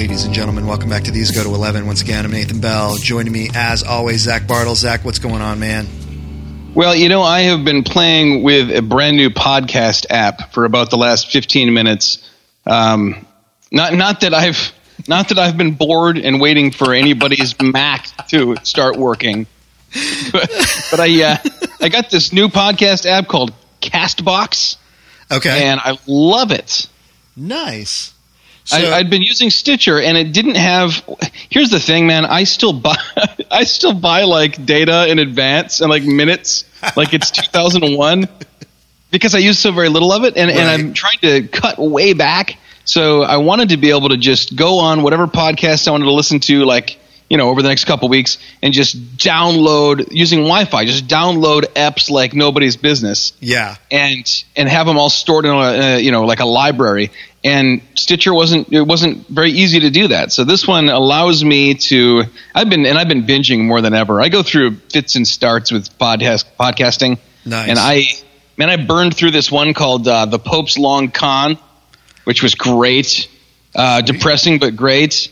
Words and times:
Ladies 0.00 0.24
and 0.24 0.32
gentlemen, 0.32 0.66
welcome 0.66 0.88
back 0.88 1.02
to 1.04 1.10
These 1.10 1.30
Go 1.30 1.42
to 1.42 1.54
11. 1.54 1.86
Once 1.86 2.00
again, 2.00 2.24
I'm 2.24 2.30
Nathan 2.30 2.58
Bell. 2.58 2.96
Joining 2.96 3.34
me, 3.34 3.50
as 3.54 3.82
always, 3.82 4.22
Zach 4.22 4.46
Bartle. 4.46 4.74
Zach, 4.74 5.04
what's 5.04 5.18
going 5.18 5.42
on, 5.42 5.60
man? 5.60 5.86
Well, 6.72 6.96
you 6.96 7.10
know, 7.10 7.20
I 7.20 7.40
have 7.42 7.66
been 7.66 7.84
playing 7.84 8.42
with 8.42 8.74
a 8.74 8.80
brand 8.80 9.18
new 9.18 9.28
podcast 9.28 10.06
app 10.08 10.54
for 10.54 10.64
about 10.64 10.88
the 10.88 10.96
last 10.96 11.30
15 11.30 11.74
minutes. 11.74 12.26
Um, 12.64 13.26
not, 13.70 13.92
not 13.92 14.20
that 14.20 14.32
I've, 14.32 14.72
not 15.06 15.28
that 15.28 15.38
I've 15.38 15.58
been 15.58 15.74
bored 15.74 16.16
and 16.16 16.40
waiting 16.40 16.70
for 16.70 16.94
anybody's 16.94 17.54
Mac 17.60 18.06
to 18.28 18.56
start 18.62 18.96
working, 18.96 19.46
but, 20.32 20.50
but 20.90 20.98
I, 20.98 21.22
uh, 21.22 21.36
I 21.78 21.90
got 21.90 22.08
this 22.08 22.32
new 22.32 22.48
podcast 22.48 23.04
app 23.04 23.28
called 23.28 23.52
Castbox. 23.82 24.78
Okay. 25.30 25.64
And 25.64 25.78
I 25.78 25.98
love 26.06 26.52
it. 26.52 26.86
Nice. 27.36 28.14
So, 28.64 28.76
I, 28.76 28.98
I'd 28.98 29.10
been 29.10 29.22
using 29.22 29.50
Stitcher, 29.50 30.00
and 30.00 30.16
it 30.16 30.32
didn't 30.32 30.56
have. 30.56 31.02
Here's 31.48 31.70
the 31.70 31.80
thing, 31.80 32.06
man. 32.06 32.24
I 32.24 32.44
still 32.44 32.72
buy. 32.72 32.96
I 33.50 33.64
still 33.64 33.94
buy 33.94 34.24
like 34.24 34.64
data 34.64 35.08
in 35.08 35.18
advance 35.18 35.80
and 35.80 35.90
like 35.90 36.04
minutes, 36.04 36.64
like 36.96 37.14
it's 37.14 37.30
2001, 37.30 38.28
because 39.10 39.34
I 39.34 39.38
use 39.38 39.58
so 39.58 39.72
very 39.72 39.88
little 39.88 40.12
of 40.12 40.24
it, 40.24 40.36
and, 40.36 40.50
and 40.50 40.68
I'm 40.68 40.92
trying 40.92 41.18
to 41.20 41.48
cut 41.48 41.78
way 41.78 42.12
back. 42.12 42.58
So 42.84 43.22
I 43.22 43.38
wanted 43.38 43.70
to 43.70 43.76
be 43.76 43.90
able 43.90 44.10
to 44.10 44.16
just 44.16 44.56
go 44.56 44.78
on 44.78 45.02
whatever 45.02 45.26
podcast 45.26 45.88
I 45.88 45.92
wanted 45.92 46.06
to 46.06 46.12
listen 46.12 46.40
to, 46.40 46.64
like 46.64 46.99
you 47.30 47.36
know, 47.36 47.48
over 47.48 47.62
the 47.62 47.68
next 47.68 47.84
couple 47.84 48.08
weeks, 48.08 48.38
and 48.60 48.74
just 48.74 49.16
download 49.16 50.08
using 50.10 50.40
Wi-Fi. 50.40 50.84
Just 50.84 51.06
download 51.06 51.62
apps 51.74 52.10
like 52.10 52.34
nobody's 52.34 52.76
business 52.76 53.32
yeah. 53.38 53.76
and 53.90 54.44
and 54.56 54.68
have 54.68 54.86
them 54.86 54.98
all 54.98 55.08
stored 55.08 55.44
in 55.44 55.52
a 55.52 55.56
uh, 55.56 55.96
you 55.96 56.10
know 56.10 56.24
like 56.24 56.40
a 56.40 56.44
library. 56.44 57.12
And 57.42 57.80
Stitcher 57.94 58.34
wasn't 58.34 58.72
it 58.72 58.82
wasn't 58.82 59.28
very 59.28 59.52
easy 59.52 59.80
to 59.80 59.90
do 59.90 60.08
that. 60.08 60.32
So 60.32 60.44
this 60.44 60.66
one 60.66 60.88
allows 60.88 61.42
me 61.44 61.74
to. 61.74 62.24
I've 62.52 62.68
been 62.68 62.84
and 62.84 62.98
I've 62.98 63.08
been 63.08 63.22
binging 63.22 63.64
more 63.64 63.80
than 63.80 63.94
ever. 63.94 64.20
I 64.20 64.28
go 64.28 64.42
through 64.42 64.74
fits 64.92 65.14
and 65.14 65.26
starts 65.26 65.70
with 65.70 65.96
podcast 65.98 66.46
podcasting. 66.58 67.18
Nice. 67.46 67.68
And 67.68 67.78
I 67.78 68.02
man, 68.56 68.70
I 68.70 68.76
burned 68.84 69.16
through 69.16 69.30
this 69.30 69.52
one 69.52 69.72
called 69.72 70.06
uh, 70.08 70.26
the 70.26 70.40
Pope's 70.40 70.76
Long 70.76 71.12
Con, 71.12 71.58
which 72.24 72.42
was 72.42 72.56
great, 72.56 73.28
uh, 73.74 74.00
depressing 74.00 74.58
but 74.58 74.74
great. 74.74 75.30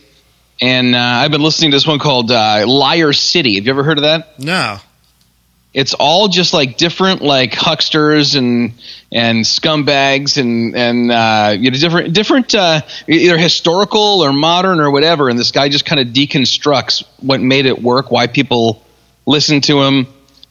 And 0.61 0.93
uh, 0.95 0.99
I've 0.99 1.31
been 1.31 1.41
listening 1.41 1.71
to 1.71 1.77
this 1.77 1.87
one 1.87 1.99
called 1.99 2.31
uh, 2.31 2.65
Liar 2.67 3.13
City. 3.13 3.55
Have 3.55 3.65
you 3.65 3.71
ever 3.71 3.83
heard 3.83 3.97
of 3.97 4.03
that? 4.03 4.39
No. 4.39 4.79
it's 5.73 5.93
all 5.93 6.27
just 6.27 6.53
like 6.53 6.77
different 6.77 7.21
like 7.21 7.53
hucksters 7.53 8.35
and 8.35 8.73
and 9.11 9.45
scumbags 9.45 10.37
and 10.37 10.75
and 10.75 11.11
uh, 11.11 11.55
you 11.57 11.71
know 11.71 11.77
different 11.77 12.13
different 12.13 12.55
uh, 12.55 12.81
either 13.07 13.37
historical 13.37 14.21
or 14.23 14.33
modern 14.33 14.79
or 14.79 14.91
whatever. 14.91 15.29
And 15.29 15.37
this 15.39 15.51
guy 15.51 15.69
just 15.69 15.85
kind 15.85 16.01
of 16.01 16.07
deconstructs 16.13 17.03
what 17.21 17.39
made 17.39 17.65
it 17.65 17.81
work, 17.81 18.11
why 18.11 18.27
people 18.27 18.83
listen 19.25 19.61
to 19.61 19.81
him. 19.83 20.07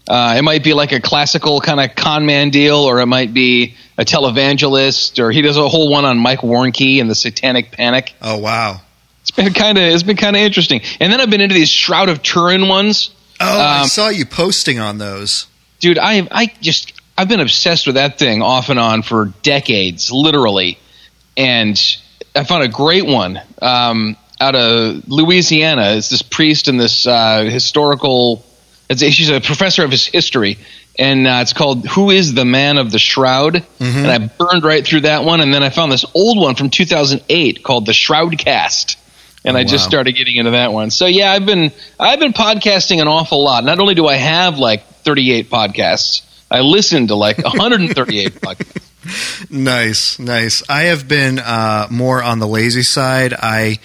Uh, 0.08 0.36
it 0.38 0.42
might 0.42 0.64
be 0.64 0.72
like 0.72 0.92
a 0.92 1.00
classical 1.00 1.60
kind 1.60 1.80
of 1.80 1.94
con 1.94 2.24
man 2.24 2.48
deal, 2.48 2.76
or 2.76 3.00
it 3.00 3.06
might 3.06 3.34
be 3.34 3.74
a 3.98 4.06
televangelist, 4.06 5.18
or 5.22 5.30
he 5.30 5.42
does 5.42 5.58
a 5.58 5.68
whole 5.68 5.90
one 5.90 6.06
on 6.06 6.16
Mike 6.18 6.40
Warnke 6.40 6.98
and 6.98 7.10
the 7.10 7.14
Satanic 7.14 7.72
Panic. 7.72 8.14
Oh, 8.22 8.38
wow. 8.38 8.80
It's 9.28 9.36
been 9.36 9.52
kind 9.52 9.76
of 9.76 9.84
it's 9.84 10.02
been 10.02 10.16
kind 10.16 10.34
of 10.36 10.40
interesting. 10.40 10.80
And 11.00 11.12
then 11.12 11.20
I've 11.20 11.28
been 11.28 11.42
into 11.42 11.54
these 11.54 11.68
Shroud 11.68 12.08
of 12.08 12.22
Turin 12.22 12.66
ones. 12.66 13.10
Oh, 13.40 13.58
I 13.60 13.82
Um, 13.82 13.88
saw 13.88 14.08
you 14.08 14.24
posting 14.24 14.78
on 14.78 14.96
those. 14.98 15.46
dude 15.80 15.98
i 15.98 16.26
i 16.32 16.46
just 16.60 16.92
i've 17.16 17.28
been 17.28 17.38
obsessed 17.40 17.86
with 17.86 17.94
that 17.96 18.18
thing 18.18 18.42
off 18.42 18.68
and 18.70 18.78
on 18.80 19.02
for 19.02 19.26
decades 19.42 20.10
literally. 20.10 20.78
And 21.36 21.78
i 22.34 22.44
found 22.44 22.62
a 22.64 22.68
great 22.68 23.04
one 23.06 23.40
um, 23.60 24.16
out 24.40 24.54
of 24.54 25.06
louisiana. 25.08 25.90
It's 25.96 26.08
this 26.08 26.22
priest 26.22 26.68
and 26.68 26.80
this 26.80 27.06
uh, 27.06 27.42
historical 27.44 28.42
it's, 28.88 29.02
she's 29.04 29.28
a 29.28 29.40
professor 29.42 29.84
of 29.84 29.90
his 29.90 30.06
history. 30.06 30.56
And 30.98 31.26
uh, 31.28 31.40
it's 31.42 31.52
called 31.52 31.86
who 31.86 32.10
is 32.10 32.32
the 32.34 32.44
man 32.46 32.78
of 32.78 32.90
the 32.90 32.98
shroud? 32.98 33.62
And 33.78 34.06
i 34.10 34.18
burned 34.18 34.64
right 34.64 34.84
through 34.84 35.02
that 35.02 35.22
one. 35.24 35.40
And 35.42 35.52
then 35.52 35.62
i 35.62 35.68
found 35.68 35.92
this 35.92 36.06
old 36.14 36.38
one 36.40 36.54
from 36.54 36.70
2008 36.70 37.62
called 37.62 37.84
the 37.86 37.92
shroudcast 37.92 38.96
and 39.44 39.56
Oh, 39.56 39.60
I 39.60 39.64
just 39.64 39.84
wow. 39.86 39.88
started 39.90 40.12
getting 40.12 40.36
into 40.36 40.52
that 40.52 40.72
one. 40.72 40.90
So 40.90 41.06
yeah, 41.06 41.32
I've 41.32 41.46
been 41.46 41.72
I've 41.98 42.18
been 42.20 42.32
podcasting 42.32 43.00
an 43.00 43.08
awful 43.08 43.42
lot. 43.44 43.64
Not 43.64 43.78
only 43.78 43.94
do 43.94 44.06
I 44.06 44.16
have 44.16 44.58
like 44.58 44.84
38 45.04 45.48
podcasts, 45.50 46.22
I 46.50 46.60
listen 46.60 47.06
to 47.08 47.14
like 47.14 47.38
138 47.38 48.34
podcasts. 48.40 49.50
Nice, 49.50 50.18
nice. 50.18 50.62
I 50.68 50.82
have 50.84 51.08
been 51.08 51.38
uh, 51.38 51.86
more 51.90 52.22
on 52.22 52.40
the 52.40 52.46
lazy 52.46 52.82
side. 52.82 53.32
I 53.32 53.78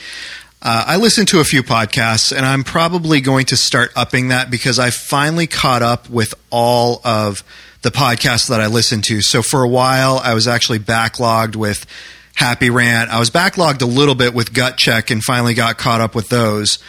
uh, 0.61 0.83
I 0.87 0.95
listen 0.97 1.25
to 1.27 1.39
a 1.39 1.43
few 1.43 1.61
podcasts, 1.61 2.35
and 2.35 2.45
I'm 2.45 2.63
probably 2.63 3.19
going 3.21 3.45
to 3.47 3.57
start 3.57 3.91
upping 3.95 4.29
that 4.29 4.49
because 4.49 4.79
I 4.79 4.89
finally 4.91 5.45
caught 5.47 5.81
up 5.81 6.09
with 6.09 6.33
all 6.49 7.01
of 7.03 7.43
the 7.81 7.91
podcasts 7.91 8.47
that 8.49 8.61
I 8.61 8.67
listen 8.67 9.01
to. 9.03 9.21
So 9.21 9.41
for 9.41 9.61
a 9.63 9.67
while, 9.67 10.19
I 10.23 10.33
was 10.33 10.47
actually 10.47 10.79
backlogged 10.79 11.57
with 11.57 11.85
Happy 12.35 12.69
Rant. 12.69 13.09
I 13.11 13.19
was 13.19 13.29
backlogged 13.29 13.81
a 13.81 13.85
little 13.85 14.15
bit 14.15 14.33
with 14.33 14.53
Gut 14.53 14.77
Check, 14.77 15.11
and 15.11 15.23
finally 15.23 15.53
got 15.53 15.77
caught 15.77 16.01
up 16.01 16.15
with 16.15 16.29
those. 16.29 16.79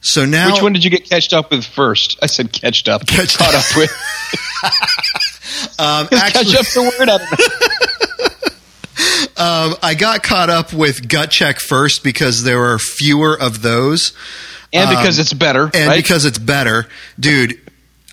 So 0.00 0.24
now, 0.26 0.52
Which 0.52 0.62
one 0.62 0.72
did 0.74 0.84
you 0.84 0.90
get 0.90 1.08
catched 1.08 1.32
up 1.32 1.50
with 1.50 1.64
first? 1.64 2.18
I 2.22 2.26
said 2.26 2.52
catched 2.52 2.88
up. 2.88 3.06
Catched 3.06 3.38
caught 3.38 3.54
up. 3.54 3.64
with. 3.76 3.90
Um, 5.78 6.08
actually, 6.12 6.52
catch 6.52 6.56
up 6.56 6.66
the 6.66 6.82
word? 6.98 7.08
I 7.08 7.18
don't 7.18 7.30
know. 9.36 9.70
um, 9.72 9.76
I 9.82 9.94
got 9.94 10.22
caught 10.22 10.50
up 10.50 10.72
with 10.72 11.08
Gut 11.08 11.30
Check 11.30 11.58
first 11.60 12.02
because 12.04 12.42
there 12.42 12.58
were 12.58 12.78
fewer 12.78 13.38
of 13.40 13.62
those. 13.62 14.12
And 14.72 14.90
because 14.90 15.18
it's 15.18 15.32
better, 15.32 15.64
Um, 15.64 15.70
and 15.74 15.88
right? 15.88 15.96
because 16.02 16.24
it's 16.24 16.38
better, 16.38 16.86
dude. 17.18 17.60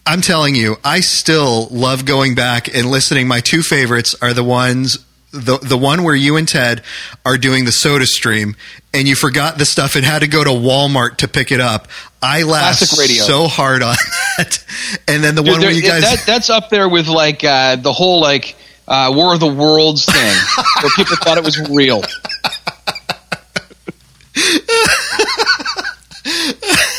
I'm 0.06 0.22
telling 0.22 0.56
you, 0.56 0.78
I 0.84 1.00
still 1.00 1.68
love 1.72 2.06
going 2.06 2.36
back 2.36 2.68
and 2.74 2.90
listening. 2.92 3.28
My 3.28 3.40
two 3.40 3.62
favorites 3.64 4.16
are 4.22 4.34
the 4.34 4.44
ones. 4.44 4.98
The, 5.32 5.60
the 5.60 5.78
one 5.78 6.04
where 6.04 6.16
you 6.16 6.36
and 6.36 6.48
Ted 6.48 6.84
are 7.26 7.38
doing 7.38 7.64
the 7.64 7.72
soda 7.72 8.06
stream 8.06 8.58
and 8.94 9.08
you 9.08 9.16
forgot 9.16 9.58
the 9.58 9.66
stuff 9.66 9.96
and 9.96 10.04
had 10.04 10.20
to 10.20 10.28
go 10.28 10.44
to 10.44 10.50
Walmart 10.50 11.18
to 11.18 11.30
pick 11.30 11.54
it 11.54 11.62
up. 11.62 11.88
I 12.22 12.44
laughed 12.44 12.80
so 12.80 13.48
hard 13.48 13.82
on 13.82 13.96
that. 14.38 14.64
And 15.08 15.24
then 15.24 15.36
the 15.36 15.42
Dude, 15.42 15.54
one 15.54 15.62
where 15.62 15.72
you 15.72 15.82
guys 15.82 16.02
that, 16.02 16.24
that's 16.26 16.50
up 16.50 16.70
there 16.70 16.90
with 16.90 17.08
like 17.08 17.44
uh, 17.44 17.78
the 17.78 17.94
whole 17.94 18.20
like 18.20 18.56
uh, 18.88 19.12
War 19.16 19.34
of 19.34 19.40
the 19.40 19.48
Worlds 19.48 20.06
thing, 20.06 20.16
where 20.82 20.92
people 20.96 21.16
thought 21.18 21.38
it 21.38 21.44
was 21.44 21.60
real. 21.70 22.02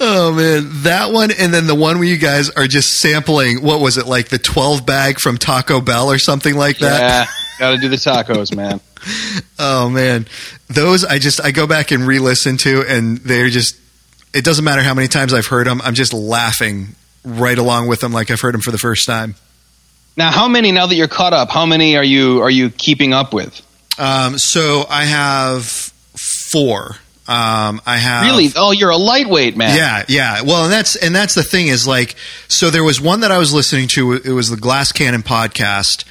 Oh 0.00 0.32
man, 0.34 0.82
that 0.84 1.12
one 1.12 1.30
and 1.30 1.52
then 1.52 1.66
the 1.66 1.74
one 1.74 1.98
where 1.98 2.08
you 2.08 2.16
guys 2.16 2.48
are 2.50 2.66
just 2.66 2.92
sampling 2.98 3.62
what 3.62 3.80
was 3.80 3.98
it 3.98 4.06
like 4.06 4.28
the 4.28 4.38
12 4.38 4.86
bag 4.86 5.20
from 5.20 5.36
Taco 5.36 5.80
Bell 5.80 6.10
or 6.10 6.18
something 6.18 6.56
like 6.56 6.78
that? 6.78 7.00
Yeah, 7.00 7.26
got 7.58 7.70
to 7.72 7.78
do 7.78 7.88
the 7.88 7.96
tacos, 7.96 8.54
man. 8.54 8.80
Oh 9.58 9.88
man, 9.90 10.26
those 10.68 11.04
I 11.04 11.18
just 11.18 11.40
I 11.40 11.50
go 11.50 11.66
back 11.66 11.90
and 11.90 12.06
re-listen 12.06 12.56
to, 12.58 12.82
and 12.88 13.18
they're 13.18 13.50
just. 13.50 13.76
It 14.34 14.44
doesn't 14.44 14.64
matter 14.64 14.82
how 14.82 14.94
many 14.94 15.06
times 15.08 15.32
I've 15.32 15.46
heard 15.46 15.66
them. 15.66 15.80
I'm 15.84 15.94
just 15.94 16.12
laughing 16.12 16.96
right 17.22 17.56
along 17.56 17.86
with 17.86 18.00
them, 18.00 18.12
like 18.12 18.30
I've 18.30 18.40
heard 18.40 18.54
them 18.54 18.62
for 18.62 18.72
the 18.72 18.78
first 18.78 19.06
time. 19.06 19.36
Now, 20.16 20.30
how 20.30 20.48
many? 20.48 20.72
Now 20.72 20.86
that 20.86 20.94
you're 20.94 21.06
caught 21.06 21.32
up, 21.32 21.50
how 21.50 21.66
many 21.66 21.96
are 21.96 22.04
you 22.04 22.40
are 22.40 22.50
you 22.50 22.70
keeping 22.70 23.12
up 23.12 23.32
with? 23.34 23.60
Um, 23.98 24.38
so 24.38 24.86
I 24.88 25.04
have 25.04 25.66
four. 26.50 26.96
Um, 27.26 27.80
I 27.86 27.96
have 27.96 28.26
Really? 28.26 28.50
Oh, 28.54 28.70
you're 28.72 28.90
a 28.90 28.98
lightweight, 28.98 29.56
man. 29.56 29.76
Yeah, 29.76 30.04
yeah. 30.08 30.42
Well, 30.42 30.64
and 30.64 30.72
that's 30.72 30.94
and 30.94 31.14
that's 31.14 31.34
the 31.34 31.42
thing 31.42 31.68
is 31.68 31.86
like 31.86 32.16
so 32.48 32.68
there 32.70 32.84
was 32.84 33.00
one 33.00 33.20
that 33.20 33.32
I 33.32 33.38
was 33.38 33.54
listening 33.54 33.88
to 33.94 34.12
it 34.12 34.28
was 34.28 34.50
the 34.50 34.58
Glass 34.58 34.92
Cannon 34.92 35.22
podcast 35.22 36.04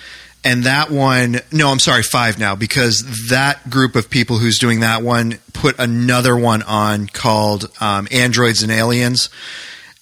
and 0.43 0.63
that 0.63 0.89
one 0.89 1.39
no, 1.51 1.69
I'm 1.69 1.79
sorry, 1.79 2.03
5 2.03 2.39
now 2.39 2.55
because 2.55 3.27
that 3.29 3.69
group 3.69 3.95
of 3.95 4.09
people 4.09 4.39
who's 4.39 4.57
doing 4.57 4.81
that 4.81 5.03
one 5.03 5.39
put 5.53 5.77
another 5.79 6.35
one 6.35 6.63
on 6.63 7.07
called 7.07 7.71
um, 7.79 8.07
Androids 8.11 8.63
and 8.63 8.71
Aliens. 8.71 9.29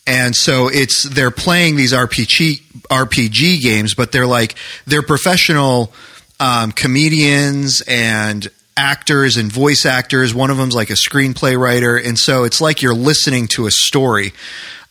And 0.07 0.35
so 0.35 0.67
it's 0.67 1.03
they're 1.03 1.29
playing 1.29 1.75
these 1.75 1.93
RPG 1.93 2.61
RPG 2.89 3.61
games, 3.61 3.93
but 3.93 4.11
they're 4.11 4.25
like 4.25 4.55
they're 4.87 5.03
professional 5.03 5.93
um, 6.39 6.71
comedians 6.71 7.81
and 7.87 8.49
actors 8.77 9.37
and 9.37 9.51
voice 9.51 9.85
actors. 9.85 10.33
One 10.33 10.49
of 10.49 10.57
them's 10.57 10.75
like 10.75 10.89
a 10.89 10.93
screenplay 10.93 11.57
writer, 11.57 11.97
and 11.97 12.17
so 12.17 12.43
it's 12.43 12.61
like 12.61 12.81
you're 12.81 12.95
listening 12.95 13.47
to 13.49 13.67
a 13.67 13.71
story. 13.71 14.33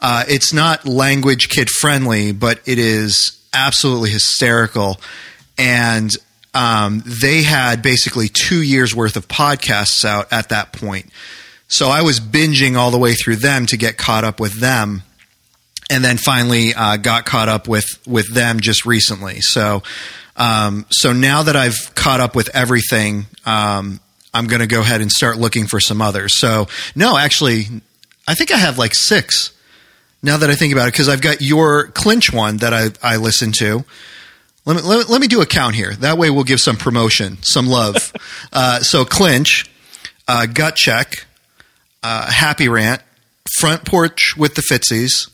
Uh, 0.00 0.24
it's 0.28 0.52
not 0.52 0.86
language 0.86 1.48
kid 1.48 1.68
friendly, 1.68 2.32
but 2.32 2.60
it 2.66 2.78
is 2.78 3.38
absolutely 3.52 4.10
hysterical. 4.10 5.00
And 5.58 6.10
um, 6.54 7.02
they 7.06 7.42
had 7.42 7.82
basically 7.82 8.28
two 8.28 8.62
years 8.62 8.94
worth 8.94 9.16
of 9.16 9.28
podcasts 9.28 10.04
out 10.04 10.32
at 10.32 10.48
that 10.48 10.72
point. 10.72 11.06
So 11.68 11.88
I 11.88 12.02
was 12.02 12.18
binging 12.18 12.76
all 12.76 12.90
the 12.90 12.98
way 12.98 13.14
through 13.14 13.36
them 13.36 13.66
to 13.66 13.76
get 13.76 13.96
caught 13.96 14.24
up 14.24 14.40
with 14.40 14.58
them, 14.60 15.02
and 15.88 16.04
then 16.04 16.18
finally 16.18 16.74
uh, 16.74 16.96
got 16.96 17.26
caught 17.26 17.48
up 17.48 17.68
with 17.68 17.86
with 18.06 18.32
them 18.34 18.58
just 18.58 18.84
recently. 18.84 19.40
So, 19.40 19.82
um, 20.40 20.86
so 20.88 21.12
now 21.12 21.42
that 21.42 21.54
I've 21.54 21.94
caught 21.94 22.20
up 22.20 22.34
with 22.34 22.48
everything, 22.56 23.26
um, 23.44 24.00
I'm 24.32 24.46
going 24.46 24.60
to 24.60 24.66
go 24.66 24.80
ahead 24.80 25.02
and 25.02 25.12
start 25.12 25.36
looking 25.36 25.66
for 25.66 25.80
some 25.80 26.00
others. 26.00 26.40
So, 26.40 26.66
no, 26.96 27.18
actually, 27.18 27.66
I 28.26 28.34
think 28.34 28.50
I 28.50 28.56
have 28.56 28.78
like 28.78 28.94
six 28.94 29.52
now 30.22 30.38
that 30.38 30.48
I 30.48 30.54
think 30.54 30.72
about 30.72 30.88
it 30.88 30.94
because 30.94 31.10
I've 31.10 31.20
got 31.20 31.42
your 31.42 31.88
clinch 31.88 32.32
one 32.32 32.56
that 32.58 32.72
I, 32.72 32.88
I 33.02 33.16
listen 33.16 33.52
to. 33.58 33.84
Let 34.64 34.76
me, 34.76 34.82
let 34.82 34.98
me, 35.00 35.12
let 35.12 35.20
me 35.20 35.26
do 35.26 35.42
a 35.42 35.46
count 35.46 35.74
here. 35.74 35.92
That 35.96 36.16
way 36.16 36.30
we'll 36.30 36.44
give 36.44 36.60
some 36.60 36.76
promotion, 36.76 37.36
some 37.42 37.66
love. 37.66 38.10
uh, 38.54 38.80
so, 38.80 39.04
clinch, 39.04 39.70
uh, 40.26 40.46
gut 40.46 40.74
check, 40.74 41.26
uh, 42.02 42.30
happy 42.30 42.70
rant, 42.70 43.02
front 43.58 43.84
porch 43.84 44.38
with 44.38 44.54
the 44.54 44.62
Fitzies, 44.62 45.28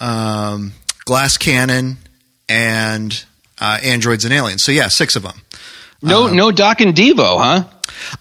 um, 0.00 0.74
glass 1.06 1.38
cannon, 1.38 1.96
and 2.46 3.24
uh, 3.62 3.78
androids 3.82 4.24
and 4.24 4.34
aliens. 4.34 4.62
So, 4.64 4.72
yeah, 4.72 4.88
six 4.88 5.14
of 5.14 5.22
them. 5.22 5.40
No, 6.02 6.26
no 6.26 6.50
Doc 6.50 6.80
and 6.80 6.94
Devo, 6.94 7.38
huh? 7.38 7.64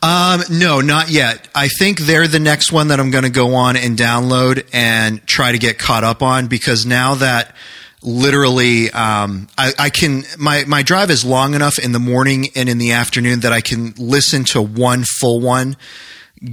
Um, 0.04 0.44
no, 0.52 0.82
not 0.82 1.10
yet. 1.10 1.48
I 1.56 1.68
think 1.68 2.00
they're 2.00 2.28
the 2.28 2.40
next 2.40 2.72
one 2.72 2.90
that 2.90 3.00
I'm 3.00 3.10
going 3.10 3.24
to 3.24 3.32
go 3.32 3.56
on 3.56 3.76
and 3.76 3.98
download 3.98 4.68
and 4.72 5.26
try 5.26 5.52
to 5.52 5.58
get 5.58 5.80
caught 5.80 6.04
up 6.04 6.22
on 6.22 6.48
because 6.48 6.86
now 6.86 7.16
that 7.16 7.56
literally 8.04 8.92
um, 8.92 9.48
I, 9.58 9.74
I, 9.78 9.90
can 9.90 10.24
my 10.38 10.64
my 10.68 10.84
drive 10.84 11.10
is 11.10 11.26
long 11.26 11.54
enough 11.56 11.80
in 11.80 11.92
the 11.92 12.00
morning 12.00 12.48
and 12.56 12.70
in 12.70 12.78
the 12.78 12.92
afternoon 12.94 13.42
that 13.42 13.52
I 13.52 13.62
can 13.62 13.94
listen 13.98 14.44
to 14.46 14.62
one 14.62 15.04
full 15.04 15.40
one 15.40 15.78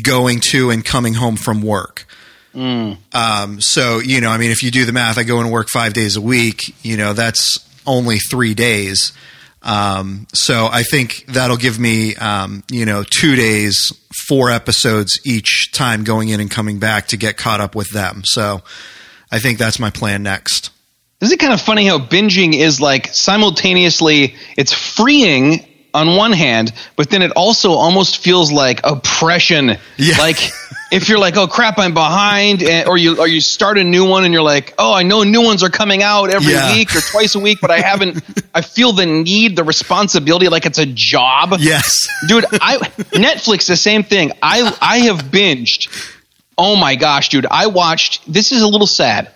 going 0.02 0.40
to 0.50 0.70
and 0.70 0.84
coming 0.84 1.14
home 1.14 1.36
from 1.36 1.62
work. 1.62 2.06
Mm. 2.54 2.96
Um, 3.14 3.60
so 3.60 3.98
you 3.98 4.20
know, 4.20 4.30
I 4.30 4.38
mean, 4.38 4.50
if 4.50 4.62
you 4.62 4.70
do 4.70 4.84
the 4.84 4.92
math, 4.92 5.18
I 5.18 5.22
go 5.22 5.40
and 5.40 5.52
work 5.52 5.68
five 5.70 5.92
days 5.92 6.16
a 6.16 6.20
week. 6.20 6.74
You 6.84 6.96
know, 6.96 7.12
that's 7.12 7.58
only 7.88 8.18
three 8.18 8.54
days. 8.54 9.12
Um, 9.62 10.26
so 10.32 10.68
I 10.70 10.82
think 10.84 11.24
that'll 11.26 11.56
give 11.56 11.78
me, 11.78 12.14
um, 12.16 12.62
you 12.70 12.86
know, 12.86 13.02
two 13.02 13.34
days, 13.34 13.92
four 14.28 14.50
episodes 14.50 15.18
each 15.24 15.72
time 15.72 16.04
going 16.04 16.28
in 16.28 16.40
and 16.40 16.50
coming 16.50 16.78
back 16.78 17.08
to 17.08 17.16
get 17.16 17.36
caught 17.36 17.60
up 17.60 17.74
with 17.74 17.90
them. 17.90 18.22
So 18.24 18.62
I 19.32 19.40
think 19.40 19.58
that's 19.58 19.78
my 19.78 19.90
plan 19.90 20.22
next. 20.22 20.70
Isn't 21.20 21.34
it 21.34 21.40
kind 21.40 21.52
of 21.52 21.60
funny 21.60 21.86
how 21.86 21.98
binging 21.98 22.54
is 22.54 22.80
like 22.80 23.08
simultaneously 23.08 24.36
it's 24.56 24.72
freeing 24.72 25.66
on 25.92 26.16
one 26.16 26.32
hand, 26.32 26.72
but 26.94 27.10
then 27.10 27.22
it 27.22 27.32
also 27.32 27.72
almost 27.72 28.18
feels 28.18 28.52
like 28.52 28.80
oppression. 28.84 29.76
Yeah. 29.96 30.18
Like 30.18 30.38
if 30.90 31.08
you're 31.08 31.18
like, 31.18 31.36
oh 31.36 31.46
crap, 31.46 31.78
I'm 31.78 31.92
behind, 31.92 32.62
and, 32.62 32.88
or 32.88 32.96
you 32.96 33.18
or 33.18 33.28
you 33.28 33.40
start 33.40 33.78
a 33.78 33.84
new 33.84 34.08
one 34.08 34.24
and 34.24 34.32
you're 34.32 34.42
like, 34.42 34.74
oh, 34.78 34.92
I 34.92 35.02
know 35.02 35.22
new 35.22 35.42
ones 35.42 35.62
are 35.62 35.68
coming 35.68 36.02
out 36.02 36.30
every 36.30 36.52
yeah. 36.52 36.72
week 36.72 36.94
or 36.94 37.00
twice 37.00 37.34
a 37.34 37.38
week, 37.38 37.58
but 37.60 37.70
I 37.70 37.80
haven't. 37.80 38.22
I 38.54 38.62
feel 38.62 38.92
the 38.92 39.06
need, 39.06 39.56
the 39.56 39.64
responsibility, 39.64 40.48
like 40.48 40.66
it's 40.66 40.78
a 40.78 40.86
job. 40.86 41.54
Yes, 41.58 42.08
dude. 42.26 42.46
I 42.52 42.78
Netflix 43.12 43.66
the 43.66 43.76
same 43.76 44.02
thing. 44.02 44.32
I 44.42 44.76
I 44.80 44.98
have 45.00 45.24
binged. 45.24 46.14
Oh 46.56 46.74
my 46.76 46.96
gosh, 46.96 47.28
dude! 47.28 47.46
I 47.50 47.66
watched. 47.66 48.30
This 48.32 48.52
is 48.52 48.62
a 48.62 48.68
little 48.68 48.86
sad. 48.86 49.32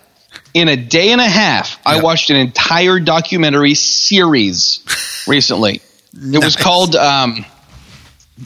In 0.53 0.67
a 0.67 0.75
day 0.75 1.11
and 1.11 1.21
a 1.21 1.27
half, 1.27 1.79
I 1.85 2.01
watched 2.01 2.29
an 2.29 2.35
entire 2.35 2.99
documentary 2.99 3.73
series 3.75 4.83
recently. 5.27 5.81
It 6.15 6.43
was 6.43 6.55
called 6.55 6.95
um, 6.95 7.45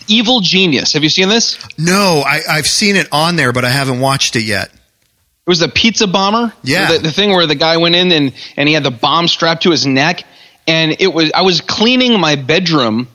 Evil 0.07 0.41
Genius. 0.41 0.93
Have 0.93 1.03
you 1.03 1.09
seen 1.09 1.29
this? 1.29 1.57
No, 1.77 2.23
I, 2.25 2.55
have 2.55 2.67
seen 2.67 2.95
it 2.95 3.07
on 3.11 3.35
there, 3.35 3.53
but 3.53 3.65
I 3.65 3.69
haven't 3.69 3.99
watched 3.99 4.35
it 4.35 4.43
yet. 4.43 4.67
It 4.67 5.49
was 5.49 5.59
the 5.59 5.69
pizza 5.69 6.07
bomber. 6.07 6.53
Yeah, 6.63 6.91
the, 6.91 6.99
the 6.99 7.11
thing 7.11 7.29
where 7.31 7.47
the 7.47 7.55
guy 7.55 7.77
went 7.77 7.95
in 7.95 8.11
and 8.11 8.33
and 8.57 8.67
he 8.67 8.73
had 8.73 8.83
the 8.83 8.91
bomb 8.91 9.27
strapped 9.29 9.63
to 9.63 9.71
his 9.71 9.85
neck, 9.85 10.25
and 10.67 10.95
it 10.99 11.13
was 11.13 11.31
I 11.33 11.41
was 11.41 11.61
cleaning 11.61 12.19
my 12.19 12.35
bedroom 12.35 13.07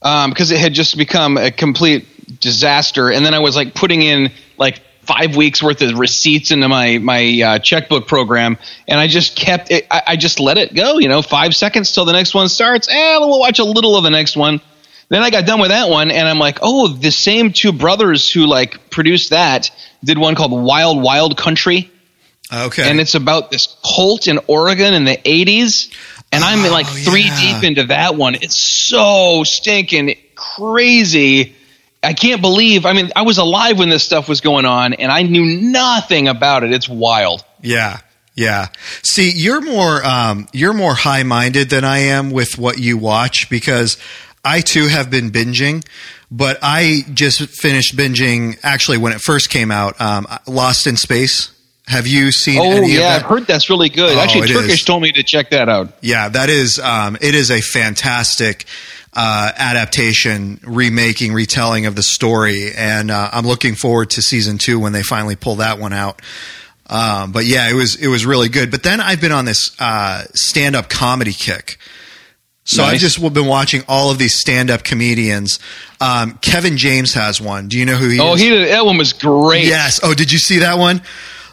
because 0.00 0.52
um, 0.52 0.56
it 0.56 0.60
had 0.60 0.74
just 0.74 0.96
become 0.96 1.36
a 1.36 1.50
complete 1.50 2.40
disaster, 2.40 3.10
and 3.10 3.26
then 3.26 3.34
I 3.34 3.40
was 3.40 3.56
like 3.56 3.74
putting 3.74 4.02
in 4.02 4.30
like 4.58 4.80
five 5.02 5.34
weeks 5.34 5.60
worth 5.60 5.82
of 5.82 5.98
receipts 5.98 6.52
into 6.52 6.68
my 6.68 6.98
my 6.98 7.42
uh, 7.44 7.58
checkbook 7.58 8.06
program, 8.06 8.58
and 8.86 9.00
I 9.00 9.08
just 9.08 9.36
kept 9.36 9.70
it. 9.70 9.86
I, 9.90 10.02
I, 10.08 10.16
just 10.16 10.38
let 10.38 10.58
it 10.58 10.74
go. 10.74 10.98
You 10.98 11.08
know, 11.08 11.22
five 11.22 11.54
seconds 11.54 11.92
till 11.92 12.04
the 12.04 12.12
next 12.12 12.34
one 12.34 12.48
starts. 12.48 12.88
Eh, 12.88 13.18
we'll 13.18 13.40
watch 13.40 13.58
a 13.58 13.64
little 13.64 13.96
of 13.96 14.04
the 14.04 14.10
next 14.10 14.36
one. 14.36 14.60
Then 15.12 15.22
I 15.22 15.28
got 15.28 15.44
done 15.44 15.60
with 15.60 15.68
that 15.68 15.90
one, 15.90 16.10
and 16.10 16.26
I'm 16.26 16.38
like, 16.38 16.60
oh, 16.62 16.88
the 16.88 17.10
same 17.10 17.52
two 17.52 17.70
brothers 17.70 18.32
who 18.32 18.46
like 18.46 18.88
produced 18.88 19.28
that 19.28 19.70
did 20.02 20.16
one 20.16 20.34
called 20.34 20.52
Wild 20.52 21.02
Wild 21.02 21.36
Country. 21.36 21.90
Okay. 22.50 22.88
And 22.88 22.98
it's 22.98 23.14
about 23.14 23.50
this 23.50 23.76
cult 23.84 24.26
in 24.26 24.40
Oregon 24.46 24.94
in 24.94 25.04
the 25.04 25.18
80s. 25.18 25.94
And 26.32 26.42
I'm 26.42 26.62
like 26.72 26.86
three 26.86 27.24
yeah. 27.24 27.60
deep 27.60 27.62
into 27.62 27.84
that 27.88 28.16
one. 28.16 28.36
It's 28.36 28.56
so 28.56 29.44
stinking 29.44 30.16
crazy. 30.34 31.56
I 32.02 32.14
can't 32.14 32.40
believe. 32.40 32.86
I 32.86 32.94
mean, 32.94 33.12
I 33.14 33.20
was 33.20 33.36
alive 33.36 33.78
when 33.78 33.90
this 33.90 34.02
stuff 34.02 34.30
was 34.30 34.40
going 34.40 34.64
on, 34.64 34.94
and 34.94 35.12
I 35.12 35.24
knew 35.24 35.60
nothing 35.60 36.26
about 36.26 36.64
it. 36.64 36.72
It's 36.72 36.88
wild. 36.88 37.44
Yeah, 37.60 38.00
yeah. 38.34 38.68
See, 39.02 39.30
you're 39.30 39.60
more 39.60 40.02
um, 40.06 40.48
you're 40.54 40.72
more 40.72 40.94
high 40.94 41.22
minded 41.22 41.68
than 41.68 41.84
I 41.84 41.98
am 41.98 42.30
with 42.30 42.56
what 42.56 42.78
you 42.78 42.96
watch 42.96 43.50
because 43.50 43.98
I 44.44 44.60
too 44.60 44.88
have 44.88 45.10
been 45.10 45.30
binging, 45.30 45.86
but 46.30 46.58
I 46.62 47.02
just 47.12 47.40
finished 47.48 47.96
binging 47.96 48.58
actually 48.62 48.98
when 48.98 49.12
it 49.12 49.20
first 49.20 49.50
came 49.50 49.70
out, 49.70 50.00
um, 50.00 50.26
Lost 50.46 50.86
in 50.86 50.96
Space. 50.96 51.52
Have 51.86 52.06
you 52.06 52.32
seen? 52.32 52.60
Oh 52.60 52.82
yeah, 52.82 53.16
I've 53.16 53.22
heard 53.22 53.46
that's 53.46 53.68
really 53.68 53.88
good. 53.88 54.16
Oh, 54.16 54.20
actually, 54.20 54.48
Turkish 54.48 54.80
is. 54.80 54.84
told 54.84 55.02
me 55.02 55.12
to 55.12 55.22
check 55.22 55.50
that 55.50 55.68
out. 55.68 55.92
Yeah, 56.00 56.28
that 56.28 56.48
is. 56.48 56.78
Um, 56.78 57.16
it 57.20 57.34
is 57.34 57.50
a 57.50 57.60
fantastic 57.60 58.66
uh, 59.12 59.52
adaptation, 59.56 60.60
remaking, 60.62 61.32
retelling 61.32 61.86
of 61.86 61.96
the 61.96 62.02
story, 62.02 62.72
and 62.72 63.10
uh, 63.10 63.30
I'm 63.32 63.46
looking 63.46 63.74
forward 63.74 64.10
to 64.10 64.22
season 64.22 64.58
two 64.58 64.78
when 64.78 64.92
they 64.92 65.02
finally 65.02 65.36
pull 65.36 65.56
that 65.56 65.78
one 65.78 65.92
out. 65.92 66.22
Um, 66.88 67.32
but 67.32 67.46
yeah, 67.46 67.68
it 67.68 67.74
was 67.74 67.96
it 67.96 68.08
was 68.08 68.24
really 68.24 68.48
good. 68.48 68.70
But 68.70 68.84
then 68.84 69.00
I've 69.00 69.20
been 69.20 69.32
on 69.32 69.44
this 69.44 69.74
uh, 69.80 70.24
stand 70.34 70.76
up 70.76 70.88
comedy 70.88 71.32
kick 71.32 71.78
so 72.64 72.82
nice. 72.82 72.94
I've 72.94 73.00
just 73.00 73.34
been 73.34 73.46
watching 73.46 73.82
all 73.88 74.10
of 74.10 74.18
these 74.18 74.34
stand-up 74.34 74.84
comedians. 74.84 75.58
Um, 76.00 76.38
Kevin 76.42 76.76
James 76.76 77.14
has 77.14 77.40
one. 77.40 77.68
Do 77.68 77.78
you 77.78 77.84
know 77.84 77.96
who 77.96 78.08
he 78.08 78.20
oh, 78.20 78.34
is? 78.34 78.40
he 78.40 78.50
did, 78.50 78.68
that 78.68 78.86
one 78.86 78.98
was 78.98 79.12
great. 79.12 79.66
Yes. 79.66 80.00
Oh, 80.02 80.14
did 80.14 80.30
you 80.30 80.38
see 80.38 80.60
that 80.60 80.78
one? 80.78 81.02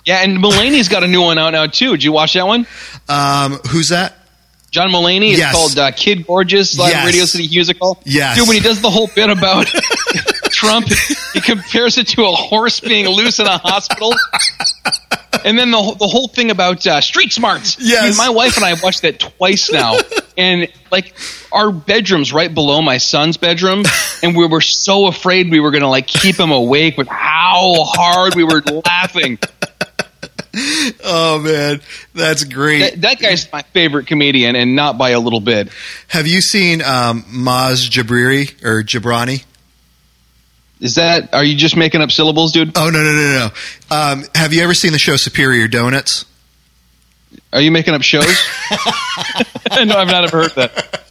Yeah, 0.05 0.23
and 0.23 0.37
Mulaney's 0.37 0.87
got 0.87 1.03
a 1.03 1.07
new 1.07 1.21
one 1.21 1.37
out 1.37 1.51
now 1.51 1.67
too. 1.67 1.91
Did 1.91 2.03
you 2.03 2.11
watch 2.11 2.33
that 2.33 2.45
one? 2.45 2.67
Um, 3.07 3.53
who's 3.69 3.89
that? 3.89 4.15
John 4.71 4.91
Mulaney. 4.91 5.31
It's 5.31 5.39
yes. 5.39 5.53
called 5.53 5.77
uh, 5.77 5.91
Kid 5.91 6.27
Gorgeous, 6.27 6.77
yes. 6.77 7.05
Radio 7.05 7.25
City 7.25 7.47
Musical. 7.49 7.99
Yes. 8.05 8.37
Dude, 8.37 8.47
when 8.47 8.55
he 8.55 8.61
does 8.61 8.81
the 8.81 8.89
whole 8.89 9.09
bit 9.15 9.29
about 9.29 9.67
Trump, 10.59 10.87
he 11.33 11.39
compares 11.39 11.97
it 11.97 12.07
to 12.09 12.23
a 12.25 12.31
horse 12.31 12.81
being 12.81 13.07
loose 13.07 13.39
in 13.39 13.47
a 13.47 13.57
hospital. 13.57 14.13
and 15.45 15.57
then 15.57 15.71
the, 15.71 15.95
the 15.97 16.07
whole 16.07 16.27
thing 16.27 16.51
about 16.51 16.85
uh, 16.85 16.99
street 16.99 17.31
smarts. 17.31 17.77
Yes. 17.79 18.17
my 18.17 18.29
wife 18.29 18.57
and 18.57 18.65
I 18.65 18.69
have 18.69 18.83
watched 18.83 19.03
that 19.03 19.21
twice 19.21 19.71
now. 19.71 19.97
and 20.37 20.67
like 20.91 21.13
our 21.53 21.71
bedroom's 21.71 22.33
right 22.33 22.53
below 22.53 22.81
my 22.81 22.97
son's 22.97 23.37
bedroom. 23.37 23.83
And 24.21 24.35
we 24.35 24.47
were 24.47 24.59
so 24.59 25.07
afraid 25.07 25.49
we 25.49 25.61
were 25.61 25.71
going 25.71 25.83
to 25.83 25.87
like 25.87 26.07
keep 26.07 26.35
him 26.35 26.51
awake 26.51 26.97
with 26.97 27.07
how 27.07 27.75
hard 27.85 28.35
we 28.35 28.43
were 28.43 28.61
laughing. 28.85 29.39
Oh 31.05 31.39
man, 31.39 31.79
that's 32.13 32.43
great. 32.43 32.79
That, 32.79 33.01
that, 33.01 33.19
guy's 33.19 33.49
my 33.51 33.61
favorite 33.61 34.07
comedian, 34.07 34.55
and 34.55 34.75
not 34.75 34.97
by 34.97 35.11
a 35.11 35.19
little 35.19 35.39
bit. 35.39 35.69
Have 36.07 36.25
you 36.25 36.41
seen 36.41 36.81
um, 36.81 37.21
Maz 37.23 37.87
Jabriri 37.87 38.65
or 38.65 38.83
Jabrani? 38.83 39.43
Is 40.79 40.95
that? 40.95 41.33
Are 41.33 41.43
you 41.43 41.55
just 41.55 41.75
making 41.75 42.01
up 42.01 42.11
syllables, 42.11 42.53
dude? 42.53 42.77
Oh 42.77 42.89
no 42.89 43.03
no 43.03 43.13
no 43.13 43.49
no. 43.91 43.95
Um, 43.95 44.23
have 44.33 44.53
you 44.53 44.63
ever 44.63 44.73
seen 44.73 44.93
the 44.93 44.99
show 44.99 45.17
Superior 45.17 45.67
Donuts? 45.67 46.25
Are 47.51 47.61
you 47.61 47.71
making 47.71 47.93
up 47.93 48.01
shows? 48.01 48.25
no, 49.71 49.95
I've 49.97 50.07
not 50.07 50.23
ever 50.25 50.43
heard 50.43 50.51
that. 50.51 51.03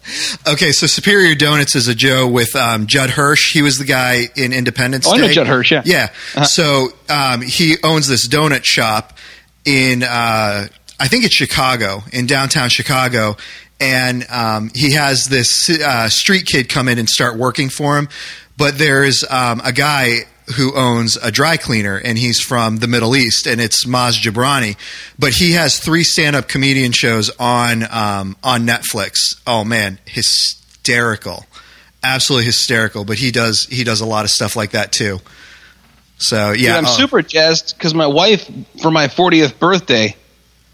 Okay, 0.46 0.72
so 0.72 0.86
Superior 0.86 1.34
Donuts 1.34 1.76
is 1.76 1.88
a 1.88 1.94
Joe 1.94 2.28
with 2.28 2.56
um, 2.56 2.86
Judd 2.86 3.10
Hirsch. 3.10 3.52
He 3.52 3.60
was 3.60 3.76
the 3.76 3.84
guy 3.84 4.28
in 4.36 4.52
Independence 4.52 5.06
oh, 5.06 5.16
Day. 5.16 5.24
I 5.24 5.26
know 5.26 5.32
Judd 5.32 5.46
Hirsch, 5.46 5.72
yeah. 5.72 5.82
Yeah. 5.84 6.08
Uh-huh. 6.34 6.44
So 6.44 6.88
um, 7.10 7.42
he 7.42 7.76
owns 7.84 8.08
this 8.08 8.26
donut 8.26 8.64
shop 8.64 9.18
in, 9.66 10.02
uh, 10.02 10.68
I 10.98 11.08
think 11.08 11.24
it's 11.24 11.34
Chicago, 11.34 12.02
in 12.12 12.26
downtown 12.26 12.70
Chicago. 12.70 13.36
And 13.80 14.24
um, 14.30 14.70
he 14.74 14.92
has 14.92 15.26
this 15.26 15.68
uh, 15.68 16.08
street 16.08 16.46
kid 16.46 16.68
come 16.68 16.88
in 16.88 16.98
and 16.98 17.08
start 17.08 17.36
working 17.36 17.68
for 17.68 17.98
him 17.98 18.08
but 18.58 18.76
there's 18.76 19.24
um, 19.30 19.62
a 19.64 19.72
guy 19.72 20.24
who 20.56 20.74
owns 20.74 21.16
a 21.16 21.30
dry 21.30 21.56
cleaner 21.56 21.96
and 21.96 22.18
he's 22.18 22.40
from 22.40 22.78
the 22.78 22.88
Middle 22.88 23.14
East 23.14 23.46
and 23.46 23.60
it's 23.60 23.86
Maz 23.86 24.20
Jobrani. 24.20 24.76
But 25.18 25.32
he 25.32 25.52
has 25.52 25.78
three 25.78 26.02
stand 26.02 26.34
up 26.34 26.48
comedian 26.48 26.92
shows 26.92 27.30
on 27.38 27.84
um, 27.90 28.36
on 28.42 28.66
Netflix. 28.66 29.40
Oh 29.46 29.64
man, 29.64 29.98
hysterical. 30.06 31.46
Absolutely 32.02 32.46
hysterical. 32.46 33.04
But 33.04 33.18
he 33.18 33.30
does 33.30 33.66
he 33.66 33.84
does 33.84 34.00
a 34.00 34.06
lot 34.06 34.24
of 34.24 34.30
stuff 34.30 34.56
like 34.56 34.72
that 34.72 34.90
too. 34.90 35.20
So 36.18 36.50
yeah. 36.50 36.70
Dude, 36.70 36.70
I'm 36.70 36.86
oh. 36.86 36.96
super 36.96 37.22
jazzed 37.22 37.76
because 37.76 37.94
my 37.94 38.08
wife 38.08 38.50
for 38.82 38.90
my 38.90 39.06
40th 39.06 39.58
birthday, 39.60 40.16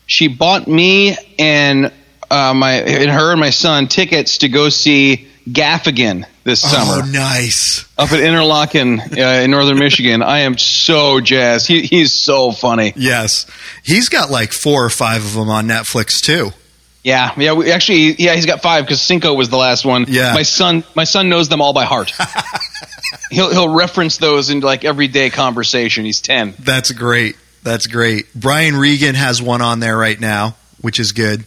she 0.06 0.28
bought 0.28 0.66
me 0.66 1.16
and 1.38 1.92
uh, 2.30 2.54
my 2.54 2.74
and 2.74 3.10
her 3.10 3.32
and 3.32 3.40
my 3.40 3.50
son 3.50 3.88
tickets 3.88 4.38
to 4.38 4.48
go 4.48 4.70
see 4.70 5.28
Gaffigan 5.46 6.24
this 6.44 6.60
summer 6.60 7.02
Oh, 7.02 7.10
nice. 7.10 7.84
up 7.98 8.12
at 8.12 8.20
Interlochen 8.20 9.00
uh, 9.18 9.42
in 9.42 9.50
northern 9.50 9.78
Michigan. 9.78 10.22
I 10.22 10.40
am 10.40 10.56
so 10.58 11.20
jazzed. 11.20 11.66
He, 11.66 11.82
he's 11.82 12.12
so 12.12 12.52
funny. 12.52 12.92
Yes, 12.96 13.46
he's 13.82 14.08
got 14.08 14.30
like 14.30 14.52
four 14.52 14.84
or 14.84 14.90
five 14.90 15.24
of 15.24 15.34
them 15.34 15.48
on 15.48 15.66
Netflix 15.66 16.20
too. 16.24 16.52
Yeah, 17.02 17.32
yeah. 17.36 17.52
We, 17.52 17.70
actually, 17.70 18.14
yeah, 18.14 18.34
he's 18.34 18.46
got 18.46 18.62
five 18.62 18.84
because 18.84 19.02
Cinco 19.02 19.34
was 19.34 19.50
the 19.50 19.58
last 19.58 19.84
one. 19.84 20.06
Yeah. 20.08 20.32
my 20.32 20.42
son, 20.42 20.84
my 20.94 21.04
son 21.04 21.28
knows 21.28 21.48
them 21.50 21.60
all 21.60 21.72
by 21.74 21.84
heart. 21.84 22.12
he'll 23.30 23.50
he'll 23.50 23.68
reference 23.74 24.16
those 24.18 24.50
in 24.50 24.60
like 24.60 24.84
everyday 24.84 25.30
conversation. 25.30 26.04
He's 26.04 26.20
ten. 26.20 26.54
That's 26.58 26.92
great. 26.92 27.36
That's 27.62 27.86
great. 27.86 28.26
Brian 28.34 28.76
Regan 28.76 29.14
has 29.14 29.40
one 29.42 29.62
on 29.62 29.80
there 29.80 29.96
right 29.96 30.18
now, 30.18 30.56
which 30.80 30.98
is 31.00 31.12
good. 31.12 31.44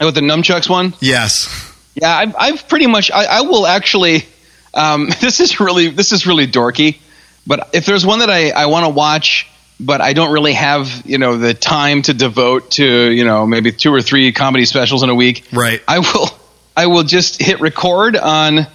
And 0.00 0.06
with 0.06 0.14
the 0.16 0.20
nunchucks 0.20 0.68
one, 0.68 0.94
Yes. 1.00 1.48
Yeah, 1.94 2.16
I've, 2.16 2.34
I've 2.36 2.68
pretty 2.68 2.86
much. 2.86 3.10
I, 3.10 3.24
I 3.24 3.40
will 3.42 3.66
actually. 3.66 4.24
Um, 4.72 5.08
this 5.20 5.40
is 5.40 5.60
really 5.60 5.88
this 5.88 6.12
is 6.12 6.26
really 6.26 6.46
dorky, 6.46 6.98
but 7.46 7.70
if 7.72 7.86
there's 7.86 8.04
one 8.04 8.20
that 8.20 8.30
I 8.30 8.50
I 8.50 8.66
want 8.66 8.84
to 8.84 8.90
watch. 8.90 9.48
But 9.80 10.00
I 10.00 10.12
don't 10.12 10.32
really 10.32 10.52
have, 10.52 11.02
you 11.04 11.18
know, 11.18 11.36
the 11.36 11.52
time 11.52 12.02
to 12.02 12.14
devote 12.14 12.70
to, 12.72 13.10
you 13.10 13.24
know, 13.24 13.44
maybe 13.44 13.72
two 13.72 13.92
or 13.92 14.00
three 14.02 14.30
comedy 14.30 14.66
specials 14.66 15.02
in 15.02 15.10
a 15.10 15.16
week. 15.16 15.48
Right. 15.52 15.82
I 15.88 15.98
will 15.98 16.28
I 16.76 16.86
will 16.86 17.02
just 17.02 17.42
hit 17.42 17.60
record 17.60 18.16
on 18.16 18.58
uh, 18.58 18.66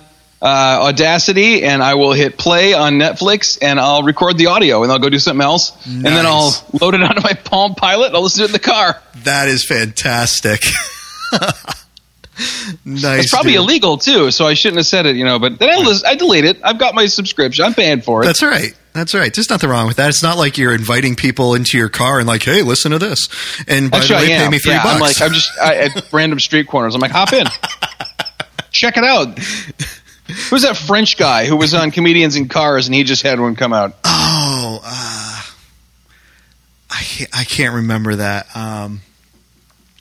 Audacity 0.42 1.64
and 1.64 1.84
I 1.84 1.96
will 1.96 2.14
hit 2.14 2.38
play 2.38 2.74
on 2.74 2.94
Netflix 2.94 3.58
and 3.62 3.80
I'll 3.80 4.04
record 4.04 4.38
the 4.38 4.48
audio 4.48 4.84
and 4.84 4.92
I'll 4.92 5.00
go 5.00 5.10
do 5.10 5.20
something 5.20 5.44
else 5.44 5.86
and 5.86 6.06
then 6.06 6.26
I'll 6.26 6.54
load 6.80 6.96
it 6.96 7.02
onto 7.10 7.22
my 7.22 7.34
Palm 7.34 7.76
Pilot 7.76 8.08
and 8.08 8.16
I'll 8.16 8.24
listen 8.24 8.40
to 8.40 8.44
it 8.46 8.48
in 8.48 8.54
the 8.54 8.60
car. 8.60 9.02
That 9.24 9.50
is 9.50 9.66
fantastic. 9.66 10.62
nice. 12.86 13.24
It's 13.24 13.32
probably 13.32 13.54
dude. 13.54 13.62
illegal 13.62 13.98
too, 13.98 14.32
so 14.32 14.48
I 14.48 14.54
shouldn't 14.54 14.78
have 14.78 14.86
said 14.86 15.06
it, 15.06 15.16
you 15.16 15.26
know. 15.26 15.40
But 15.40 15.60
then 15.60 15.70
I, 15.70 15.78
lis- 15.78 16.04
I 16.04 16.16
delete 16.16 16.46
it. 16.46 16.60
I've 16.64 16.80
got 16.80 16.96
my 16.96 17.06
subscription. 17.06 17.66
I'm 17.66 17.74
paying 17.74 18.02
for 18.02 18.24
it. 18.24 18.26
That's 18.26 18.42
right. 18.42 18.74
That's 18.94 19.14
right. 19.14 19.34
There's 19.34 19.50
nothing 19.50 19.70
wrong 19.70 19.88
with 19.88 19.98
that. 19.98 20.10
It's 20.10 20.24
not 20.24 20.38
like 20.38 20.58
you're 20.58 20.74
inviting 20.74 21.16
people 21.16 21.54
into 21.54 21.78
your 21.78 21.90
car 21.90 22.20
and 22.20 22.28
like, 22.28 22.44
hey, 22.44 22.64
listen 22.64 22.92
to 22.92 23.00
this. 23.00 23.30
And 23.68 23.92
by 23.92 24.00
Actually, 24.00 24.26
the 24.26 24.32
way, 24.32 24.38
pay 24.38 24.50
me 24.50 24.60
three 24.60 24.72
yeah, 24.74 24.84
bucks. 24.84 24.96
I'm 24.96 25.02
like 25.02 25.22
I'm 25.22 25.34
just 25.34 25.52
I, 25.60 25.76
at 25.76 26.14
random 26.14 26.40
street 26.40 26.68
corners. 26.68 26.96
I'm 26.96 27.02
like, 27.02 27.12
hop 27.12 27.34
in, 27.34 27.46
check 28.72 28.98
it 28.98 29.04
out. 29.04 29.38
Who's 30.50 30.62
that 30.62 30.78
French 30.78 31.18
guy 31.18 31.46
who 31.46 31.58
was 31.58 31.74
on 31.74 31.92
Comedians 31.92 32.36
in 32.36 32.48
Cars 32.48 32.88
and 32.88 32.96
he 32.96 33.04
just 33.04 33.24
had 33.24 33.40
one 33.40 33.56
come 33.56 33.74
out? 33.74 33.96
oh, 34.04 34.80
uh, 34.84 35.44
I 36.92 37.02
can't, 37.02 37.30
I 37.38 37.44
can't 37.44 37.76
remember 37.76 38.16
that. 38.16 38.56
Um, 38.56 39.02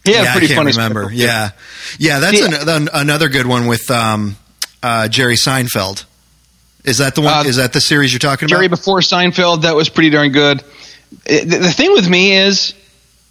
He 0.09 0.15
had 0.15 0.25
yeah, 0.25 0.31
a 0.31 0.33
pretty 0.33 0.47
I 0.47 0.49
can't 0.57 0.59
funny 0.59 0.73
remember. 0.73 1.03
special. 1.05 1.19
Yeah, 1.19 1.51
yeah. 1.99 2.19
That's 2.21 2.39
See- 2.39 2.45
an, 2.45 2.69
an, 2.69 2.89
another 2.93 3.29
good 3.29 3.47
one 3.47 3.67
with 3.67 3.91
um, 3.91 4.37
uh, 4.83 5.09
Jerry 5.09 5.37
Seinfeld. 5.37 6.05
Is 6.85 6.99
that 6.99 7.15
the 7.15 7.21
one? 7.23 7.35
Uh, 7.47 7.49
is 7.49 7.57
that 7.57 7.73
the 7.73 7.81
series 7.81 8.13
you're 8.13 8.19
talking 8.19 8.49
Jerry 8.49 8.67
about? 8.67 8.77
Jerry 8.77 8.83
before 8.83 9.01
Seinfeld, 9.01 9.63
that 9.63 9.75
was 9.77 9.89
pretty 9.89 10.11
darn 10.11 10.33
good. 10.33 10.63
The, 11.27 11.45
the 11.45 11.71
thing 11.73 11.93
with 11.93 12.09
me 12.09 12.33
is, 12.37 12.75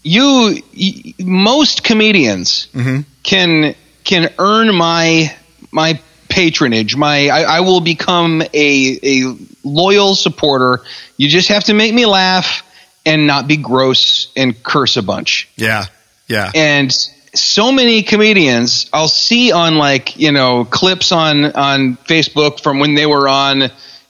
you, 0.04 0.62
y 0.76 1.14
most 1.20 1.84
comedians 1.84 2.68
Mhm. 2.74 3.06
can 3.24 3.76
can 4.04 4.32
earn 4.38 4.74
my 4.76 5.36
my 5.72 6.00
patronage. 6.30 6.96
My 6.96 7.30
I, 7.30 7.42
I 7.58 7.60
will 7.62 7.82
become 7.82 8.42
a 8.54 9.00
a 9.04 9.36
loyal 9.64 10.16
supporter. 10.16 10.84
You 11.18 11.28
just 11.30 11.50
have 11.50 11.64
to 11.66 11.74
make 11.74 11.94
me 11.94 12.06
laugh 12.06 12.64
and 13.06 13.26
not 13.26 13.48
be 13.48 13.58
gross 13.58 14.28
and 14.36 14.62
curse 14.64 14.98
a 14.98 15.02
bunch. 15.02 15.48
Yeah, 15.56 15.86
yeah, 16.28 16.52
And 16.56 16.92
so 17.34 17.72
many 17.72 18.04
comedians 18.04 18.90
I'll 18.94 19.08
see 19.08 19.52
on 19.52 19.78
like, 19.78 20.18
you 20.18 20.32
know, 20.32 20.66
clips 20.66 21.12
on 21.12 21.46
on 21.46 21.98
Facebook 21.98 22.62
from 22.62 22.80
when 22.80 22.96
they 22.96 23.06
were 23.06 23.28
on 23.30 23.70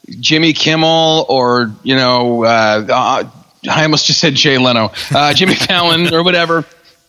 Jimmy 0.09 0.53
Kimmel 0.53 1.25
or, 1.27 1.71
you 1.83 1.95
know, 1.95 2.43
uh, 2.45 2.85
uh, 2.89 3.23
I 3.69 3.83
almost 3.83 4.07
just 4.07 4.19
said 4.19 4.35
Jay 4.35 4.57
Leno, 4.57 4.91
uh, 5.13 5.33
Jimmy 5.33 5.55
Fallon 5.67 6.13
or 6.13 6.23
whatever. 6.23 6.63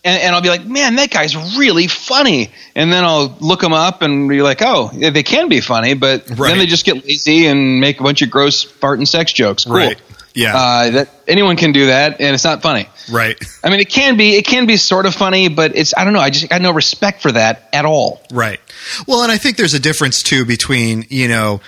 And, 0.04 0.22
and 0.22 0.34
I'll 0.34 0.40
be 0.40 0.48
like, 0.48 0.64
man, 0.64 0.96
that 0.96 1.10
guy's 1.10 1.36
really 1.56 1.86
funny. 1.88 2.50
And 2.74 2.92
then 2.92 3.04
I'll 3.04 3.36
look 3.40 3.60
them 3.60 3.72
up 3.72 4.00
and 4.02 4.28
be 4.28 4.42
like, 4.42 4.58
oh, 4.62 4.90
they 4.92 5.22
can 5.22 5.48
be 5.48 5.60
funny, 5.60 5.94
but 5.94 6.28
Right. 6.30 6.48
then 6.50 6.58
they 6.58 6.66
just 6.66 6.84
get 6.84 7.04
lazy 7.04 7.46
and 7.46 7.80
make 7.80 8.00
a 8.00 8.02
bunch 8.02 8.22
of 8.22 8.30
gross 8.30 8.62
fart 8.62 8.98
and 8.98 9.08
sex 9.08 9.32
jokes. 9.32 9.64
Cool. 9.64 9.74
Right. 9.74 10.00
Yeah. 10.38 10.57
Uh, 10.57 10.90
that 10.90 11.09
anyone 11.26 11.57
can 11.57 11.73
do 11.73 11.87
that, 11.87 12.21
and 12.21 12.33
it's 12.33 12.45
not 12.45 12.62
funny. 12.62 12.88
right, 13.11 13.37
I 13.64 13.71
mean, 13.71 13.80
it 13.80 13.88
can 13.88 14.16
be 14.16 14.37
it 14.37 14.47
can 14.47 14.66
be 14.66 14.76
sort 14.76 15.04
of 15.04 15.12
funny, 15.12 15.49
but 15.49 15.75
it's 15.75 15.95
I 15.97 16.04
don't 16.04 16.12
know. 16.12 16.21
I 16.21 16.30
just 16.30 16.49
got 16.49 16.62
no 16.62 16.71
respect 16.71 17.23
for 17.23 17.33
that 17.33 17.68
at 17.73 17.85
all. 17.85 18.23
right. 18.30 18.61
Well, 19.09 19.25
and 19.25 19.33
I 19.33 19.37
think 19.37 19.57
there's 19.57 19.75
a 19.75 19.80
difference 19.80 20.23
too 20.23 20.45
between 20.45 21.07
you 21.09 21.26
know 21.26 21.61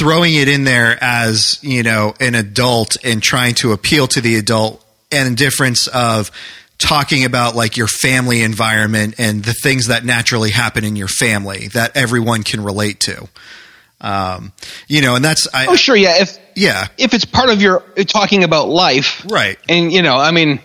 throwing 0.00 0.34
it 0.34 0.48
in 0.48 0.64
there 0.64 0.98
as 1.00 1.60
you 1.62 1.84
know 1.84 2.14
an 2.18 2.34
adult 2.34 2.96
and 3.04 3.22
trying 3.22 3.54
to 3.56 3.70
appeal 3.70 4.08
to 4.08 4.20
the 4.20 4.34
adult, 4.34 4.84
and 5.12 5.32
a 5.32 5.36
difference 5.36 5.86
of 5.86 6.32
talking 6.78 7.24
about 7.24 7.54
like 7.54 7.76
your 7.76 7.86
family 7.86 8.42
environment 8.42 9.14
and 9.18 9.44
the 9.44 9.54
things 9.62 9.86
that 9.86 10.04
naturally 10.04 10.50
happen 10.50 10.82
in 10.82 10.96
your 10.96 11.06
family 11.06 11.68
that 11.68 11.96
everyone 11.96 12.42
can 12.42 12.64
relate 12.64 12.98
to. 12.98 13.28
Um, 14.02 14.52
you 14.88 15.00
know, 15.00 15.14
and 15.14 15.24
that's 15.24 15.46
I, 15.54 15.66
Oh, 15.66 15.76
sure, 15.76 15.94
yeah. 15.96 16.20
If 16.22 16.36
yeah, 16.56 16.88
if 16.98 17.14
it's 17.14 17.24
part 17.24 17.48
of 17.50 17.62
your 17.62 17.80
talking 18.06 18.42
about 18.44 18.68
life, 18.68 19.24
right. 19.30 19.56
and 19.68 19.92
you 19.92 20.02
know, 20.02 20.16
I 20.16 20.32
mean, 20.32 20.60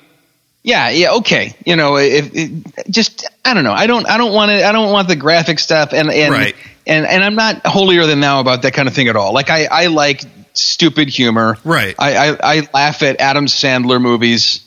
yeah, 0.63 0.89
yeah, 0.89 1.13
okay. 1.17 1.55
You 1.65 1.75
know, 1.75 1.97
if 1.97 2.31
it, 2.33 2.89
just 2.89 3.25
I 3.45 3.53
don't 3.53 3.63
know. 3.63 3.73
I 3.73 3.85
don't 3.87 4.09
I 4.09 4.17
don't 4.17 4.33
want 4.33 4.51
it. 4.51 4.63
I 4.65 4.71
don't 4.71 4.91
want 4.91 5.07
the 5.07 5.15
graphic 5.15 5.59
stuff, 5.59 5.93
and 5.93 6.09
and 6.09 6.33
Right. 6.33 6.55
and 6.87 7.05
and 7.05 7.23
I'm 7.23 7.35
not 7.35 7.65
holier 7.65 8.05
than 8.07 8.19
thou 8.21 8.39
about 8.39 8.63
that 8.63 8.73
kind 8.73 8.87
of 8.87 8.95
thing 8.95 9.07
at 9.07 9.15
all. 9.15 9.33
Like 9.33 9.49
I 9.51 9.65
I 9.65 9.85
like 9.87 10.23
stupid 10.53 11.07
humor. 11.07 11.57
Right. 11.63 11.93
I 11.99 12.29
I, 12.31 12.37
I 12.57 12.67
laugh 12.73 13.03
at 13.03 13.21
Adam 13.21 13.45
Sandler 13.45 14.01
movies, 14.01 14.61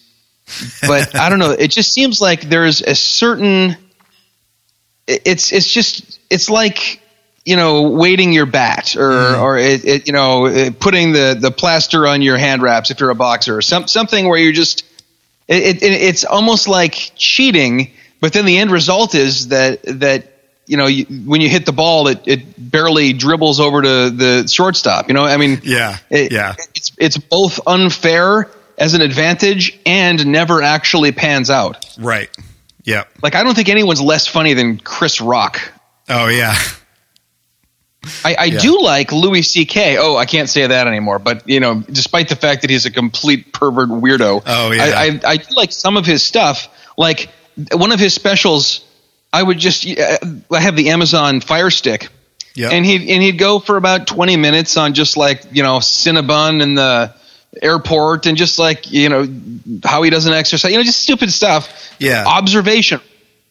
but 0.86 1.14
I 1.20 1.28
don't 1.28 1.40
know. 1.40 1.50
It 1.50 1.72
just 1.72 1.92
seems 1.92 2.20
like 2.20 2.42
there's 2.48 2.82
a 2.82 2.94
certain. 2.94 3.76
It's 5.08 5.52
it's 5.52 5.70
just 5.72 6.20
it's 6.30 6.48
like 6.48 7.02
you 7.50 7.56
know 7.56 7.90
weighting 8.02 8.32
your 8.32 8.46
bat 8.46 8.94
or 8.96 9.10
Mm-hmm. 9.10 9.42
or 9.42 9.58
it, 9.58 9.84
it, 9.84 10.06
you 10.06 10.12
know 10.12 10.46
uh, 10.46 10.70
putting 10.78 11.12
the 11.12 11.36
the 11.38 11.50
plaster 11.50 12.06
on 12.06 12.22
your 12.22 12.38
hand 12.38 12.62
wraps 12.62 12.90
if 12.90 13.00
you're 13.00 13.10
a 13.10 13.14
boxer 13.28 13.56
or 13.58 13.62
some 13.62 13.86
something 13.88 14.28
where 14.28 14.38
you're 14.38 14.52
just 14.64 14.84
it, 15.48 15.82
it, 15.82 15.92
it's 16.10 16.24
almost 16.24 16.68
like 16.68 17.12
cheating 17.16 17.90
but 18.20 18.32
then 18.32 18.44
the 18.44 18.58
end 18.58 18.70
result 18.70 19.14
is 19.14 19.48
that 19.48 19.82
that 20.00 20.20
you 20.66 20.76
know 20.76 20.86
you, 20.86 21.04
when 21.26 21.40
you 21.40 21.48
hit 21.48 21.66
the 21.66 21.72
ball 21.72 22.06
it, 22.08 22.20
it 22.26 22.40
barely 22.70 23.12
dribbles 23.12 23.58
over 23.58 23.82
to 23.82 24.10
the 24.10 24.46
shortstop 24.46 25.08
you 25.08 25.14
know 25.14 25.24
i 25.24 25.36
mean 25.36 25.60
Yeah, 25.64 25.96
it- 26.08 26.30
yeah. 26.32 26.54
it's 26.76 26.92
it's 26.98 27.18
both 27.18 27.58
unfair 27.66 28.48
as 28.78 28.94
an 28.94 29.00
advantage 29.02 29.78
and 29.84 30.24
never 30.26 30.62
actually 30.62 31.12
pans 31.12 31.50
out 31.50 31.84
Right. 31.98 32.30
Yep. 32.84 33.08
like 33.22 33.34
i 33.34 33.42
don't 33.42 33.54
think 33.56 33.68
anyone's 33.68 34.00
less 34.00 34.26
funny 34.28 34.54
than 34.54 34.78
chris 34.78 35.20
rock 35.20 35.60
Oh 36.12 36.26
yeah. 36.28 36.54
I, 38.24 38.34
I 38.38 38.44
Yeah. 38.46 38.58
do 38.60 38.80
like 38.82 39.12
Louis 39.12 39.42
C.K. 39.42 39.98
Oh, 39.98 40.16
I 40.16 40.24
can't 40.24 40.48
say 40.48 40.66
that 40.66 40.86
anymore. 40.86 41.18
But 41.18 41.48
you 41.48 41.60
know, 41.60 41.80
despite 41.80 42.28
the 42.30 42.36
fact 42.36 42.62
that 42.62 42.70
he's 42.70 42.86
a 42.86 42.90
complete 42.90 43.52
pervert 43.52 43.88
weirdo, 43.90 44.42
Oh, 44.46 44.72
yeah. 44.72 44.84
I, 44.84 45.04
I, 45.06 45.20
I 45.32 45.36
do 45.36 45.54
like 45.54 45.70
some 45.72 45.96
of 45.96 46.06
his 46.06 46.22
stuff. 46.22 46.68
Like 46.96 47.28
one 47.72 47.92
of 47.92 48.00
his 48.00 48.14
specials, 48.14 48.82
I 49.32 49.42
would 49.42 49.58
just 49.58 49.86
uh, 49.86 50.18
I 50.50 50.60
have 50.60 50.76
the 50.76 50.90
Amazon 50.90 51.40
Fire 51.40 51.68
Stick, 51.70 52.08
Yep. 52.54 52.72
and 52.72 52.84
he 52.86 53.12
and 53.12 53.22
he'd 53.22 53.38
go 53.38 53.58
for 53.58 53.76
about 53.76 54.06
twenty 54.06 54.36
minutes 54.36 54.76
on 54.78 54.94
just 54.94 55.16
like 55.18 55.42
you 55.52 55.62
know 55.62 55.76
Cinnabon 55.78 56.62
and 56.62 56.76
the 56.78 57.14
airport 57.62 58.26
and 58.26 58.36
just 58.38 58.58
like 58.58 58.90
you 58.90 59.08
know 59.08 59.26
how 59.84 60.02
he 60.02 60.10
doesn't 60.10 60.32
exercise, 60.32 60.70
you 60.72 60.78
know, 60.78 60.84
just 60.84 61.00
stupid 61.00 61.30
stuff. 61.32 61.68
Yeah. 61.98 62.24
observation. 62.26 63.00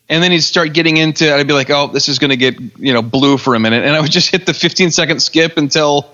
And 0.10 0.24
then 0.24 0.32
he'd 0.32 0.42
start 0.42 0.74
getting 0.74 0.98
into. 0.98 1.34
I'd 1.34 1.48
be 1.48 1.54
like, 1.54 1.70
"Oh, 1.70 1.88
this 1.88 2.10
is 2.10 2.18
going 2.18 2.32
to 2.32 2.38
get 2.38 2.60
you 2.80 2.94
know 2.94 3.02
blue 3.04 3.38
for 3.38 3.54
a 3.54 3.60
minute," 3.60 3.84
and 3.84 3.96
I 3.96 4.02
would 4.02 4.12
just 4.12 4.32
hit 4.32 4.46
the 4.46 4.54
15 4.54 4.92
second 4.92 5.22
skip 5.22 5.58
until 5.58 6.12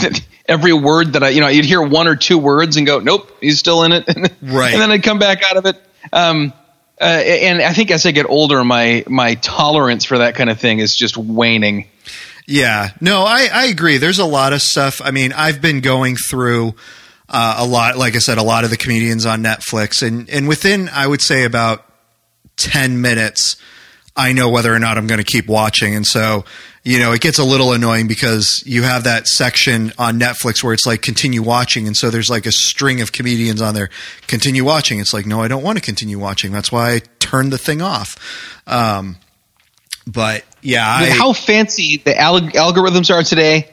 every 0.46 0.72
word 0.72 1.14
that 1.14 1.22
I, 1.22 1.30
you 1.30 1.40
know, 1.40 1.48
you'd 1.48 1.64
hear 1.64 1.82
one 1.82 2.08
or 2.08 2.16
two 2.16 2.38
words 2.38 2.76
and 2.76 2.86
go, 2.86 2.98
"Nope, 2.98 3.30
he's 3.40 3.58
still 3.58 3.84
in 3.84 3.92
it," 3.92 4.06
Right. 4.42 4.72
And 4.72 4.82
then 4.82 4.90
I'd 4.90 5.02
come 5.02 5.18
back 5.18 5.42
out 5.42 5.56
of 5.56 5.66
it. 5.66 5.80
Um, 6.12 6.52
uh, 7.00 7.04
and 7.04 7.62
I 7.62 7.72
think 7.72 7.90
as 7.90 8.04
I 8.06 8.10
get 8.10 8.26
older, 8.26 8.62
my 8.64 9.04
my 9.08 9.34
tolerance 9.36 10.04
for 10.04 10.18
that 10.18 10.34
kind 10.34 10.50
of 10.50 10.60
thing 10.60 10.80
is 10.80 10.94
just 10.94 11.16
waning. 11.16 11.86
Yeah, 12.46 12.90
no, 13.00 13.24
I, 13.24 13.48
I 13.52 13.64
agree. 13.66 13.98
There's 13.98 14.18
a 14.18 14.24
lot 14.24 14.52
of 14.52 14.62
stuff. 14.62 15.02
I 15.04 15.10
mean, 15.10 15.32
I've 15.34 15.60
been 15.60 15.80
going 15.80 16.16
through 16.16 16.74
uh, 17.28 17.56
a 17.58 17.66
lot, 17.66 17.98
like 17.98 18.14
I 18.16 18.20
said, 18.20 18.38
a 18.38 18.42
lot 18.42 18.64
of 18.64 18.70
the 18.70 18.78
comedians 18.78 19.26
on 19.26 19.42
Netflix, 19.42 20.06
and 20.06 20.28
and 20.30 20.48
within 20.48 20.88
I 20.88 21.06
would 21.06 21.20
say 21.20 21.44
about 21.44 21.84
ten 22.58 23.00
minutes, 23.00 23.56
I 24.14 24.32
know 24.34 24.50
whether 24.50 24.74
or 24.74 24.78
not 24.78 24.98
I'm 24.98 25.06
going 25.06 25.18
to 25.18 25.24
keep 25.24 25.46
watching, 25.46 25.94
and 25.94 26.04
so 26.04 26.44
you 26.84 26.98
know 26.98 27.12
it 27.12 27.20
gets 27.20 27.38
a 27.38 27.44
little 27.44 27.72
annoying 27.72 28.06
because 28.08 28.62
you 28.66 28.82
have 28.82 29.04
that 29.04 29.26
section 29.26 29.92
on 29.98 30.18
Netflix 30.20 30.62
where 30.62 30.74
it's 30.74 30.84
like 30.86 31.00
continue 31.00 31.42
watching, 31.42 31.86
and 31.86 31.96
so 31.96 32.10
there's 32.10 32.28
like 32.28 32.44
a 32.44 32.52
string 32.52 33.00
of 33.00 33.12
comedians 33.12 33.62
on 33.62 33.74
there. 33.74 33.88
Continue 34.26 34.64
watching. 34.64 35.00
It's 35.00 35.14
like 35.14 35.24
no, 35.26 35.40
I 35.40 35.48
don't 35.48 35.62
want 35.62 35.78
to 35.78 35.82
continue 35.84 36.18
watching. 36.18 36.52
That's 36.52 36.70
why 36.70 36.94
I 36.94 37.00
turned 37.20 37.52
the 37.52 37.58
thing 37.58 37.80
off. 37.80 38.16
Um, 38.66 39.16
But 40.06 40.44
yeah, 40.62 40.86
I, 40.86 41.10
how 41.10 41.32
fancy 41.32 41.98
the 41.98 42.12
alg- 42.12 42.52
algorithms 42.52 43.14
are 43.14 43.22
today, 43.22 43.68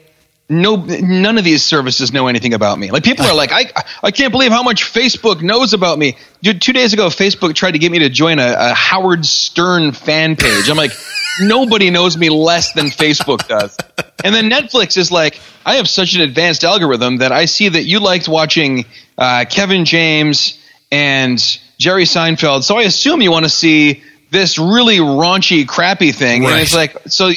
no, 0.48 0.76
none 0.76 1.38
of 1.38 1.44
these 1.44 1.64
services 1.64 2.14
know 2.14 2.28
anything 2.28 2.54
about 2.54 2.78
me. 2.78 2.92
Like 2.92 3.04
people 3.04 3.26
are 3.26 3.34
like, 3.34 3.52
I, 3.52 3.66
I 4.04 4.12
can't 4.12 4.32
believe 4.32 4.52
how 4.52 4.62
much 4.62 4.84
Facebook 4.84 5.42
knows 5.42 5.74
about 5.74 5.98
me. 5.98 6.18
Dude, 6.42 6.62
two 6.62 6.74
days 6.74 6.94
ago, 6.94 7.08
Facebook 7.08 7.56
tried 7.56 7.72
to 7.72 7.80
get 7.80 7.92
me 7.92 8.00
to 8.00 8.10
join 8.10 8.38
a, 8.38 8.56
a 8.56 8.74
Howard 8.74 9.26
Stern 9.26 9.92
fan 9.92 10.36
page. 10.36 10.70
I'm 10.70 10.78
like, 10.78 10.92
nobody 11.40 11.90
knows 11.90 12.16
me 12.16 12.30
less 12.30 12.74
than 12.74 12.88
Facebook 12.88 13.48
does. 13.48 13.76
And 14.24 14.36
then 14.36 14.50
Netflix 14.50 14.98
is 14.98 15.12
like, 15.12 15.40
I 15.66 15.76
have 15.76 15.90
such 15.90 16.14
an 16.14 16.22
advanced 16.22 16.64
algorithm 16.64 17.18
that 17.18 17.32
I 17.32 17.46
see 17.46 17.70
that 17.70 17.84
you 17.84 18.00
liked 18.00 18.28
watching 18.28 18.86
uh, 19.18 19.46
Kevin 19.50 19.86
James 19.86 20.60
and 20.92 21.40
Jerry 21.78 22.04
Seinfeld, 22.04 22.64
so 22.64 22.78
I 22.78 22.84
assume 22.84 23.22
you 23.22 23.32
want 23.32 23.46
to 23.46 23.50
see 23.50 24.04
this 24.32 24.58
really 24.58 24.98
raunchy, 24.98 25.68
crappy 25.68 26.12
thing. 26.12 26.44
Right. 26.44 26.54
And 26.54 26.62
it's 26.62 26.74
like, 26.74 26.96
so 27.08 27.32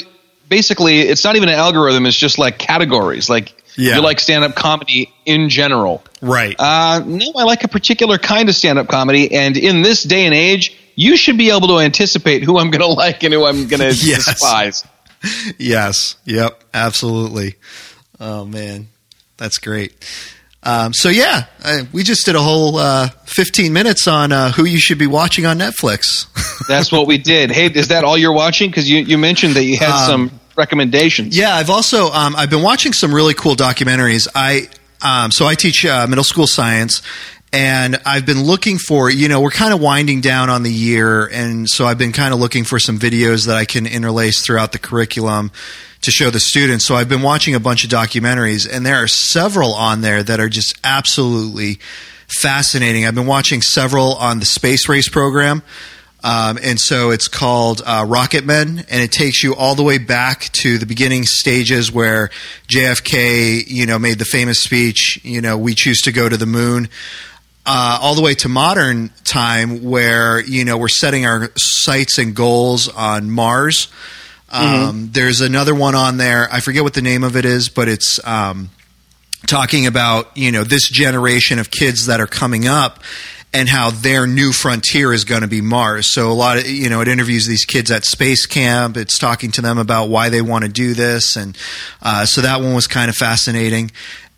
basically, 0.49 1.01
it's 1.01 1.25
not 1.25 1.37
even 1.37 1.49
an 1.49 1.55
algorithm; 1.57 2.07
it's 2.07 2.17
just 2.17 2.39
like 2.39 2.59
categories. 2.59 3.29
Like 3.31 3.55
Yeah. 3.77 3.97
you 3.97 4.03
like 4.03 4.19
stand-up 4.21 4.55
comedy 4.55 5.13
in 5.25 5.49
general. 5.49 6.03
right. 6.21 6.57
Uh, 6.59 7.03
no, 7.07 7.33
I 7.37 7.45
like 7.45 7.65
a 7.65 7.69
particular 7.69 8.19
kind 8.19 8.49
of 8.49 8.55
stand-up 8.55 8.89
comedy, 8.89 9.33
and 9.35 9.57
in 9.57 9.83
this 9.83 10.03
day 10.03 10.25
and 10.27 10.35
age, 10.35 10.77
you 10.97 11.17
should 11.17 11.39
be 11.39 11.51
able 11.51 11.69
to 11.69 11.79
anticipate 11.79 12.43
who 12.43 12.59
I'm 12.59 12.71
going 12.71 12.81
to 12.89 12.89
like 12.89 13.23
and 13.23 13.33
who 13.33 13.45
I'm 13.47 13.69
going 13.69 13.81
to 13.81 13.95
Yes. 13.95 14.25
despise. 14.27 14.85
Yes. 15.59 16.17
Yep. 16.25 16.63
Absolutely. 16.75 17.55
Oh 18.21 18.45
man, 18.45 18.89
that's 19.37 19.59
great. 19.59 19.93
Um, 20.65 20.93
so 20.93 21.09
yeah, 21.09 21.47
I, 21.65 21.87
we 21.93 22.03
just 22.03 22.27
did 22.27 22.35
a 22.35 22.41
whole 22.43 22.77
uh, 22.79 23.09
15 23.27 23.73
minutes 23.73 24.09
on 24.09 24.33
uh, 24.33 24.51
who 24.51 24.65
you 24.65 24.79
should 24.81 24.99
be 24.99 25.07
watching 25.07 25.47
on 25.47 25.59
Netflix. 25.59 26.27
That's 26.69 26.91
what 26.91 27.07
we 27.07 27.17
did. 27.17 27.53
Hey, 27.53 27.67
is 27.67 27.89
that 27.89 28.03
all 28.03 28.19
you're 28.19 28.33
watching? 28.33 28.69
Because 28.69 28.91
you, 28.91 28.99
you 28.99 29.19
mentioned 29.19 29.55
that 29.55 29.63
you 29.65 29.77
had 29.79 29.91
Um, 29.91 30.29
some 30.29 30.38
recommendations. 30.59 31.37
yeah, 31.37 31.55
I've 31.55 31.71
also 31.71 32.11
um, 32.11 32.37
I've 32.37 32.51
been 32.51 32.63
watching 32.63 32.93
some 32.93 33.15
really 33.15 33.35
cool 33.35 33.55
documentaries. 33.55 34.29
I 34.35 34.69
um, 35.01 35.31
so 35.31 35.47
I 35.47 35.55
teach 35.55 35.87
uh, 35.87 36.07
middle 36.07 36.25
school 36.25 36.47
science. 36.47 37.03
And 37.51 37.99
I've 38.05 38.27
been 38.27 38.43
looking 38.43 38.77
for, 38.77 39.09
you 39.09 39.27
know, 39.27 39.41
we're 39.41 39.51
kind 39.51 39.73
of 39.73 39.81
winding 39.81 40.21
down 40.21 40.51
on 40.51 40.65
the 40.65 40.71
year. 40.71 41.27
And 41.27 41.67
so 41.67 41.87
I've 41.87 41.97
been 41.97 42.13
kind 42.13 42.35
of 42.35 42.41
looking 42.41 42.65
for 42.65 42.79
some 42.79 42.99
videos 42.99 43.47
that 43.47 43.57
I 43.57 43.65
can 43.65 43.87
interlace 43.87 44.45
throughout 44.45 44.73
the 44.73 44.79
curriculum 44.79 45.51
to 46.03 46.11
show 46.11 46.29
the 46.29 46.41
students. 46.41 46.85
So 46.87 46.95
I've 46.95 47.09
been 47.09 47.23
watching 47.23 47.55
a 47.55 47.61
bunch 47.61 47.85
of 47.85 47.91
documentaries, 47.91 48.69
and 48.71 48.85
there 48.85 48.97
are 48.97 49.09
several 49.09 49.73
on 49.73 50.03
there 50.03 50.23
that 50.23 50.41
are 50.41 50.51
just 50.51 50.79
absolutely 50.85 51.79
fascinating. 52.29 53.07
I've 53.07 53.15
been 53.15 53.27
watching 53.27 53.63
several 53.63 54.15
on 54.17 54.41
the 54.41 54.45
space 54.45 54.87
race 54.87 55.09
program. 55.09 55.63
Um, 56.23 56.59
and 56.63 56.81
so 56.81 57.11
it's 57.11 57.29
called 57.29 57.81
uh, 57.87 58.05
Rocket 58.07 58.45
Men, 58.45 58.85
and 58.91 59.03
it 59.03 59.13
takes 59.13 59.43
you 59.45 59.55
all 59.55 59.75
the 59.77 59.85
way 59.85 59.99
back 59.99 60.51
to 60.55 60.77
the 60.77 60.87
beginning 60.87 61.25
stages 61.25 61.93
where 61.93 62.31
JFK, 62.67 63.65
you 63.67 63.87
know, 63.87 63.99
made 63.99 64.19
the 64.19 64.25
famous 64.25 64.61
speech, 64.61 65.21
you 65.23 65.41
know, 65.41 65.57
we 65.57 65.75
choose 65.75 66.03
to 66.03 66.13
go 66.13 66.29
to 66.29 66.37
the 66.37 66.47
moon. 66.47 66.89
Uh, 67.71 67.99
all 68.01 68.15
the 68.15 68.23
way 68.23 68.33
to 68.33 68.49
modern 68.49 69.13
time, 69.25 69.85
where 69.85 70.41
you 70.41 70.65
know 70.65 70.79
we're 70.79 70.89
setting 70.89 71.27
our 71.27 71.51
sights 71.59 72.17
and 72.17 72.35
goals 72.35 72.89
on 72.89 73.31
Mars. 73.31 73.89
Um, 74.51 75.11
There's 75.13 75.43
another 75.43 75.75
one 75.75 75.95
on 75.95 76.17
there. 76.17 76.49
I 76.51 76.61
forget 76.61 76.83
what 76.83 76.95
the 76.95 77.03
name 77.03 77.25
of 77.25 77.37
it 77.37 77.45
is, 77.45 77.69
but 77.69 77.87
it's 77.87 78.19
um, 78.27 78.71
talking 79.47 79.87
about 79.87 80.35
you 80.35 80.51
know 80.51 80.65
this 80.65 80.89
generation 80.89 81.59
of 81.59 81.71
kids 81.71 82.07
that 82.07 82.21
are 82.23 82.27
coming 82.27 82.67
up 82.67 83.01
and 83.53 83.69
how 83.69 83.91
their 83.91 84.27
new 84.27 84.53
frontier 84.53 85.13
is 85.13 85.25
going 85.25 85.41
to 85.41 85.49
be 85.49 85.61
Mars. 85.61 86.13
So 86.13 86.31
a 86.31 86.35
lot 86.35 86.59
of 86.59 86.69
you 86.69 86.89
know 86.89 87.01
it 87.01 87.09
interviews 87.09 87.47
these 87.47 87.65
kids 87.65 87.91
at 87.91 88.05
space 88.05 88.47
camp. 88.47 88.97
It's 88.97 89.19
talking 89.19 89.51
to 89.53 89.63
them 89.63 89.79
about 89.79 90.09
why 90.09 90.29
they 90.29 90.43
want 90.43 90.65
to 90.65 90.71
do 90.71 90.95
this, 90.95 91.37
and 91.37 91.57
uh, 92.03 92.27
so 92.27 92.41
that 92.43 92.61
one 92.61 92.75
was 92.75 92.87
kind 92.87 93.09
of 93.09 93.17
fascinating. 93.17 93.91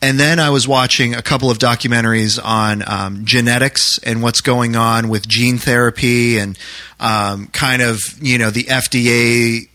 And 0.02 0.18
then 0.18 0.40
I 0.40 0.48
was 0.48 0.66
watching 0.66 1.14
a 1.14 1.20
couple 1.20 1.50
of 1.50 1.58
documentaries 1.58 2.42
on 2.42 2.82
um, 2.86 3.26
genetics 3.26 3.98
and 3.98 4.22
what's 4.22 4.40
going 4.40 4.74
on 4.74 5.10
with 5.10 5.28
gene 5.28 5.58
therapy 5.58 6.38
and 6.38 6.58
um, 6.98 7.48
kind 7.48 7.82
of 7.82 8.00
you 8.20 8.38
know 8.38 8.50
the 8.50 8.64
FDA 8.64 9.68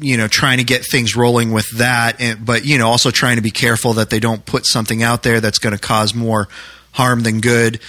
you 0.00 0.16
know 0.16 0.28
trying 0.28 0.58
to 0.58 0.64
get 0.64 0.84
things 0.84 1.16
rolling 1.16 1.50
with 1.52 1.68
that 1.78 2.20
and, 2.20 2.46
but 2.46 2.64
you 2.64 2.78
know 2.78 2.88
also 2.88 3.10
trying 3.10 3.36
to 3.36 3.42
be 3.42 3.50
careful 3.50 3.94
that 3.94 4.10
they 4.10 4.20
don't 4.20 4.46
put 4.46 4.66
something 4.66 5.02
out 5.02 5.22
there 5.22 5.40
that's 5.40 5.58
going 5.58 5.74
to 5.74 5.80
cause 5.80 6.14
more 6.14 6.48
harm 6.92 7.22
than 7.22 7.40
good 7.40 7.80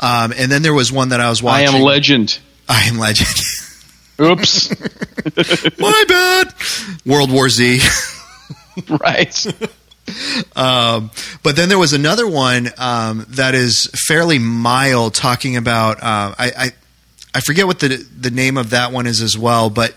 um, 0.00 0.32
and 0.36 0.50
then 0.50 0.62
there 0.62 0.74
was 0.74 0.92
one 0.92 1.10
that 1.10 1.20
I 1.20 1.28
was 1.28 1.42
watching. 1.42 1.68
I 1.68 1.78
am 1.78 1.82
legend. 1.82 2.38
I 2.68 2.82
am 2.82 2.98
legend 2.98 3.28
Oops. 4.20 4.70
my 5.78 6.04
bad 6.08 6.52
World 7.06 7.30
War 7.30 7.48
Z 7.48 7.80
right. 8.88 9.46
um, 10.56 11.10
but 11.42 11.56
then 11.56 11.68
there 11.68 11.78
was 11.78 11.92
another 11.92 12.26
one 12.26 12.68
um, 12.78 13.24
that 13.30 13.54
is 13.54 13.88
fairly 14.06 14.38
mild 14.38 15.14
talking 15.14 15.56
about 15.56 15.98
uh, 16.02 16.34
I, 16.38 16.52
I 16.56 16.70
I 17.34 17.40
forget 17.40 17.66
what 17.66 17.78
the 17.80 17.96
the 18.18 18.30
name 18.30 18.56
of 18.56 18.70
that 18.70 18.92
one 18.92 19.06
is 19.06 19.22
as 19.22 19.38
well 19.38 19.70
but 19.70 19.94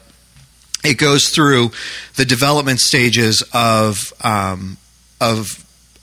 it 0.84 0.98
goes 0.98 1.30
through 1.30 1.72
the 2.16 2.26
development 2.26 2.80
stages 2.80 3.44
of 3.54 4.14
um, 4.24 4.78
of 5.20 5.48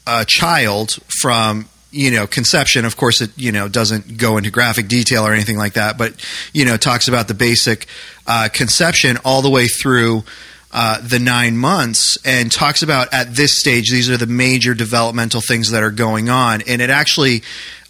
a 0.07 0.25
child 0.25 0.99
from 1.21 1.69
you 1.91 2.11
know 2.11 2.27
conception 2.27 2.85
of 2.85 2.97
course 2.97 3.21
it 3.21 3.31
you 3.37 3.51
know 3.51 3.67
doesn't 3.67 4.19
go 4.19 4.37
into 4.37 4.51
graphic 4.51 4.89
detail 4.89 5.27
or 5.27 5.33
anything 5.33 5.57
like 5.57 5.73
that 5.73 5.97
but 5.97 6.13
you 6.53 6.65
know 6.65 6.77
talks 6.77 7.09
about 7.09 7.29
the 7.29 7.35
basic 7.35 7.87
uh, 8.27 8.49
conception 8.53 9.17
all 9.25 9.41
the 9.41 9.51
way 9.51 9.67
through 9.69 10.23
uh, 10.71 11.01
the 11.01 11.19
nine 11.19 11.57
months 11.57 12.19
and 12.27 12.53
talks 12.53 12.83
about 12.83 13.13
at 13.15 13.35
this 13.35 13.59
stage 13.59 13.91
these 13.91 14.11
are 14.11 14.19
the 14.19 14.27
major 14.27 14.75
developmental 14.75 15.41
things 15.41 15.71
that 15.71 15.83
are 15.83 15.91
going 15.91 16.29
on. 16.29 16.63
And 16.67 16.83
it 16.83 16.91
actually 16.91 17.43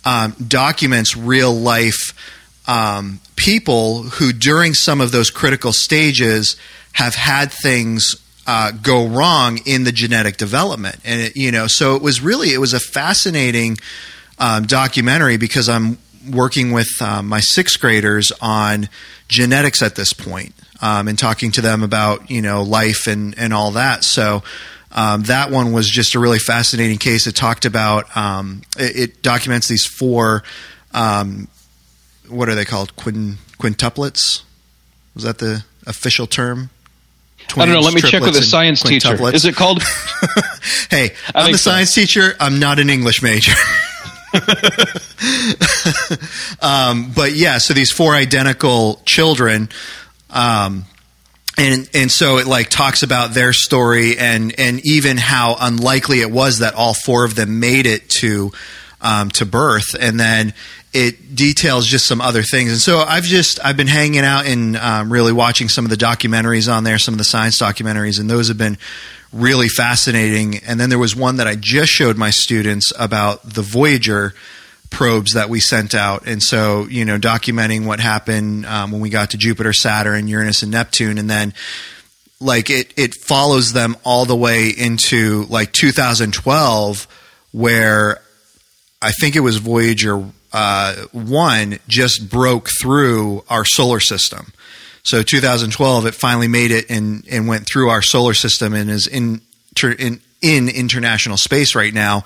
um, 0.05 0.35
documents 0.47 1.17
real 1.17 1.53
life 1.53 2.15
um, 2.69 3.19
people 3.35 4.03
who 4.03 4.33
during 4.33 4.75
some 4.75 5.01
of 5.01 5.11
those 5.11 5.31
critical 5.31 5.73
stages 5.73 6.57
have 6.93 7.15
had 7.15 7.51
things 7.51 8.17
uh, 8.49 8.73
go 8.73 9.07
wrong 9.07 9.61
in 9.65 9.85
the 9.85 9.93
genetic 9.93 10.37
development. 10.37 10.97
And 11.05 11.21
it, 11.21 11.37
you 11.37 11.53
know 11.53 11.69
so 11.69 11.95
it 11.95 12.03
was 12.03 12.21
really 12.21 12.53
it 12.53 12.59
was 12.59 12.75
a 12.75 12.81
fascinating 12.81 13.77
um, 14.41 14.65
documentary 14.65 15.37
because 15.37 15.69
i'm 15.69 15.99
working 16.31 16.73
with 16.73 16.91
um, 17.01 17.27
my 17.27 17.41
sixth 17.41 17.81
graders 17.81 18.33
on 18.41 18.89
genetics 19.29 19.83
at 19.83 19.95
this 19.95 20.13
point 20.13 20.55
um, 20.81 21.09
and 21.09 21.19
talking 21.19 21.51
to 21.53 21.61
them 21.61 21.83
about 21.83 22.31
you 22.31 22.43
know 22.43 22.63
life 22.63 23.07
and 23.07 23.37
and 23.39 23.53
all 23.53 23.73
that. 23.73 24.05
So 24.05 24.43
um, 24.93 25.23
that 25.25 25.51
one 25.51 25.73
was 25.73 25.89
just 25.89 26.15
a 26.15 26.19
really 26.19 26.39
fascinating 26.39 26.99
case. 26.99 27.27
It 27.27 27.37
talked 27.37 27.65
about 27.65 28.17
um, 28.17 28.63
it, 28.79 28.97
it 28.97 29.23
documents 29.23 29.69
these 29.69 29.85
four 29.85 30.43
um, 30.93 31.49
what 32.29 32.49
are 32.49 32.55
they 32.55 32.65
called? 32.65 32.95
Quin, 32.97 33.39
quintuplets? 33.59 34.43
Was 35.15 35.25
that 35.25 35.39
the 35.39 35.65
official 35.87 36.27
term 36.27 36.71
I 37.57 37.65
don't 37.65 37.75
know. 37.75 37.81
Let 37.81 37.95
me 37.95 38.03
check 38.03 38.23
with 38.23 38.35
the 38.35 38.43
science 38.43 38.83
teacher. 38.83 39.17
Is 39.35 39.45
it 39.45 39.57
called? 39.57 39.83
hey, 40.91 41.15
I 41.35 41.35
I'm 41.35 41.45
think 41.45 41.55
the 41.55 41.59
so. 41.59 41.71
science 41.71 41.95
teacher. 41.95 42.35
I'm 42.39 42.59
not 42.59 42.79
an 42.79 42.91
English 42.91 43.23
major. 43.23 43.55
um, 46.61 47.13
but 47.15 47.33
yeah, 47.33 47.59
so 47.59 47.73
these 47.73 47.91
four 47.91 48.15
identical 48.15 49.01
children, 49.07 49.71
um, 50.31 50.85
and 51.57 51.89
and 51.95 52.13
so 52.13 52.37
it 52.37 52.47
like 52.47 52.69
talks 52.69 53.03
about 53.03 53.33
their 53.33 53.55
story 53.55 54.19
and 54.19 54.55
and 54.59 54.83
even 54.85 55.17
how 55.17 55.57
unlikely 55.59 56.21
it 56.21 56.31
was 56.31 56.59
that 56.59 56.75
all 56.75 56.93
four 56.93 57.25
of 57.25 57.35
them 57.35 57.61
made 57.61 57.87
it 57.87 58.11
to 58.21 58.53
um, 59.01 59.31
to 59.31 59.47
birth, 59.47 59.95
and 59.99 60.21
then 60.21 60.53
it 60.93 61.35
details 61.35 61.87
just 61.87 62.07
some 62.07 62.21
other 62.21 62.43
things. 62.43 62.71
And 62.71 62.81
so 62.81 62.99
I've 62.99 63.25
just 63.25 63.65
I've 63.65 63.77
been 63.77 63.87
hanging 63.89 64.21
out 64.21 64.47
and 64.47 64.77
um, 64.77 65.13
really 65.13 65.33
watching 65.33 65.69
some 65.69 65.85
of 65.85 65.91
the 65.91 65.97
documentaries 65.97 66.73
on 66.73 66.85
there, 66.85 66.99
some 66.99 67.15
of 67.15 67.19
the 67.19 67.25
science 67.25 67.61
documentaries, 67.61 68.19
and 68.19 68.29
those 68.29 68.49
have 68.49 68.59
been 68.59 68.79
really 69.33 69.69
fascinating. 69.69 70.59
And 70.59 70.81
then 70.81 70.89
there 70.89 70.99
was 70.99 71.15
one 71.15 71.37
that 71.37 71.47
I 71.47 71.57
just 71.57 71.93
showed 71.93 72.17
my 72.17 72.31
students 72.31 72.93
about 72.99 73.43
the 73.43 73.63
Voyager 73.63 74.35
probes 74.91 75.35
that 75.35 75.51
we 75.51 75.61
sent 75.61 75.95
out, 75.95 76.27
and 76.27 76.43
so 76.43 76.87
you 76.87 77.05
know 77.05 77.19
documenting 77.19 77.85
what 77.85 78.01
happened 78.01 78.65
um, 78.65 78.91
when 78.91 79.01
we 79.03 79.11
got 79.11 79.31
to 79.31 79.37
Jupiter, 79.37 79.75
Saturn, 79.75 80.29
Uranus, 80.29 80.63
and 80.63 80.73
Neptune, 80.73 81.19
and 81.19 81.29
then 81.29 81.53
like 82.41 82.71
it 82.71 82.95
it 82.97 83.15
follows 83.15 83.75
them 83.75 83.97
all 84.05 84.25
the 84.25 84.37
way 84.37 84.71
into 84.71 85.45
like 85.51 85.73
2012 85.73 87.07
where 87.53 88.21
I 89.03 89.13
think 89.13 89.37
it 89.37 89.41
was 89.41 89.59
Voyager 89.59 90.25
uh, 90.53 90.95
one 91.13 91.79
just 91.89 92.31
broke 92.31 92.71
through 92.81 93.45
our 93.49 93.65
solar 93.65 94.01
system. 94.01 94.53
So 95.03 95.23
2012, 95.23 96.07
it 96.07 96.15
finally 96.15 96.49
made 96.49 96.71
it 96.71 96.91
and, 96.91 97.27
and 97.31 97.49
went 97.49 97.67
through 97.67 97.89
our 97.89 98.03
solar 98.03 98.35
system 98.35 98.75
and 98.75 98.91
is 98.91 99.07
in, 99.07 99.41
in 99.99 100.21
in 100.41 100.69
international 100.69 101.37
space 101.37 101.75
right 101.75 101.93
now, 101.93 102.23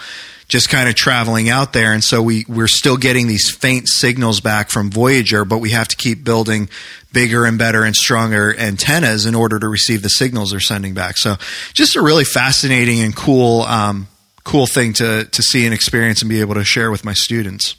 just 0.49 0.69
kind 0.69 0.89
of 0.89 0.95
traveling 0.95 1.49
out 1.49 1.73
there. 1.73 1.93
And 1.93 2.05
so 2.05 2.23
we, 2.23 2.45
we're 2.47 2.69
still 2.69 2.97
getting 2.97 3.27
these 3.27 3.51
faint 3.51 3.89
signals 3.89 4.41
back 4.41 4.71
from 4.71 4.91
Voyager, 4.91 5.45
but 5.45 5.59
we 5.59 5.71
have 5.71 5.89
to 5.89 5.97
keep 5.97 6.23
building 6.25 6.69
bigger 7.13 7.47
and 7.47 7.59
better 7.59 7.85
and 7.85 7.97
stronger 7.97 8.55
antennas 8.59 9.25
in 9.25 9.35
order 9.35 9.59
to 9.59 9.69
receive 9.69 10.03
the 10.03 10.11
signals 10.11 10.51
they're 10.51 10.61
sending 10.61 10.93
back. 10.93 11.17
So 11.17 11.37
just 11.73 11.97
a 11.97 12.03
really 12.03 12.25
fascinating 12.25 13.01
and 13.01 13.17
cool, 13.17 13.63
um, 13.63 14.09
cool 14.45 14.67
thing 14.67 14.93
to, 14.95 15.25
to 15.25 15.43
see 15.43 15.65
and 15.65 15.73
experience 15.73 16.21
and 16.21 16.29
be 16.29 16.41
able 16.41 16.55
to 16.55 16.65
share 16.65 16.91
with 16.91 17.05
my 17.05 17.15
students. 17.15 17.77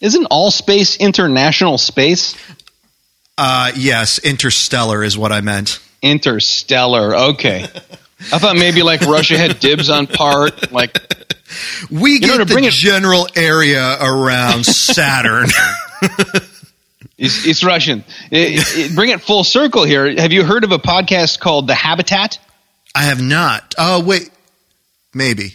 Isn't 0.00 0.26
all 0.26 0.50
space 0.50 0.96
international 0.96 1.78
space? 1.78 2.34
Uh, 3.36 3.72
yes, 3.76 4.18
interstellar 4.18 5.02
is 5.04 5.16
what 5.16 5.32
I 5.32 5.40
meant. 5.40 5.78
Interstellar. 6.02 7.14
Okay. 7.16 7.62
I 8.32 8.38
thought 8.38 8.56
maybe 8.56 8.82
like 8.82 9.00
Russia 9.02 9.36
had 9.38 9.60
dibs 9.60 9.88
on 9.90 10.06
part. 10.06 10.72
Like 10.72 10.96
we 11.90 12.18
know, 12.18 12.26
get 12.28 12.32
to 12.38 12.44
the 12.44 12.52
bring 12.54 12.64
it- 12.64 12.72
general 12.72 13.26
area 13.34 13.96
around 14.00 14.64
Saturn. 14.66 15.48
it's, 17.18 17.46
it's 17.46 17.64
Russian. 17.64 18.04
It- 18.30 18.90
it- 18.90 18.94
bring 18.94 19.10
it 19.10 19.20
full 19.20 19.44
circle 19.44 19.84
here. 19.84 20.14
Have 20.20 20.32
you 20.32 20.44
heard 20.44 20.64
of 20.64 20.72
a 20.72 20.78
podcast 20.78 21.40
called 21.40 21.66
The 21.66 21.74
Habitat? 21.74 22.38
I 22.94 23.04
have 23.04 23.22
not. 23.22 23.74
Oh 23.78 24.02
wait, 24.04 24.30
maybe. 25.14 25.54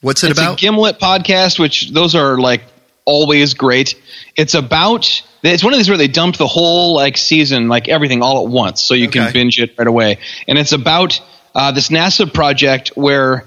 What's 0.00 0.22
it 0.22 0.30
It's 0.30 0.38
about? 0.38 0.54
a 0.54 0.56
Gimlet 0.60 0.98
podcast, 1.00 1.58
which 1.58 1.90
those 1.90 2.14
are 2.14 2.38
like 2.38 2.62
always 3.06 3.54
great. 3.54 3.94
It's 4.36 4.52
about 4.54 5.22
it's 5.42 5.64
one 5.64 5.72
of 5.72 5.78
these 5.78 5.88
where 5.88 5.96
they 5.96 6.08
dump 6.08 6.36
the 6.36 6.46
whole 6.46 6.94
like 6.94 7.16
season, 7.16 7.68
like 7.68 7.88
everything 7.88 8.20
all 8.22 8.44
at 8.44 8.50
once, 8.52 8.82
so 8.82 8.92
you 8.94 9.06
Okay. 9.08 9.20
can 9.20 9.32
binge 9.32 9.58
it 9.58 9.72
right 9.78 9.86
away. 9.88 10.18
And 10.46 10.58
it's 10.58 10.72
about 10.72 11.18
uh, 11.54 11.72
this 11.72 11.88
NASA 11.88 12.30
project 12.32 12.88
where 12.96 13.46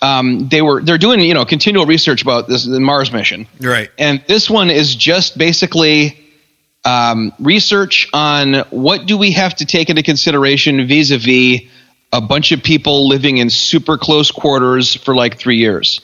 um, 0.00 0.48
they 0.48 0.62
were 0.62 0.80
they're 0.80 0.96
doing 0.96 1.20
you 1.20 1.34
know 1.34 1.44
continual 1.44 1.84
research 1.84 2.22
about 2.22 2.48
this 2.48 2.64
the 2.64 2.80
Mars 2.80 3.12
mission, 3.12 3.46
right. 3.60 3.90
and 3.98 4.22
this 4.26 4.48
one 4.48 4.70
is 4.70 4.94
just 4.94 5.36
basically 5.36 6.16
um, 6.86 7.32
research 7.38 8.08
on 8.14 8.54
what 8.70 9.04
do 9.06 9.18
we 9.18 9.32
have 9.32 9.54
to 9.56 9.66
take 9.66 9.90
into 9.90 10.02
consideration 10.02 10.86
vis-a-vis 10.88 11.60
a 12.12 12.20
bunch 12.20 12.50
of 12.52 12.62
people 12.62 13.06
living 13.08 13.36
in 13.38 13.50
super 13.50 13.98
close 13.98 14.30
quarters 14.30 14.94
for 14.94 15.14
like 15.14 15.36
three 15.38 15.58
years. 15.58 16.00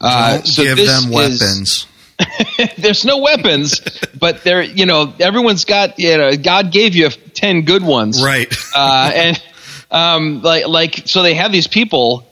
Uh, 0.00 0.40
so 0.42 0.62
give 0.62 0.76
this 0.76 0.88
them 0.88 1.10
is- 1.12 1.14
weapons. 1.40 1.86
there's 2.78 3.04
no 3.04 3.18
weapons, 3.18 3.80
but 4.18 4.42
there, 4.44 4.62
you 4.62 4.86
know, 4.86 5.12
everyone's 5.18 5.64
got, 5.64 5.98
you 5.98 6.16
know, 6.16 6.36
God 6.36 6.70
gave 6.72 6.94
you 6.94 7.08
ten 7.10 7.62
good 7.62 7.82
ones, 7.82 8.22
Right. 8.22 8.52
uh, 8.74 9.10
and 9.14 9.42
um, 9.90 10.42
like 10.42 10.66
like 10.66 11.02
so 11.06 11.22
they 11.22 11.34
have 11.34 11.52
these 11.52 11.66
people 11.66 12.26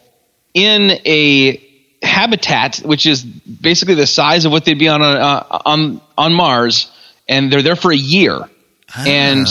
in 0.55 0.91
a 1.07 1.69
habitat 2.03 2.79
which 2.79 3.07
is 3.07 3.23
basically 3.23 3.95
the 3.95 4.07
size 4.07 4.45
of 4.45 4.51
what 4.53 4.65
they'd 4.65 4.79
be 4.79 4.89
on 4.89 5.01
a, 5.03 5.05
uh, 5.05 5.59
on 5.65 6.01
on 6.19 6.33
Mars, 6.35 6.91
and 7.29 7.53
they're 7.53 7.63
there 7.63 7.77
for 7.77 7.93
a 7.93 7.97
year, 7.97 8.49
Ah. 8.95 9.05
and 9.07 9.47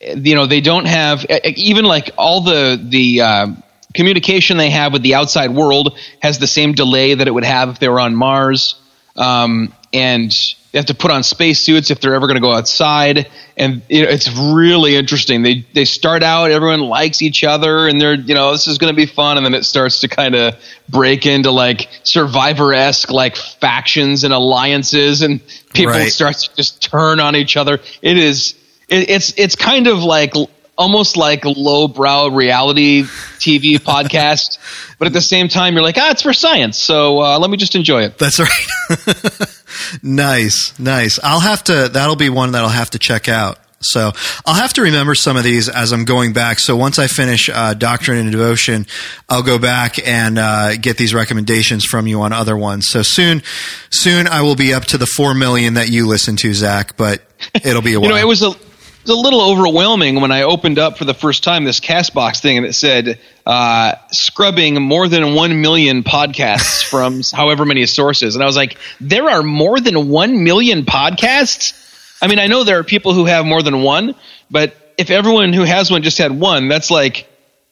you 0.00 0.34
know 0.34 0.46
they 0.46 0.60
don't 0.60 0.86
have 0.86 1.26
even 1.44 1.84
like 1.84 2.10
all 2.16 2.40
the 2.42 2.80
the 2.82 3.20
uh, 3.20 3.46
communication 3.94 4.56
they 4.56 4.70
have 4.70 4.92
with 4.92 5.02
the 5.02 5.14
outside 5.14 5.50
world 5.50 5.98
has 6.20 6.38
the 6.38 6.46
same 6.46 6.72
delay 6.72 7.14
that 7.14 7.26
it 7.28 7.30
would 7.30 7.44
have 7.44 7.68
if 7.70 7.78
they 7.78 7.88
were 7.88 8.00
on 8.00 8.14
Mars, 8.14 8.76
um, 9.16 9.72
and 9.92 10.32
they 10.72 10.78
have 10.78 10.86
to 10.86 10.94
put 10.94 11.10
on 11.10 11.22
spacesuits 11.22 11.90
if 11.90 12.00
they're 12.00 12.14
ever 12.14 12.26
going 12.26 12.36
to 12.36 12.40
go 12.40 12.52
outside, 12.52 13.30
and 13.58 13.82
you 13.90 14.02
know, 14.04 14.08
it's 14.08 14.30
really 14.34 14.96
interesting. 14.96 15.42
They 15.42 15.66
they 15.74 15.84
start 15.84 16.22
out, 16.22 16.50
everyone 16.50 16.80
likes 16.80 17.20
each 17.20 17.44
other, 17.44 17.88
and 17.88 18.00
they're 18.00 18.14
you 18.14 18.34
know 18.34 18.52
this 18.52 18.66
is 18.66 18.78
going 18.78 18.92
to 18.92 18.96
be 18.96 19.04
fun, 19.06 19.36
and 19.36 19.44
then 19.44 19.52
it 19.54 19.64
starts 19.64 20.00
to 20.00 20.08
kind 20.08 20.34
of 20.34 20.54
break 20.88 21.26
into 21.26 21.50
like 21.50 21.88
Survivor 22.04 22.72
esque 22.72 23.10
like 23.10 23.36
factions 23.36 24.24
and 24.24 24.32
alliances, 24.32 25.20
and 25.20 25.40
people 25.74 25.92
Right. 25.92 26.10
start 26.10 26.38
to 26.38 26.54
just 26.56 26.82
turn 26.82 27.20
on 27.20 27.36
each 27.36 27.56
other. 27.58 27.80
It 28.00 28.16
is 28.16 28.54
it, 28.88 29.10
it's 29.10 29.34
it's 29.36 29.56
kind 29.56 29.86
of 29.88 30.02
like 30.02 30.32
almost 30.76 31.16
like 31.16 31.44
a 31.44 31.50
lowbrow 31.50 32.28
reality 32.28 33.02
TV 33.38 33.74
podcast, 33.78 34.58
but 34.98 35.06
at 35.06 35.12
the 35.12 35.20
same 35.20 35.48
time 35.48 35.74
you're 35.74 35.82
like 35.82 35.98
ah 35.98 36.10
it's 36.10 36.22
for 36.22 36.32
science, 36.32 36.78
so 36.78 37.20
uh, 37.22 37.38
let 37.38 37.50
me 37.50 37.56
just 37.56 37.74
enjoy 37.74 38.02
it. 38.02 38.18
That's 38.18 38.40
right. 38.40 39.58
nice, 40.02 40.78
nice. 40.78 41.18
I'll 41.22 41.40
have 41.40 41.64
to. 41.64 41.88
That'll 41.88 42.16
be 42.16 42.28
one 42.28 42.52
that 42.52 42.62
I'll 42.62 42.68
have 42.68 42.90
to 42.90 42.98
check 42.98 43.28
out. 43.28 43.58
So 43.82 44.12
I'll 44.46 44.54
have 44.54 44.72
to 44.74 44.82
remember 44.82 45.14
some 45.14 45.36
of 45.36 45.44
these 45.44 45.68
as 45.68 45.92
I'm 45.92 46.04
going 46.04 46.32
back. 46.32 46.58
So 46.58 46.76
once 46.76 46.98
I 46.98 47.08
finish 47.08 47.50
uh, 47.52 47.74
Doctrine 47.74 48.18
and 48.18 48.30
Devotion, 48.30 48.86
I'll 49.28 49.42
go 49.42 49.58
back 49.58 50.04
and 50.06 50.38
uh, 50.38 50.76
get 50.76 50.96
these 50.96 51.12
recommendations 51.12 51.84
from 51.84 52.06
you 52.06 52.22
on 52.22 52.32
other 52.32 52.56
ones. 52.56 52.86
So 52.88 53.02
soon, 53.02 53.42
soon 53.90 54.28
I 54.28 54.42
will 54.42 54.54
be 54.54 54.72
up 54.72 54.84
to 54.86 54.98
the 54.98 55.06
four 55.06 55.34
million 55.34 55.74
that 55.74 55.88
you 55.88 56.06
listen 56.06 56.36
to, 56.36 56.54
Zach. 56.54 56.96
But 56.96 57.22
it'll 57.64 57.82
be 57.82 57.94
a 57.94 58.00
while. 58.00 58.02
You 58.12 58.14
know, 58.14 58.20
it 58.20 58.26
was 58.26 58.42
a 58.42 58.54
it 59.02 59.08
was 59.08 59.18
a 59.18 59.20
little 59.20 59.40
overwhelming 59.50 60.20
when 60.20 60.30
I 60.30 60.42
opened 60.42 60.78
up 60.78 60.96
for 60.96 61.04
the 61.04 61.14
first 61.14 61.42
time 61.42 61.64
this 61.64 61.80
Castbox 61.80 62.40
thing, 62.40 62.56
and 62.58 62.64
it 62.64 62.74
said 62.74 63.18
uh, 63.44 63.94
scrubbing 64.12 64.80
more 64.80 65.08
than 65.08 65.34
one 65.34 65.60
million 65.60 66.04
podcasts 66.04 66.84
from 66.88 67.22
however 67.36 67.64
many 67.64 67.84
sources, 67.86 68.36
and 68.36 68.42
I 68.42 68.46
was 68.46 68.56
like, 68.56 68.78
there 69.00 69.28
are 69.28 69.42
more 69.42 69.80
than 69.80 70.08
one 70.08 70.44
million 70.44 70.84
podcasts. 70.84 71.78
I 72.22 72.28
mean, 72.28 72.38
I 72.38 72.46
know 72.46 72.62
there 72.62 72.78
are 72.78 72.84
people 72.84 73.12
who 73.12 73.24
have 73.24 73.44
more 73.44 73.62
than 73.62 73.82
one, 73.82 74.14
but 74.50 74.94
if 74.96 75.10
everyone 75.10 75.52
who 75.52 75.62
has 75.62 75.90
one 75.90 76.02
just 76.04 76.18
had 76.18 76.30
one, 76.30 76.68
that's 76.68 76.90
like 76.90 77.28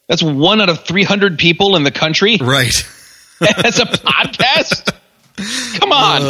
that's 0.08 0.22
one 0.22 0.60
out 0.60 0.68
of 0.68 0.84
three 0.84 1.04
hundred 1.04 1.38
people 1.38 1.76
in 1.76 1.84
the 1.84 1.92
country. 1.92 2.38
right. 2.40 2.74
That's 3.40 3.78
a 3.78 3.86
podcast. 3.86 4.92
Come 5.80 5.92
on. 5.92 6.22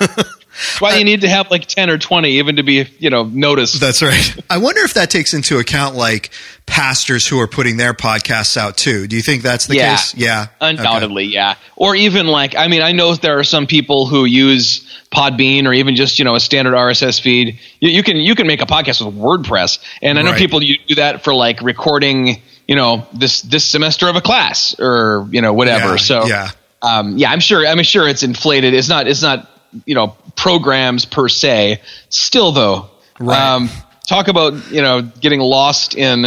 Uh, 0.00 0.22
That's 0.56 0.80
why 0.80 0.96
you 0.96 1.04
need 1.04 1.20
to 1.20 1.28
have 1.28 1.50
like 1.50 1.66
ten 1.66 1.90
or 1.90 1.98
twenty, 1.98 2.38
even 2.38 2.56
to 2.56 2.62
be 2.62 2.86
you 2.98 3.10
know 3.10 3.24
noticed. 3.24 3.80
That's 3.80 4.02
right. 4.02 4.36
I 4.50 4.58
wonder 4.58 4.80
if 4.82 4.94
that 4.94 5.10
takes 5.10 5.34
into 5.34 5.58
account 5.58 5.94
like 5.96 6.30
pastors 6.66 7.26
who 7.26 7.38
are 7.40 7.46
putting 7.46 7.76
their 7.76 7.94
podcasts 7.94 8.56
out 8.56 8.76
too. 8.76 9.06
Do 9.06 9.16
you 9.16 9.22
think 9.22 9.42
that's 9.42 9.66
the 9.66 9.76
Yeah. 9.76 9.96
case? 9.96 10.14
Yeah, 10.16 10.46
Undoubtedly, 10.60 11.24
yeah. 11.26 11.54
Or 11.76 11.94
even 11.94 12.26
like, 12.26 12.56
I 12.56 12.66
mean, 12.68 12.82
I 12.82 12.92
know 12.92 13.14
there 13.14 13.38
are 13.38 13.44
some 13.44 13.66
people 13.66 14.06
who 14.06 14.24
use 14.24 14.82
Podbean 15.12 15.66
or 15.66 15.72
even 15.72 15.94
just 15.94 16.18
you 16.18 16.24
know 16.24 16.34
a 16.34 16.40
standard 16.40 16.74
RSS 16.74 17.20
feed. 17.20 17.58
You, 17.80 17.90
you 17.90 18.02
can 18.02 18.16
you 18.16 18.34
can 18.34 18.46
make 18.46 18.62
a 18.62 18.66
podcast 18.66 19.04
with 19.04 19.14
WordPress, 19.14 19.78
and 20.02 20.18
I 20.18 20.22
know 20.22 20.30
Right. 20.32 20.38
people 20.38 20.62
you 20.62 20.78
do 20.88 20.96
that 20.96 21.22
for 21.22 21.34
like 21.34 21.60
recording, 21.62 22.42
you 22.66 22.74
know, 22.76 23.06
this 23.12 23.42
this 23.42 23.64
semester 23.64 24.08
of 24.08 24.16
a 24.16 24.20
class 24.20 24.74
or 24.80 25.28
you 25.30 25.40
know 25.42 25.52
whatever. 25.52 25.90
Yeah, 25.90 25.96
so 25.96 26.26
yeah. 26.26 26.50
um, 26.82 27.16
yeah, 27.18 27.30
I'm 27.30 27.40
sure 27.40 27.64
I'm 27.66 27.82
sure 27.84 28.08
it's 28.08 28.22
inflated. 28.24 28.74
It's 28.74 28.88
not 28.88 29.06
it's 29.06 29.22
not 29.22 29.48
you 29.84 29.94
know 29.94 30.16
programs 30.36 31.04
per 31.04 31.28
se. 31.28 31.80
Still 32.08 32.52
though, 32.52 32.88
Right. 33.18 33.38
um, 33.54 33.70
talk 34.08 34.28
about 34.28 34.70
you 34.72 34.82
know 34.82 35.02
getting 35.02 35.40
lost 35.40 35.94
in. 35.94 36.26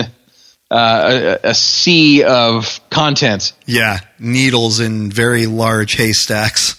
Uh, 0.72 1.38
a, 1.44 1.50
a 1.50 1.54
sea 1.56 2.24
of 2.24 2.80
content. 2.92 3.54
Yeah, 3.66 4.02
needles 4.20 4.80
in 4.80 5.10
very 5.12 5.48
large 5.48 5.94
haystacks. 5.96 6.76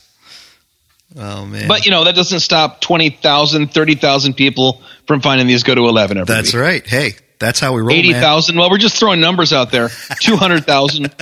Oh 1.18 1.44
man, 1.44 1.66
But 1.66 1.86
you 1.86 1.90
know 1.90 2.04
that 2.04 2.14
doesn't 2.14 2.38
stop 2.38 2.80
20,000, 2.80 3.72
30,000 3.72 4.34
people 4.34 4.80
from 5.08 5.20
finding 5.20 5.48
these 5.48 5.64
go 5.64 5.74
to 5.74 5.80
11 5.88 6.18
every 6.18 6.32
that's 6.32 6.54
week. 6.54 6.62
right. 6.62 6.86
Hey, 6.86 7.14
that's 7.40 7.58
how 7.58 7.72
we 7.72 7.80
roll. 7.80 7.88
man. 7.88 7.98
80,000. 7.98 8.56
Well, 8.56 8.70
we're 8.70 8.78
just 8.78 8.96
throwing 8.96 9.20
numbers 9.20 9.52
out 9.52 9.72
there. 9.72 9.88
200,000. 10.20 11.12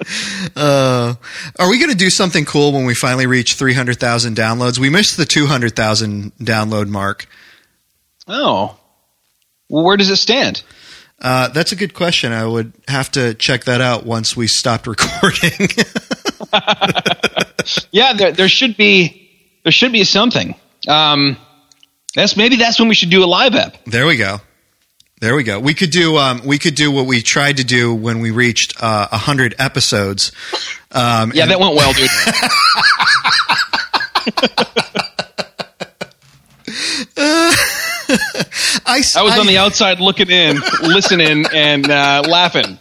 Uh, 0.56 1.14
are 1.58 1.68
we 1.68 1.78
going 1.78 1.90
to 1.90 1.96
do 1.96 2.10
something 2.10 2.44
cool 2.44 2.72
when 2.72 2.84
we 2.84 2.94
finally 2.94 3.26
reach 3.26 3.54
three 3.54 3.74
hundred 3.74 3.98
thousand 3.98 4.36
downloads? 4.36 4.78
We 4.78 4.90
missed 4.90 5.16
the 5.16 5.24
two 5.26 5.46
hundred 5.46 5.74
thousand 5.76 6.32
download 6.36 6.88
mark. 6.88 7.26
oh. 8.26 8.76
Well, 9.70 9.84
where 9.84 9.96
does 9.98 10.08
it 10.08 10.16
stand? 10.16 10.62
Uh, 11.20 11.48
that's 11.48 11.72
a 11.72 11.76
good 11.76 11.92
question. 11.92 12.32
I 12.32 12.46
would 12.46 12.72
have 12.88 13.10
to 13.12 13.34
check 13.34 13.64
that 13.64 13.80
out 13.82 14.06
once 14.06 14.34
we 14.36 14.46
stopped 14.46 14.86
recording. 14.94 15.68
Yeah, 17.90 18.14
there, 18.14 18.32
there 18.32 18.48
should 18.48 18.76
be 18.78 19.28
there 19.62 19.72
should 19.72 19.92
be 19.92 20.04
something. 20.04 20.54
Um, 20.88 21.36
that's 22.14 22.34
maybe 22.36 22.56
that's 22.56 22.78
when 22.80 22.88
we 22.88 22.94
should 22.94 23.10
do 23.10 23.22
a 23.22 23.26
live 23.26 23.54
app. 23.54 23.76
There 23.84 24.06
we 24.06 24.16
go. 24.16 24.40
There 25.20 25.34
we 25.34 25.42
go. 25.42 25.58
We 25.58 25.74
could 25.74 25.90
do 25.90 26.16
um, 26.16 26.42
we 26.44 26.58
could 26.58 26.74
do 26.76 26.90
what 26.92 27.06
we 27.06 27.22
tried 27.22 27.56
to 27.56 27.64
do 27.64 27.92
when 27.94 28.20
we 28.20 28.30
reached 28.30 28.80
uh, 28.80 29.08
hundred 29.16 29.54
episodes. 29.58 30.30
Um, 30.92 31.32
Yeah, 31.34 31.42
and- 31.42 31.50
that 31.50 31.60
went 31.60 31.74
well, 31.74 31.92
dude. 31.92 32.08
I, 38.86 39.02
I 39.16 39.22
was 39.22 39.38
on 39.38 39.46
the 39.46 39.58
outside 39.58 40.00
looking 40.00 40.30
in, 40.30 40.58
listening, 40.82 41.44
and 41.52 41.90
uh, 41.90 42.22
laughing. 42.28 42.78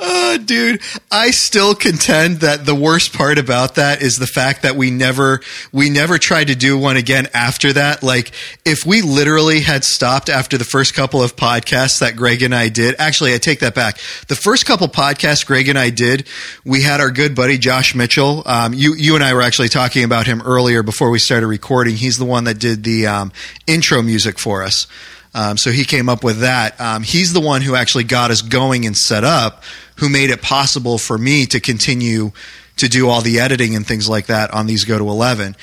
Uh, 0.00 0.36
dude, 0.38 0.80
I 1.10 1.30
still 1.30 1.74
contend 1.74 2.40
that 2.40 2.66
the 2.66 2.74
worst 2.74 3.12
part 3.12 3.38
about 3.38 3.76
that 3.76 4.02
is 4.02 4.16
the 4.16 4.26
fact 4.26 4.62
that 4.62 4.76
we 4.76 4.90
never 4.90 5.40
we 5.72 5.90
never 5.90 6.18
tried 6.18 6.48
to 6.48 6.54
do 6.54 6.78
one 6.78 6.96
again 6.96 7.28
after 7.34 7.72
that. 7.72 8.02
Like 8.02 8.32
if 8.64 8.84
we 8.84 9.02
literally 9.02 9.60
had 9.60 9.84
stopped 9.84 10.28
after 10.28 10.58
the 10.58 10.64
first 10.64 10.94
couple 10.94 11.22
of 11.22 11.36
podcasts 11.36 12.00
that 12.00 12.16
Greg 12.16 12.42
and 12.42 12.54
I 12.54 12.68
did. 12.68 12.96
Actually, 12.98 13.34
I 13.34 13.38
take 13.38 13.60
that 13.60 13.74
back. 13.74 13.98
The 14.28 14.36
first 14.36 14.66
couple 14.66 14.88
podcasts 14.88 15.46
Greg 15.46 15.68
and 15.68 15.78
I 15.78 15.90
did, 15.90 16.26
we 16.64 16.82
had 16.82 17.00
our 17.00 17.10
good 17.10 17.34
buddy 17.34 17.58
Josh 17.58 17.94
Mitchell. 17.94 18.42
Um, 18.46 18.74
you 18.74 18.94
you 18.94 19.14
and 19.14 19.24
I 19.24 19.34
were 19.34 19.42
actually 19.42 19.68
talking 19.68 20.04
about 20.04 20.26
him 20.26 20.42
earlier 20.42 20.82
before 20.82 21.10
we 21.10 21.18
started 21.18 21.46
recording. 21.46 21.96
He's 21.96 22.18
the 22.18 22.24
one 22.24 22.44
that 22.44 22.58
did 22.58 22.84
the 22.84 23.06
um, 23.06 23.32
intro 23.66 24.02
music 24.02 24.38
for 24.38 24.62
us. 24.62 24.86
Um, 25.34 25.56
so 25.58 25.70
he 25.72 25.84
came 25.84 26.08
up 26.08 26.22
with 26.22 26.40
that. 26.40 26.80
Um, 26.80 27.02
he's 27.02 27.32
the 27.32 27.40
one 27.40 27.60
who 27.62 27.74
actually 27.74 28.04
got 28.04 28.30
us 28.30 28.40
going 28.40 28.86
and 28.86 28.96
set 28.96 29.24
up, 29.24 29.64
who 29.96 30.08
made 30.08 30.30
it 30.30 30.40
possible 30.42 30.96
for 30.96 31.18
me 31.18 31.46
to 31.46 31.58
continue 31.60 32.30
to 32.76 32.88
do 32.88 33.08
all 33.08 33.20
the 33.20 33.40
editing 33.40 33.74
and 33.74 33.86
things 33.86 34.08
like 34.08 34.26
that 34.26 34.52
on 34.52 34.66
these 34.66 34.84
Go 34.84 34.98
to 34.98 35.08
11. 35.08 35.56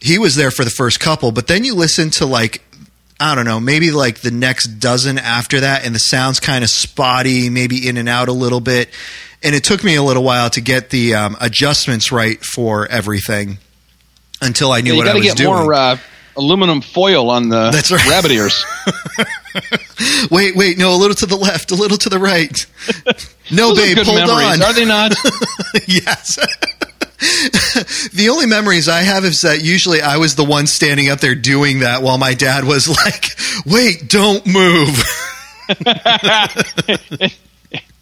He 0.00 0.18
was 0.18 0.34
there 0.34 0.50
for 0.50 0.64
the 0.64 0.70
first 0.70 0.98
couple, 0.98 1.30
but 1.30 1.46
then 1.46 1.62
you 1.64 1.74
listen 1.74 2.10
to 2.12 2.26
like, 2.26 2.62
I 3.20 3.34
don't 3.34 3.44
know, 3.44 3.60
maybe 3.60 3.90
like 3.90 4.20
the 4.20 4.30
next 4.30 4.78
dozen 4.80 5.18
after 5.18 5.60
that, 5.60 5.84
and 5.86 5.94
the 5.94 5.98
sound's 6.00 6.40
kind 6.40 6.64
of 6.64 6.70
spotty, 6.70 7.48
maybe 7.50 7.86
in 7.88 7.96
and 7.98 8.08
out 8.08 8.28
a 8.28 8.32
little 8.32 8.60
bit. 8.60 8.88
And 9.42 9.54
it 9.54 9.62
took 9.64 9.84
me 9.84 9.94
a 9.96 10.02
little 10.02 10.22
while 10.24 10.50
to 10.50 10.60
get 10.60 10.90
the 10.90 11.14
um, 11.14 11.36
adjustments 11.40 12.10
right 12.12 12.42
for 12.44 12.86
everything 12.88 13.58
until 14.40 14.72
I 14.72 14.80
knew 14.80 14.92
Yeah, 14.94 14.98
what 14.98 15.06
I 15.06 15.10
got 15.10 15.12
to 15.14 15.18
was 15.20 15.28
get 15.28 15.36
doing. 15.36 15.54
more 15.54 15.74
uh, 15.74 15.98
aluminum 16.36 16.80
foil 16.80 17.30
on 17.30 17.48
the 17.48 17.70
That's 17.70 17.90
right. 17.90 18.08
rabbit 18.08 18.30
ears. 18.32 18.64
Wait, 20.30 20.56
wait, 20.56 20.78
no, 20.78 20.94
a 20.94 20.96
little 20.96 21.14
to 21.14 21.26
the 21.26 21.36
left, 21.36 21.70
a 21.70 21.74
little 21.74 21.98
to 21.98 22.08
the 22.08 22.18
right. 22.18 22.66
No, 23.50 23.74
babe, 23.74 23.98
hold 23.98 24.16
memories, 24.16 24.60
on. 24.60 24.62
are 24.62 24.72
they 24.72 24.86
not? 24.86 25.10
yes. 25.86 26.36
the 28.14 28.28
only 28.30 28.46
memories 28.46 28.88
I 28.88 29.00
have 29.00 29.24
is 29.26 29.42
that 29.42 29.62
usually 29.62 30.00
I 30.00 30.16
was 30.16 30.36
the 30.36 30.44
one 30.44 30.66
standing 30.66 31.10
up 31.10 31.20
there 31.20 31.34
doing 31.34 31.80
that 31.80 32.02
while 32.02 32.16
my 32.16 32.32
dad 32.32 32.64
was 32.64 32.88
like, 32.88 33.26
wait, 33.66 34.08
don't 34.08 34.46
move. 34.46 35.04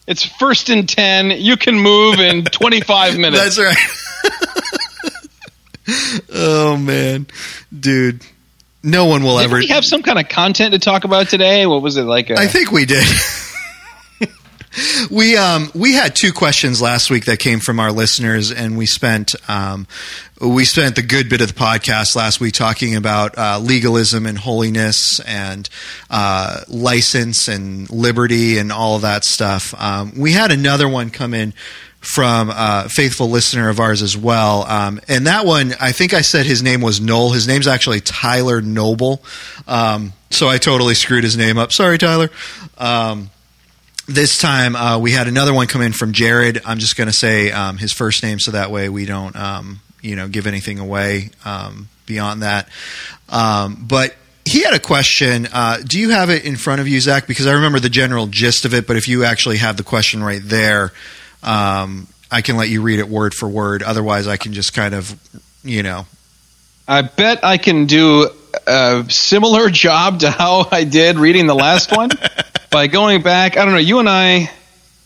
it's 0.06 0.24
first 0.38 0.68
and 0.70 0.88
ten. 0.88 1.32
You 1.32 1.56
can 1.56 1.76
move 1.76 2.20
in 2.20 2.44
twenty 2.44 2.80
five 2.82 3.18
minutes. 3.18 3.56
That's 3.56 3.58
right. 3.58 4.79
Oh, 6.32 6.76
man. 6.76 7.26
Dude, 7.78 8.22
no 8.82 9.06
one 9.06 9.22
will 9.22 9.38
Did 9.38 9.44
ever. 9.44 9.58
we 9.58 9.68
have 9.68 9.84
some 9.84 10.02
kind 10.02 10.18
of 10.18 10.28
content 10.28 10.72
to 10.72 10.78
talk 10.78 11.04
about 11.04 11.28
today? 11.28 11.66
What 11.66 11.82
was 11.82 11.96
it 11.96 12.02
like? 12.02 12.30
A, 12.30 12.34
I 12.34 12.46
think 12.46 12.72
we 12.72 12.86
did. 12.86 13.06
we 15.10 15.36
um 15.36 15.70
we 15.74 15.92
had 15.92 16.14
two 16.14 16.32
questions 16.32 16.80
last 16.80 17.10
week 17.10 17.26
that 17.26 17.38
came 17.38 17.60
from 17.60 17.80
our 17.80 17.92
listeners, 17.92 18.52
and 18.52 18.78
we 18.78 18.86
spent 18.86 19.34
um 19.48 19.86
we 20.40 20.64
spent 20.64 20.96
the 20.96 21.02
good 21.02 21.28
bit 21.28 21.40
of 21.40 21.48
the 21.48 21.60
podcast 21.60 22.16
last 22.16 22.40
week 22.40 22.54
talking 22.54 22.96
about 22.96 23.36
uh, 23.36 23.58
legalism 23.58 24.24
and 24.24 24.38
holiness 24.38 25.20
and 25.20 25.68
uh, 26.08 26.60
license 26.68 27.46
and 27.46 27.90
liberty 27.90 28.56
and 28.56 28.72
all 28.72 28.96
of 28.96 29.02
that 29.02 29.24
stuff. 29.24 29.74
Um, 29.78 30.12
we 30.16 30.32
had 30.32 30.50
another 30.50 30.88
one 30.88 31.10
come 31.10 31.34
in 31.34 31.52
from 32.00 32.50
a 32.50 32.88
faithful 32.88 33.28
listener 33.28 33.68
of 33.68 33.78
ours 33.78 34.02
as 34.02 34.16
well. 34.16 34.64
Um, 34.64 35.00
and 35.06 35.26
that 35.26 35.44
one, 35.44 35.74
I 35.80 35.92
think 35.92 36.14
I 36.14 36.22
said 36.22 36.46
his 36.46 36.62
name 36.62 36.80
was 36.80 37.00
Noel. 37.00 37.30
His 37.30 37.46
name's 37.46 37.66
actually 37.66 38.00
Tyler 38.00 38.62
Noble. 38.62 39.22
Um, 39.68 40.14
so 40.30 40.48
I 40.48 40.58
totally 40.58 40.94
screwed 40.94 41.24
his 41.24 41.36
name 41.36 41.58
up. 41.58 41.72
Sorry, 41.72 41.98
Tyler. 41.98 42.30
Um, 42.78 43.30
this 44.06 44.38
time 44.38 44.74
uh, 44.76 44.98
we 44.98 45.12
had 45.12 45.28
another 45.28 45.52
one 45.52 45.66
come 45.66 45.82
in 45.82 45.92
from 45.92 46.12
Jared. 46.12 46.62
I'm 46.64 46.78
just 46.78 46.96
going 46.96 47.08
to 47.08 47.14
say 47.14 47.52
um, 47.52 47.76
his 47.76 47.92
first 47.92 48.22
name 48.22 48.38
so 48.38 48.52
that 48.52 48.70
way 48.70 48.88
we 48.88 49.04
don't, 49.04 49.36
um, 49.36 49.80
you 50.00 50.16
know, 50.16 50.26
give 50.26 50.46
anything 50.46 50.78
away 50.78 51.30
um, 51.44 51.88
beyond 52.06 52.42
that. 52.42 52.68
But 53.28 54.16
he 54.44 54.62
had 54.62 54.74
a 54.74 54.80
question. 54.80 55.48
Uh, 55.52 55.78
do 55.86 56.00
you 56.00 56.10
have 56.10 56.30
it 56.30 56.44
in 56.44 56.56
front 56.56 56.80
of 56.80 56.88
you, 56.88 56.98
Zach? 57.00 57.26
Because 57.26 57.46
I 57.46 57.52
remember 57.52 57.78
the 57.78 57.90
general 57.90 58.26
gist 58.26 58.64
of 58.64 58.74
it, 58.74 58.86
but 58.86 58.96
if 58.96 59.06
you 59.06 59.24
actually 59.24 59.58
have 59.58 59.76
the 59.76 59.84
question 59.84 60.24
right 60.24 60.40
there, 60.42 60.92
um, 61.42 62.07
I 62.31 62.42
can 62.42 62.57
let 62.57 62.68
you 62.68 62.83
read 62.83 62.98
it 62.98 63.09
word 63.09 63.35
for 63.35 63.48
word. 63.48 63.83
Otherwise, 63.83 64.26
I 64.26 64.37
can 64.37 64.53
just 64.53 64.74
kind 64.74 64.94
of, 64.94 65.18
you 65.64 65.83
know. 65.83 66.07
I 66.87 67.03
bet 67.03 67.44
I 67.44 67.57
can 67.59 67.87
do 67.87 68.31
a 68.66 69.05
similar 69.09 69.70
job 69.70 70.20
to 70.20 70.31
how 70.31 70.66
I 70.70 70.85
did 70.85 71.18
reading 71.18 71.46
the 71.46 71.55
last 71.55 71.90
one 71.96 72.11
by 72.70 72.87
going 72.87 73.22
back. 73.22 73.57
I 73.57 73.64
don't 73.64 73.74
know. 73.74 73.81
You 73.81 73.98
and 74.00 74.09
I, 74.09 74.50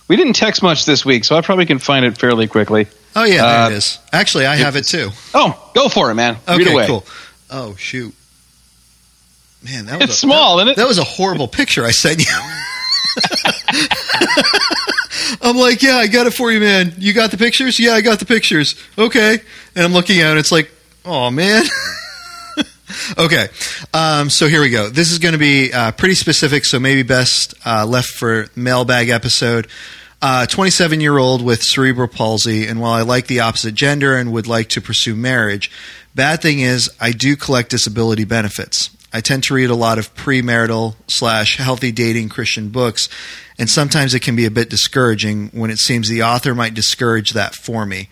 we 0.09 0.17
didn't 0.17 0.35
text 0.35 0.63
much 0.63 0.85
this 0.85 1.05
week, 1.05 1.25
so 1.25 1.37
I 1.37 1.41
probably 1.41 1.67
can 1.67 1.79
find 1.79 2.05
it 2.05 2.19
fairly 2.19 2.47
quickly. 2.47 2.87
Oh 3.17 3.25
yeah, 3.25 3.43
there 3.43 3.61
Uh, 3.61 3.71
it 3.71 3.73
is. 3.75 3.99
Actually, 4.13 4.47
I 4.47 4.57
have 4.57 4.77
it 4.77 4.85
too. 4.85 5.11
Oh, 5.35 5.71
go 5.75 5.89
for 5.89 6.11
it, 6.11 6.15
man. 6.15 6.37
Okay, 6.49 6.59
Read 6.59 6.69
away. 6.69 6.87
cool. 6.87 7.05
Oh 7.51 7.77
shoot, 7.77 8.13
man, 9.63 9.87
that 9.87 10.01
was 10.01 10.05
It's 10.11 10.15
a, 10.15 10.21
small, 10.21 10.59
isn't 10.59 10.69
it? 10.71 10.77
That 10.77 10.89
was 10.89 10.99
a 10.99 11.05
horrible 11.05 11.47
picture 11.47 11.85
I 11.85 11.93
sent 11.93 12.21
you. 12.21 12.27
I'm 15.43 15.57
like, 15.57 15.83
yeah, 15.83 15.97
I 15.97 16.07
got 16.07 16.27
it 16.27 16.35
for 16.35 16.53
you, 16.53 16.61
man. 16.61 16.95
You 16.99 17.13
got 17.13 17.31
the 17.31 17.37
pictures? 17.37 17.79
Yeah, 17.79 17.93
I 17.93 18.01
got 18.01 18.19
the 18.19 18.27
pictures. 18.27 18.75
Okay. 18.99 19.39
And 19.75 19.85
I'm 19.85 19.93
looking 19.93 20.21
at 20.21 20.37
it. 20.37 20.41
It's 20.41 20.53
like, 20.53 20.71
oh, 21.05 21.31
man. 21.31 21.65
okay. 23.19 23.49
Um, 23.93 24.31
so 24.31 24.49
here 24.49 24.61
we 24.61 24.71
go. 24.71 24.89
This 24.89 25.13
is 25.13 25.19
going 25.19 25.33
to 25.33 25.39
be 25.39 25.73
uh, 25.73 25.93
pretty 25.93 26.15
specific, 26.15 26.65
so 26.65 26.79
maybe 26.79 27.03
best 27.03 27.55
uh, 27.67 27.87
left 27.87 28.09
for 28.09 28.49
mailbag 28.57 29.09
episode. 29.09 29.69
27 30.49 31.01
year 31.01 31.19
old 31.19 31.45
with 31.45 31.63
cerebral 31.63 32.09
palsy, 32.09 32.67
and 32.67 32.81
while 32.81 32.95
I 32.95 33.03
like 33.03 33.27
the 33.27 33.41
opposite 33.41 33.75
gender 33.75 34.17
and 34.17 34.33
would 34.33 34.47
like 34.47 34.71
to 34.71 34.81
pursue 34.81 35.15
marriage, 35.15 35.71
bad 36.15 36.41
thing 36.41 36.61
is 36.61 36.91
I 36.99 37.13
do 37.13 37.37
collect 37.37 37.71
disability 37.71 38.25
benefits. 38.25 38.89
I 39.15 39.21
tend 39.21 39.45
to 39.45 39.55
read 39.55 39.71
a 39.71 39.77
lot 39.77 39.99
of 39.99 40.13
premarital 40.17 40.97
slash 41.07 41.57
healthy 41.57 41.93
dating 41.93 42.31
Christian 42.31 42.71
books, 42.71 43.09
and 43.61 43.71
sometimes 43.71 44.13
it 44.13 44.21
can 44.21 44.35
be 44.35 44.45
a 44.45 44.51
bit 44.51 44.69
discouraging 44.69 45.51
when 45.53 45.71
it 45.71 45.79
seems 45.79 46.09
the 46.09 46.25
author 46.25 46.53
might 46.53 46.75
discourage 46.75 47.31
that 47.31 47.55
for 47.55 47.87
me. 47.87 48.09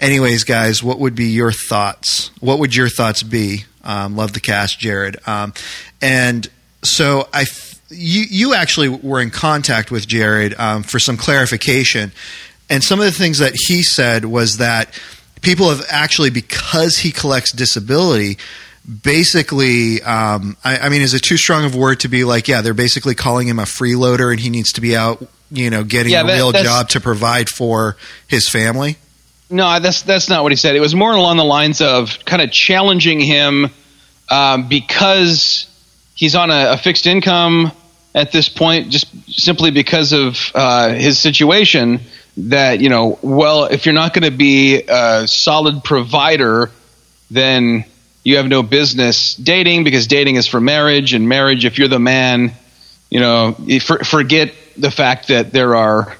Anyways, 0.00 0.44
guys, 0.44 0.82
what 0.82 0.98
would 1.00 1.14
be 1.14 1.26
your 1.26 1.52
thoughts? 1.52 2.30
What 2.40 2.60
would 2.60 2.74
your 2.74 2.88
thoughts 2.88 3.22
be? 3.22 3.64
Um, 3.84 4.16
love 4.16 4.32
the 4.32 4.40
cast, 4.40 4.78
Jared. 4.78 5.18
Um, 5.28 5.52
and 6.00 6.48
so 6.82 7.28
I, 7.30 7.42
f- 7.42 7.78
you 7.90 8.22
you 8.30 8.54
actually 8.54 8.88
were 8.88 9.20
in 9.20 9.30
contact 9.30 9.90
with 9.90 10.06
Jared 10.08 10.58
um, 10.58 10.82
for 10.82 10.98
some 10.98 11.18
clarification, 11.18 12.10
and 12.70 12.82
some 12.82 13.00
of 13.00 13.04
the 13.04 13.12
things 13.12 13.36
that 13.38 13.52
he 13.54 13.82
said 13.82 14.24
was 14.24 14.56
that 14.56 14.98
people 15.42 15.68
have 15.68 15.84
actually 15.90 16.30
because 16.30 16.96
he 16.96 17.12
collects 17.12 17.52
disability 17.52 18.38
basically 19.02 20.02
um, 20.02 20.56
I, 20.64 20.78
I 20.78 20.88
mean 20.88 21.02
is 21.02 21.14
it 21.14 21.20
too 21.20 21.36
strong 21.36 21.64
of 21.64 21.74
a 21.74 21.78
word 21.78 22.00
to 22.00 22.08
be 22.08 22.24
like 22.24 22.48
yeah 22.48 22.62
they're 22.62 22.74
basically 22.74 23.14
calling 23.14 23.46
him 23.46 23.58
a 23.58 23.64
freeloader 23.64 24.30
and 24.30 24.40
he 24.40 24.48
needs 24.50 24.72
to 24.72 24.80
be 24.80 24.96
out 24.96 25.26
you 25.50 25.68
know 25.68 25.84
getting 25.84 26.12
Yeah, 26.12 26.22
a 26.22 26.34
real 26.34 26.52
job 26.52 26.88
to 26.90 27.00
provide 27.00 27.48
for 27.48 27.96
his 28.26 28.48
family 28.48 28.96
No, 29.50 29.80
that's 29.80 30.02
that's 30.02 30.28
not 30.28 30.42
what 30.42 30.52
he 30.52 30.56
said. 30.56 30.76
It 30.76 30.80
was 30.80 30.94
more 30.94 31.12
along 31.12 31.38
the 31.38 31.44
lines 31.44 31.80
of 31.80 32.18
kind 32.24 32.42
of 32.42 32.50
challenging 32.50 33.20
him 33.20 33.70
um, 34.28 34.68
because 34.68 35.66
he's 36.14 36.34
on 36.34 36.50
a, 36.50 36.72
a 36.72 36.76
fixed 36.76 37.06
income 37.06 37.72
at 38.14 38.32
this 38.32 38.48
point, 38.48 38.90
just 38.90 39.06
simply 39.30 39.70
because 39.70 40.12
of 40.12 40.36
uh, 40.54 40.92
his 40.92 41.18
situation. 41.18 42.00
That 42.36 42.80
you 42.80 42.88
know, 42.88 43.18
well, 43.22 43.64
if 43.64 43.86
you're 43.86 43.94
not 43.94 44.12
going 44.12 44.30
to 44.30 44.36
be 44.36 44.82
a 44.86 45.26
solid 45.26 45.82
provider, 45.82 46.70
then 47.30 47.84
you 48.28 48.36
have 48.36 48.46
no 48.46 48.62
business 48.62 49.34
dating 49.36 49.84
because 49.84 50.06
dating 50.06 50.36
is 50.36 50.46
for 50.46 50.60
marriage, 50.60 51.14
and 51.14 51.26
marriage, 51.26 51.64
if 51.64 51.78
you're 51.78 51.88
the 51.88 51.98
man, 51.98 52.52
you 53.08 53.20
know, 53.20 53.56
for, 53.80 54.04
forget 54.04 54.52
the 54.76 54.90
fact 54.90 55.28
that 55.28 55.50
there 55.50 55.74
are 55.74 56.14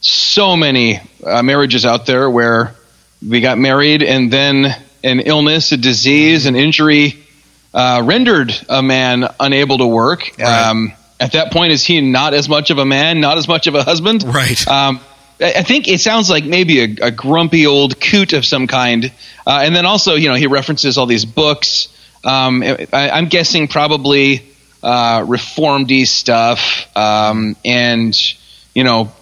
so 0.00 0.56
many 0.56 1.00
uh, 1.22 1.42
marriages 1.42 1.84
out 1.84 2.06
there 2.06 2.30
where 2.30 2.74
we 3.26 3.42
got 3.42 3.58
married 3.58 4.02
and 4.02 4.32
then 4.32 4.74
an 5.02 5.20
illness, 5.20 5.70
a 5.72 5.76
disease, 5.76 6.46
an 6.46 6.56
injury 6.56 7.22
uh, 7.74 8.00
rendered 8.02 8.58
a 8.70 8.82
man 8.82 9.28
unable 9.38 9.76
to 9.76 9.86
work. 9.86 10.30
Right. 10.38 10.68
Um, 10.70 10.94
at 11.20 11.32
that 11.32 11.52
point, 11.52 11.72
is 11.72 11.84
he 11.84 12.00
not 12.00 12.32
as 12.32 12.48
much 12.48 12.70
of 12.70 12.78
a 12.78 12.86
man, 12.86 13.20
not 13.20 13.36
as 13.36 13.46
much 13.46 13.66
of 13.66 13.74
a 13.74 13.82
husband? 13.82 14.22
Right. 14.22 14.66
Um, 14.66 14.98
I 15.40 15.62
think 15.62 15.88
it 15.88 16.00
sounds 16.00 16.30
like 16.30 16.44
maybe 16.44 16.80
a, 16.80 17.06
a 17.06 17.10
grumpy 17.10 17.66
old 17.66 18.00
coot 18.00 18.32
of 18.32 18.44
some 18.44 18.66
kind. 18.66 19.12
Uh, 19.46 19.62
and 19.64 19.74
then 19.74 19.84
also, 19.84 20.14
you 20.14 20.28
know, 20.28 20.34
he 20.34 20.46
references 20.46 20.96
all 20.96 21.06
these 21.06 21.24
books. 21.24 21.88
Um, 22.22 22.62
I, 22.62 23.10
I'm 23.10 23.28
guessing 23.28 23.68
probably 23.68 24.42
uh, 24.82 25.24
reformed 25.26 25.90
stuff 26.06 26.96
um, 26.96 27.56
and, 27.64 28.16
you 28.74 28.84
know, 28.84 29.12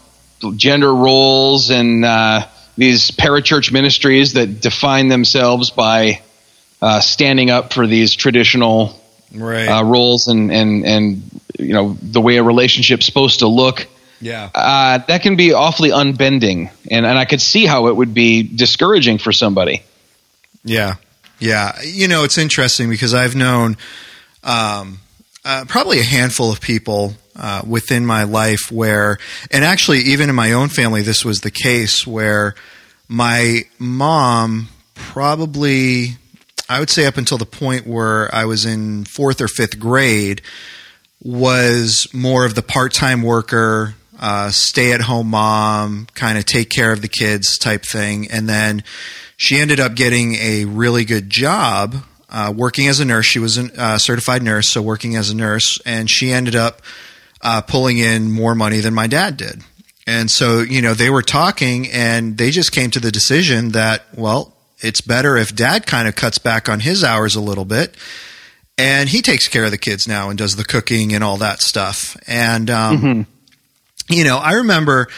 gender 0.56 0.92
roles 0.92 1.70
and 1.70 2.04
uh, 2.04 2.46
these 2.76 3.10
parachurch 3.12 3.72
ministries 3.72 4.34
that 4.34 4.60
define 4.60 5.08
themselves 5.08 5.70
by 5.70 6.20
uh, 6.80 7.00
standing 7.00 7.50
up 7.50 7.72
for 7.72 7.86
these 7.86 8.14
traditional 8.14 9.00
right 9.34 9.66
uh, 9.66 9.84
roles 9.84 10.28
and, 10.28 10.52
and, 10.52 10.84
and, 10.84 11.22
you 11.58 11.72
know, 11.72 11.96
the 12.02 12.20
way 12.20 12.36
a 12.36 12.42
relationship's 12.42 13.06
supposed 13.06 13.40
to 13.40 13.48
look. 13.48 13.86
Yeah. 14.22 14.50
uh, 14.54 14.98
that 14.98 15.22
can 15.22 15.34
be 15.34 15.52
awfully 15.52 15.90
unbending, 15.90 16.70
and 16.90 17.04
and 17.04 17.18
I 17.18 17.24
could 17.24 17.40
see 17.40 17.66
how 17.66 17.88
it 17.88 17.96
would 17.96 18.14
be 18.14 18.42
discouraging 18.44 19.18
for 19.18 19.32
somebody. 19.32 19.82
Yeah, 20.64 20.94
yeah. 21.40 21.80
You 21.82 22.06
know, 22.06 22.22
it's 22.22 22.38
interesting 22.38 22.88
because 22.88 23.14
I've 23.14 23.34
known 23.34 23.76
um, 24.44 25.00
uh, 25.44 25.64
probably 25.66 25.98
a 25.98 26.04
handful 26.04 26.52
of 26.52 26.60
people 26.60 27.14
uh, 27.34 27.62
within 27.66 28.06
my 28.06 28.22
life 28.22 28.70
where, 28.70 29.18
and 29.50 29.64
actually, 29.64 29.98
even 29.98 30.28
in 30.28 30.36
my 30.36 30.52
own 30.52 30.68
family, 30.68 31.02
this 31.02 31.24
was 31.24 31.40
the 31.40 31.50
case 31.50 32.06
where 32.06 32.54
my 33.08 33.62
mom 33.80 34.68
probably, 34.94 36.16
I 36.68 36.78
would 36.78 36.90
say, 36.90 37.06
up 37.06 37.16
until 37.16 37.38
the 37.38 37.46
point 37.46 37.88
where 37.88 38.32
I 38.32 38.44
was 38.44 38.64
in 38.64 39.04
fourth 39.04 39.40
or 39.40 39.48
fifth 39.48 39.80
grade, 39.80 40.42
was 41.24 42.08
more 42.12 42.44
of 42.44 42.54
the 42.54 42.62
part 42.62 42.92
time 42.92 43.22
worker. 43.22 43.94
Uh, 44.24 44.50
stay 44.52 44.92
at 44.92 45.00
home 45.00 45.26
mom, 45.26 46.06
kind 46.14 46.38
of 46.38 46.44
take 46.44 46.70
care 46.70 46.92
of 46.92 47.02
the 47.02 47.08
kids 47.08 47.58
type 47.58 47.82
thing. 47.84 48.30
And 48.30 48.48
then 48.48 48.84
she 49.36 49.58
ended 49.58 49.80
up 49.80 49.96
getting 49.96 50.36
a 50.36 50.64
really 50.64 51.04
good 51.04 51.28
job 51.28 51.96
uh, 52.30 52.54
working 52.56 52.86
as 52.86 53.00
a 53.00 53.04
nurse. 53.04 53.26
She 53.26 53.40
was 53.40 53.58
a 53.58 53.68
uh, 53.76 53.98
certified 53.98 54.44
nurse, 54.44 54.68
so 54.70 54.80
working 54.80 55.16
as 55.16 55.30
a 55.30 55.34
nurse, 55.34 55.80
and 55.84 56.08
she 56.08 56.30
ended 56.30 56.54
up 56.54 56.82
uh, 57.40 57.62
pulling 57.62 57.98
in 57.98 58.30
more 58.30 58.54
money 58.54 58.78
than 58.78 58.94
my 58.94 59.08
dad 59.08 59.36
did. 59.36 59.62
And 60.06 60.30
so, 60.30 60.60
you 60.60 60.82
know, 60.82 60.94
they 60.94 61.10
were 61.10 61.22
talking, 61.22 61.90
and 61.90 62.38
they 62.38 62.52
just 62.52 62.70
came 62.70 62.92
to 62.92 63.00
the 63.00 63.10
decision 63.10 63.70
that, 63.70 64.04
well, 64.14 64.56
it's 64.78 65.00
better 65.00 65.36
if 65.36 65.52
dad 65.52 65.84
kind 65.84 66.06
of 66.06 66.14
cuts 66.14 66.38
back 66.38 66.68
on 66.68 66.78
his 66.78 67.02
hours 67.02 67.34
a 67.34 67.40
little 67.40 67.64
bit. 67.64 67.96
And 68.78 69.08
he 69.08 69.20
takes 69.20 69.48
care 69.48 69.64
of 69.64 69.72
the 69.72 69.78
kids 69.78 70.06
now 70.06 70.30
and 70.30 70.38
does 70.38 70.54
the 70.54 70.64
cooking 70.64 71.12
and 71.12 71.24
all 71.24 71.38
that 71.38 71.60
stuff. 71.60 72.16
And, 72.28 72.70
um, 72.70 72.98
mm-hmm. 72.98 73.22
You 74.08 74.24
know, 74.24 74.38
I 74.38 74.54
remember, 74.54 75.08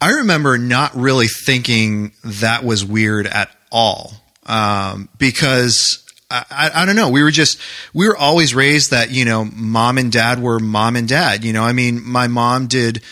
I 0.00 0.10
remember 0.10 0.58
not 0.58 0.94
really 0.94 1.28
thinking 1.28 2.12
that 2.24 2.64
was 2.64 2.84
weird 2.84 3.26
at 3.26 3.50
all 3.70 4.12
um, 4.46 5.08
because 5.18 6.04
I, 6.30 6.70
I, 6.74 6.86
don't 6.86 6.96
know. 6.96 7.10
We 7.10 7.22
were 7.22 7.30
just 7.30 7.60
we 7.92 8.08
were 8.08 8.16
always 8.16 8.54
raised 8.54 8.90
that 8.90 9.10
you 9.10 9.24
know 9.24 9.44
mom 9.44 9.98
and 9.98 10.10
dad 10.10 10.42
were 10.42 10.58
mom 10.58 10.96
and 10.96 11.08
dad. 11.08 11.44
You 11.44 11.52
know, 11.52 11.62
I 11.64 11.72
mean, 11.72 12.04
my 12.04 12.28
mom 12.28 12.66
did. 12.66 13.02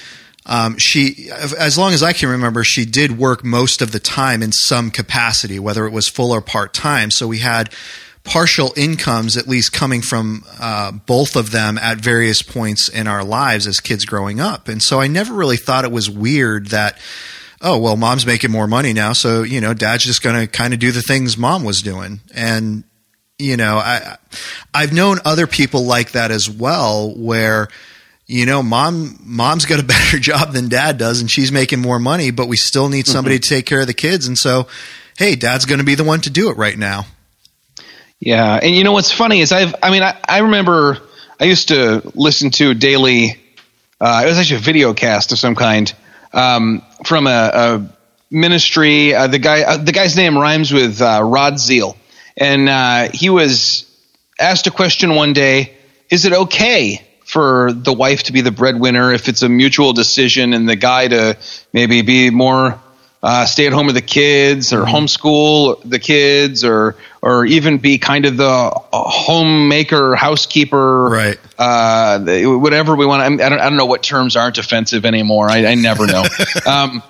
Um, 0.45 0.77
she, 0.77 1.31
as 1.31 1.79
long 1.79 1.93
as 1.93 2.03
I 2.03 2.13
can 2.13 2.29
remember, 2.31 2.65
she 2.65 2.85
did 2.85 3.17
work 3.17 3.45
most 3.45 3.81
of 3.81 3.93
the 3.93 4.01
time 4.01 4.43
in 4.43 4.51
some 4.51 4.91
capacity, 4.91 5.61
whether 5.61 5.87
it 5.87 5.93
was 5.93 6.09
full 6.09 6.33
or 6.33 6.41
part 6.41 6.75
time. 6.75 7.13
So 7.13 7.29
we 7.29 7.39
had 7.39 7.73
partial 8.25 8.73
incomes, 8.77 9.37
at 9.37 9.49
least 9.49 9.73
coming 9.73 10.01
from 10.01 10.45
uh, 10.61 10.93
both 10.93 11.35
of 11.35 11.51
them 11.51 11.77
at 11.79 11.99
various 11.99 12.43
points 12.43 12.89
in 12.89 13.09
our 13.09 13.25
lives 13.25 13.67
as 13.67 13.81
kids 13.81 14.05
growing 14.05 14.41
up. 14.41 14.69
And 14.69 14.81
so 14.81 15.01
I 15.01 15.09
never 15.09 15.35
really 15.35 15.57
thought 15.57 15.85
it 15.85 15.93
was 15.93 16.09
weird 16.09 16.69
that 16.69 16.99
oh 17.63 17.79
well 17.79 17.97
mom's 17.97 18.27
making 18.27 18.51
more 18.51 18.67
money 18.67 18.93
now 18.93 19.13
so 19.13 19.43
you 19.43 19.61
know 19.61 19.73
dad's 19.73 20.05
just 20.05 20.23
going 20.23 20.35
to 20.35 20.47
kind 20.47 20.75
of 20.75 20.81
do 20.81 20.91
the 20.91 21.01
things 21.01 21.39
mom 21.39 21.65
was 21.65 21.81
doing 21.81 22.21
and 22.35 22.85
you 23.39 23.57
know 23.57 23.77
i 23.77 24.17
i've 24.75 24.93
known 24.93 25.19
other 25.25 25.47
people 25.47 25.85
like 25.85 26.13
that 26.13 26.31
as 26.31 26.51
well 26.51 27.15
where 27.15 27.69
you 28.27 28.45
know 28.45 28.63
mom 28.63 29.17
mom's 29.23 29.65
got 29.65 29.79
a 29.79 29.85
better 29.85 30.19
job 30.19 30.53
than 30.53 30.69
dad 30.69 30.99
does 30.99 31.21
and 31.21 31.31
she's 31.31 31.53
making 31.53 31.81
more 31.81 32.01
money 32.01 32.33
but 32.33 32.49
we 32.49 32.57
still 32.57 32.89
need 32.89 33.07
somebody 33.07 33.37
mm-hmm. 33.37 33.43
to 33.43 33.49
take 33.49 33.67
care 33.67 33.81
of 33.81 33.87
the 33.87 33.95
kids 33.95 34.27
and 34.27 34.37
so 34.37 34.67
hey 35.17 35.37
dad's 35.37 35.65
going 35.65 35.79
to 35.79 35.85
be 35.85 35.95
the 35.95 36.05
one 36.05 36.21
to 36.21 36.31
do 36.31 36.51
it 36.51 36.57
right 36.57 36.77
now 36.77 37.07
yeah 38.23 38.59
and 38.63 38.75
you 38.75 38.85
know 38.85 38.93
what's 38.93 39.13
funny 39.13 39.41
is 39.41 39.53
i've 39.53 39.75
i 39.83 39.91
mean 39.91 40.03
i, 40.03 40.17
I 40.27 40.39
remember 40.39 40.99
i 41.39 41.45
used 41.45 41.69
to 41.69 42.01
listen 42.15 42.51
to 42.53 42.73
daily 42.73 43.39
uh, 44.01 44.23
it 44.25 44.29
was 44.29 44.39
actually 44.39 44.57
a 44.57 44.61
video 44.61 44.95
cast 44.95 45.31
of 45.31 45.39
some 45.39 45.55
kind 45.55 45.93
um, 46.33 46.83
from 47.05 47.29
a, 47.29 47.31
a 47.31 47.97
ministry. 48.33 49.15
Uh, 49.15 49.29
the 49.29 49.39
guy, 49.39 49.63
uh, 49.63 49.77
the 49.77 49.93
guy's 49.93 50.17
name 50.17 50.37
rhymes 50.37 50.73
with 50.73 51.01
uh, 51.01 51.21
Rod 51.23 51.59
Zeal, 51.59 51.97
and 52.37 52.69
uh, 52.69 53.11
he 53.13 53.31
was 53.31 53.87
asked 54.41 54.67
a 54.67 54.73
question 54.73 55.15
one 55.15 55.35
day: 55.35 55.73
Is 56.11 56.25
it 56.25 56.33
okay 56.33 57.07
for 57.25 57.73
the 57.73 57.93
wife 57.93 58.25
to 58.25 58.33
be 58.33 58.41
the 58.41 58.51
breadwinner 58.51 59.13
if 59.13 59.29
it's 59.29 59.43
a 59.43 59.49
mutual 59.49 59.93
decision, 59.93 60.53
and 60.53 60.69
the 60.69 60.77
guy 60.77 61.07
to 61.07 61.39
maybe 61.73 62.03
be 62.03 62.31
more 62.31 62.82
uh, 63.23 63.47
stay 63.47 63.67
at 63.67 63.73
home 63.73 63.87
with 63.87 63.95
the 63.95 64.03
kids, 64.03 64.73
or 64.73 64.83
mm-hmm. 64.83 64.95
homeschool 64.95 65.89
the 65.89 65.99
kids, 65.99 66.65
or 66.65 66.97
or 67.21 67.45
even 67.45 67.79
be 67.79 67.99
kind 67.99 68.27
of 68.27 68.37
the 68.37 68.71
homemaker, 68.93 70.17
housekeeper, 70.17 71.05
right? 71.09 71.39
Uh, 71.57 72.19
whatever 72.59 72.97
we 72.97 73.07
want. 73.07 73.23
I 73.23 73.29
don't, 73.49 73.61
I 73.61 73.69
don't 73.69 73.77
know 73.77 73.87
what 73.87 74.03
terms 74.03 74.37
aren't 74.37 74.59
offensive 74.59 75.05
anymore. 75.05 75.49
I, 75.49 75.67
I 75.67 75.75
never 75.77 76.07
know. 76.07 76.25
um, 76.67 77.03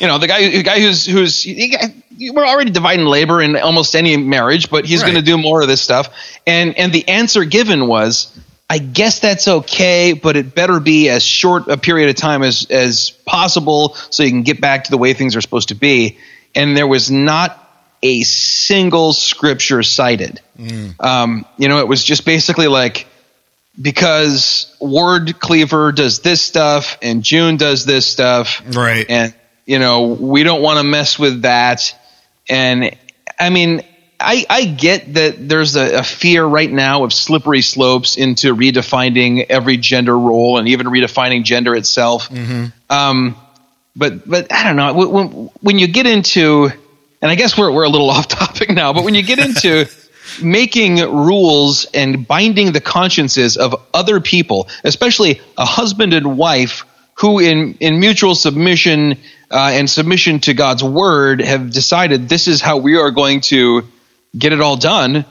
you 0.00 0.06
know, 0.06 0.18
the 0.18 0.26
guy, 0.26 0.48
the 0.48 0.62
guy 0.62 0.80
who's 0.80 1.06
who's 1.06 1.46
we're 1.46 2.46
already 2.46 2.70
dividing 2.70 3.06
labor 3.06 3.40
in 3.40 3.56
almost 3.56 3.94
any 3.94 4.16
marriage, 4.16 4.70
but 4.70 4.84
he's 4.86 5.02
right. 5.02 5.12
going 5.12 5.24
to 5.24 5.30
do 5.30 5.38
more 5.38 5.62
of 5.62 5.68
this 5.68 5.80
stuff. 5.80 6.08
And 6.46 6.76
and 6.78 6.92
the 6.92 7.06
answer 7.08 7.44
given 7.44 7.86
was, 7.86 8.36
I 8.70 8.78
guess 8.78 9.18
that's 9.18 9.48
okay, 9.48 10.12
but 10.12 10.36
it 10.36 10.54
better 10.54 10.78
be 10.78 11.08
as 11.08 11.24
short 11.24 11.66
a 11.66 11.76
period 11.76 12.08
of 12.08 12.14
time 12.14 12.44
as 12.44 12.66
as 12.70 13.10
possible, 13.10 13.96
so 14.10 14.22
you 14.22 14.30
can 14.30 14.44
get 14.44 14.60
back 14.60 14.84
to 14.84 14.92
the 14.92 14.96
way 14.96 15.12
things 15.12 15.34
are 15.34 15.40
supposed 15.40 15.70
to 15.70 15.74
be. 15.74 16.18
And 16.54 16.76
there 16.76 16.86
was 16.86 17.10
not 17.10 17.58
a 18.00 18.22
single 18.22 19.12
scripture 19.12 19.82
cited. 19.82 20.40
Mm. 20.56 20.94
Um, 21.04 21.46
you 21.58 21.68
know, 21.68 21.80
it 21.80 21.88
was 21.88 22.04
just 22.04 22.24
basically 22.24 22.68
like 22.68 23.08
because 23.80 24.72
Ward 24.80 25.40
Cleaver 25.40 25.90
does 25.90 26.20
this 26.20 26.40
stuff 26.40 26.96
and 27.02 27.24
June 27.24 27.56
does 27.56 27.84
this 27.84 28.06
stuff, 28.06 28.62
right? 28.76 29.04
And 29.08 29.34
you 29.66 29.80
know, 29.80 30.06
we 30.06 30.44
don't 30.44 30.62
want 30.62 30.78
to 30.78 30.84
mess 30.84 31.18
with 31.18 31.42
that. 31.42 31.92
And 32.48 32.96
I 33.36 33.50
mean, 33.50 33.82
I, 34.20 34.44
I 34.48 34.64
get 34.66 35.14
that 35.14 35.48
there's 35.48 35.76
a, 35.76 35.98
a, 35.98 36.02
fear 36.02 36.44
right 36.44 36.70
now 36.70 37.04
of 37.04 37.12
slippery 37.12 37.62
slopes 37.62 38.16
into 38.16 38.54
redefining 38.54 39.46
every 39.48 39.78
gender 39.78 40.16
role 40.16 40.58
and 40.58 40.68
even 40.68 40.86
redefining 40.88 41.44
gender 41.44 41.74
itself. 41.74 42.28
Mm-hmm. 42.28 42.66
Um, 42.90 43.36
but 43.96 44.28
but 44.28 44.52
I 44.52 44.64
don't 44.64 44.76
know 44.76 44.94
when, 44.94 45.26
when 45.60 45.78
you 45.78 45.88
get 45.88 46.06
into 46.06 46.70
and 47.22 47.30
I 47.30 47.34
guess 47.34 47.56
we're 47.56 47.70
we're 47.70 47.84
a 47.84 47.88
little 47.88 48.10
off 48.16 48.28
topic 48.28 48.70
now, 48.70 48.92
but 48.92 49.04
when 49.04 49.14
you 49.14 49.22
get 49.22 49.38
into 49.38 49.86
making 50.42 50.96
rules 50.98 51.86
and 51.86 52.26
binding 52.26 52.72
the 52.72 52.80
consciences 52.80 53.56
of 53.56 53.74
other 53.92 54.20
people, 54.20 54.68
especially 54.84 55.40
a 55.56 55.64
husband 55.64 56.12
and 56.12 56.36
wife 56.36 56.84
who 57.14 57.38
in 57.38 57.74
in 57.80 58.00
mutual 58.00 58.34
submission 58.34 59.18
uh, 59.50 59.70
and 59.72 59.88
submission 59.88 60.40
to 60.40 60.54
God's 60.54 60.84
word 60.84 61.40
have 61.40 61.70
decided 61.70 62.28
this 62.28 62.48
is 62.48 62.60
how 62.60 62.78
we 62.78 62.96
are 62.96 63.10
going 63.10 63.40
to 63.40 63.88
get 64.36 64.52
it 64.52 64.60
all 64.60 64.76
done. 64.76 65.24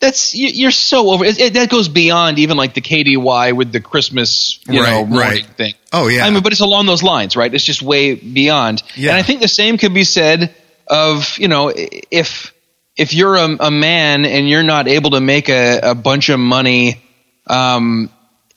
That's 0.00 0.34
you're 0.34 0.70
so 0.70 1.10
over. 1.10 1.26
It, 1.26 1.38
it, 1.38 1.54
that 1.54 1.68
goes 1.68 1.88
beyond 1.88 2.38
even 2.38 2.56
like 2.56 2.72
the 2.72 2.80
KDY 2.80 3.54
with 3.54 3.70
the 3.70 3.80
Christmas, 3.80 4.58
you 4.66 4.80
right, 4.80 4.90
know, 4.90 5.04
morning 5.04 5.18
right. 5.18 5.44
thing. 5.44 5.74
Oh 5.92 6.08
yeah. 6.08 6.24
I 6.24 6.30
mean, 6.30 6.42
but 6.42 6.52
it's 6.52 6.62
along 6.62 6.86
those 6.86 7.02
lines, 7.02 7.36
right? 7.36 7.52
It's 7.52 7.64
just 7.64 7.82
way 7.82 8.14
beyond. 8.14 8.82
Yeah. 8.96 9.10
And 9.10 9.18
I 9.18 9.22
think 9.22 9.42
the 9.42 9.48
same 9.48 9.76
could 9.76 9.92
be 9.92 10.04
said 10.04 10.54
of 10.90 11.38
you 11.38 11.48
know 11.48 11.72
if 11.74 12.52
if 12.96 13.14
you're 13.14 13.36
a, 13.36 13.56
a 13.60 13.70
man 13.70 14.26
and 14.26 14.48
you're 14.48 14.62
not 14.62 14.88
able 14.88 15.10
to 15.10 15.20
make 15.20 15.48
a, 15.48 15.78
a 15.82 15.94
bunch 15.94 16.28
of 16.28 16.40
money 16.40 17.00
um, 17.46 18.10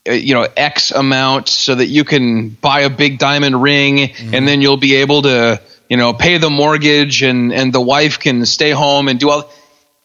you 0.06 0.34
know 0.34 0.48
x 0.58 0.91
amount 0.91 1.48
so 1.48 1.76
that 1.76 1.86
you 1.86 2.04
can 2.04 2.50
buy 2.50 2.82
a 2.82 2.89
big 2.89 3.19
diamond 3.19 3.62
ring 3.62 3.98
mm-hmm. 3.98 4.34
and 4.34 4.48
then 4.48 4.62
you'll 4.62 4.78
be 4.78 4.96
able 4.96 5.22
to 5.22 5.62
you 5.89 5.98
know 5.98 6.13
pay 6.13 6.39
the 6.39 6.50
mortgage 6.50 7.22
and 7.22 7.54
and 7.54 7.72
the 7.72 7.82
wife 7.82 8.19
can 8.19 8.46
stay 8.46 8.72
home 8.72 9.08
and 9.08 9.19
do 9.19 9.30
all 9.30 9.50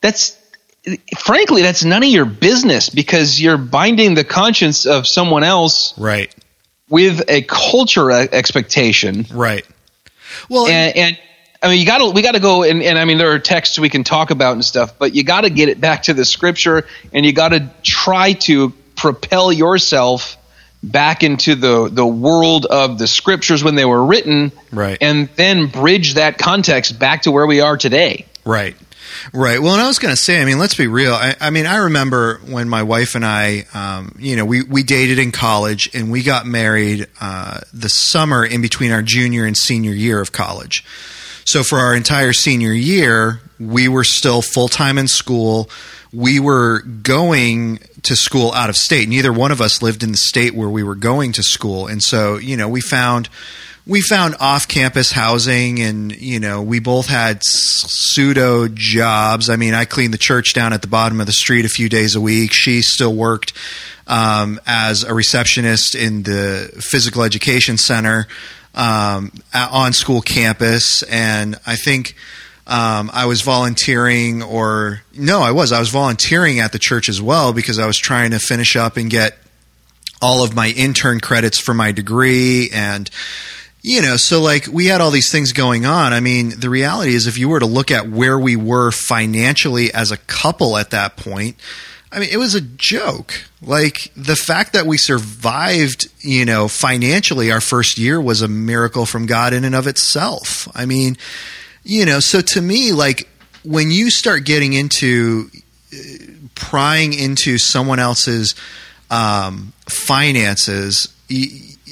that's 0.00 0.36
frankly 1.18 1.62
that's 1.62 1.84
none 1.84 2.02
of 2.02 2.08
your 2.08 2.24
business 2.24 2.88
because 2.88 3.40
you're 3.40 3.58
binding 3.58 4.14
the 4.14 4.24
conscience 4.24 4.86
of 4.86 5.06
someone 5.06 5.44
else 5.44 5.98
right 5.98 6.34
with 6.88 7.22
a 7.28 7.42
culture 7.42 8.10
expectation 8.10 9.26
right 9.32 9.66
well 10.48 10.66
and, 10.66 10.96
and 10.96 11.18
I 11.60 11.68
mean, 11.68 11.80
you 11.80 11.86
got 11.86 11.98
to 11.98 12.10
we 12.10 12.22
got 12.22 12.32
to 12.32 12.40
go 12.40 12.62
and, 12.62 12.82
and 12.82 12.98
I 12.98 13.04
mean, 13.04 13.18
there 13.18 13.32
are 13.32 13.38
texts 13.38 13.78
we 13.78 13.88
can 13.88 14.04
talk 14.04 14.30
about 14.30 14.52
and 14.52 14.64
stuff, 14.64 14.98
but 14.98 15.14
you 15.14 15.24
got 15.24 15.40
to 15.40 15.50
get 15.50 15.68
it 15.68 15.80
back 15.80 16.04
to 16.04 16.14
the 16.14 16.24
scripture, 16.24 16.86
and 17.12 17.26
you 17.26 17.32
got 17.32 17.48
to 17.48 17.68
try 17.82 18.34
to 18.34 18.70
propel 18.94 19.52
yourself 19.52 20.36
back 20.82 21.24
into 21.24 21.56
the 21.56 21.88
the 21.90 22.06
world 22.06 22.66
of 22.66 22.98
the 22.98 23.08
scriptures 23.08 23.64
when 23.64 23.74
they 23.74 23.84
were 23.84 24.04
written, 24.04 24.52
right? 24.72 24.98
And 25.00 25.28
then 25.30 25.66
bridge 25.66 26.14
that 26.14 26.38
context 26.38 26.98
back 26.98 27.22
to 27.22 27.32
where 27.32 27.46
we 27.46 27.60
are 27.60 27.76
today, 27.76 28.26
right? 28.44 28.76
Right. 29.32 29.60
Well, 29.60 29.74
and 29.74 29.82
I 29.82 29.86
was 29.86 29.98
going 29.98 30.14
to 30.14 30.20
say, 30.20 30.40
I 30.40 30.44
mean, 30.44 30.58
let's 30.58 30.74
be 30.74 30.86
real. 30.86 31.14
I, 31.14 31.34
I, 31.40 31.50
mean, 31.50 31.66
I 31.66 31.76
remember 31.76 32.40
when 32.46 32.68
my 32.68 32.82
wife 32.82 33.14
and 33.14 33.24
I, 33.24 33.66
um, 33.74 34.14
you 34.18 34.36
know, 34.36 34.44
we, 34.44 34.62
we 34.62 34.82
dated 34.82 35.18
in 35.18 35.32
college 35.32 35.90
and 35.94 36.10
we 36.10 36.22
got 36.22 36.46
married 36.46 37.06
uh, 37.20 37.60
the 37.72 37.88
summer 37.88 38.44
in 38.44 38.62
between 38.62 38.92
our 38.92 39.02
junior 39.02 39.44
and 39.44 39.56
senior 39.56 39.92
year 39.92 40.20
of 40.20 40.32
college. 40.32 40.84
So 41.44 41.62
for 41.62 41.78
our 41.78 41.94
entire 41.94 42.32
senior 42.32 42.72
year, 42.72 43.40
We 43.58 43.88
were 43.88 44.04
still 44.04 44.40
full 44.40 44.68
time 44.68 44.98
in 44.98 45.08
school. 45.08 45.68
We 46.12 46.38
were 46.38 46.80
going 46.82 47.80
to 48.02 48.14
school 48.14 48.52
out 48.52 48.70
of 48.70 48.76
state. 48.76 49.08
Neither 49.08 49.32
one 49.32 49.50
of 49.50 49.60
us 49.60 49.82
lived 49.82 50.02
in 50.02 50.12
the 50.12 50.18
state 50.18 50.54
where 50.54 50.68
we 50.68 50.82
were 50.82 50.94
going 50.94 51.32
to 51.32 51.42
school, 51.42 51.86
and 51.86 52.02
so 52.02 52.36
you 52.36 52.56
know 52.56 52.68
we 52.68 52.80
found 52.80 53.28
we 53.88 54.02
found 54.02 54.36
off 54.38 54.68
campus 54.68 55.10
housing 55.10 55.80
and 55.80 56.14
you 56.14 56.38
know 56.38 56.62
we 56.62 56.78
both 56.78 57.08
had 57.08 57.40
pseudo 57.42 58.68
jobs. 58.68 59.48
I 59.50 59.56
mean 59.56 59.74
i 59.74 59.86
cleaned 59.86 60.14
the 60.14 60.18
church 60.18 60.52
down 60.54 60.72
at 60.72 60.82
the 60.82 60.88
bottom 60.88 61.20
of 61.20 61.26
the 61.26 61.32
street 61.32 61.64
a 61.64 61.68
few 61.68 61.88
days 61.88 62.14
a 62.14 62.20
week. 62.20 62.52
She 62.52 62.82
still 62.82 63.14
worked 63.14 63.54
um, 64.06 64.60
as 64.66 65.02
a 65.02 65.14
receptionist 65.14 65.94
in 65.94 66.22
the 66.22 66.70
physical 66.78 67.22
education 67.22 67.78
center 67.78 68.28
um, 68.74 69.32
on 69.54 69.92
school 69.94 70.20
campus. 70.20 71.02
And 71.04 71.56
i 71.66 71.74
think 71.74 72.14
um, 72.66 73.10
I 73.14 73.24
was 73.24 73.40
volunteering, 73.40 74.42
or 74.42 75.00
no, 75.14 75.40
I 75.40 75.52
was. 75.52 75.72
I 75.72 75.80
was 75.80 75.88
volunteering 75.88 76.60
at 76.60 76.70
the 76.70 76.78
church 76.78 77.08
as 77.08 77.20
well 77.20 77.54
because 77.54 77.78
I 77.78 77.86
was 77.86 77.96
trying 77.96 78.32
to 78.32 78.38
finish 78.38 78.76
up 78.76 78.98
and 78.98 79.08
get 79.08 79.38
all 80.20 80.44
of 80.44 80.54
my 80.54 80.68
intern 80.76 81.18
credits 81.18 81.58
for 81.58 81.72
my 81.72 81.92
degree 81.92 82.68
and 82.70 83.08
you 83.88 84.02
know, 84.02 84.18
so 84.18 84.42
like 84.42 84.66
we 84.66 84.84
had 84.84 85.00
all 85.00 85.10
these 85.10 85.32
things 85.32 85.52
going 85.52 85.86
on. 85.86 86.12
I 86.12 86.20
mean, 86.20 86.60
the 86.60 86.68
reality 86.68 87.14
is, 87.14 87.26
if 87.26 87.38
you 87.38 87.48
were 87.48 87.58
to 87.58 87.64
look 87.64 87.90
at 87.90 88.06
where 88.06 88.38
we 88.38 88.54
were 88.54 88.90
financially 88.90 89.90
as 89.94 90.10
a 90.10 90.18
couple 90.18 90.76
at 90.76 90.90
that 90.90 91.16
point, 91.16 91.56
I 92.12 92.18
mean, 92.18 92.28
it 92.30 92.36
was 92.36 92.54
a 92.54 92.60
joke. 92.60 93.44
Like 93.62 94.12
the 94.14 94.36
fact 94.36 94.74
that 94.74 94.84
we 94.84 94.98
survived, 94.98 96.10
you 96.20 96.44
know, 96.44 96.68
financially 96.68 97.50
our 97.50 97.62
first 97.62 97.96
year 97.96 98.20
was 98.20 98.42
a 98.42 98.48
miracle 98.48 99.06
from 99.06 99.24
God 99.24 99.54
in 99.54 99.64
and 99.64 99.74
of 99.74 99.86
itself. 99.86 100.68
I 100.74 100.84
mean, 100.84 101.16
you 101.82 102.04
know, 102.04 102.20
so 102.20 102.42
to 102.42 102.60
me, 102.60 102.92
like 102.92 103.26
when 103.64 103.90
you 103.90 104.10
start 104.10 104.44
getting 104.44 104.74
into 104.74 105.48
uh, 105.94 105.98
prying 106.54 107.14
into 107.14 107.56
someone 107.56 108.00
else's 108.00 108.54
um, 109.10 109.72
finances, 109.88 111.08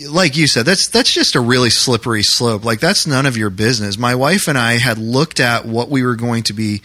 like 0.09 0.37
you 0.37 0.47
said, 0.47 0.67
that's 0.67 0.89
that's 0.89 1.13
just 1.13 1.35
a 1.35 1.41
really 1.41 1.71
slippery 1.71 2.23
slope. 2.23 2.65
Like 2.65 2.81
that's 2.81 3.07
none 3.07 3.27
of 3.27 3.37
your 3.37 3.51
business. 3.51 3.99
My 3.99 4.15
wife 4.15 4.49
and 4.49 4.59
I 4.59 4.79
had 4.79 4.99
looked 4.99 5.41
at 5.41 5.67
what 5.67 5.89
we 5.89 6.03
were 6.03 6.17
going 6.17 6.43
to 6.45 6.53
be 6.53 6.83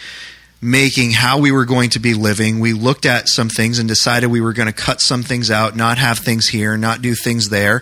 making, 0.62 1.12
how 1.12 1.40
we 1.40 1.52
were 1.52 1.66
going 1.66 1.90
to 1.92 2.00
be 2.00 2.14
living. 2.14 2.60
We 2.60 2.74
looked 2.74 3.06
at 3.06 3.28
some 3.28 3.50
things 3.50 3.80
and 3.80 3.90
decided 3.90 4.28
we 4.28 4.42
were 4.42 4.54
going 4.54 4.68
to 4.68 4.74
cut 4.74 5.02
some 5.02 5.24
things 5.24 5.50
out, 5.50 5.76
not 5.76 5.98
have 5.98 6.20
things 6.20 6.50
here, 6.50 6.78
not 6.78 7.02
do 7.02 7.16
things 7.16 7.50
there. 7.50 7.82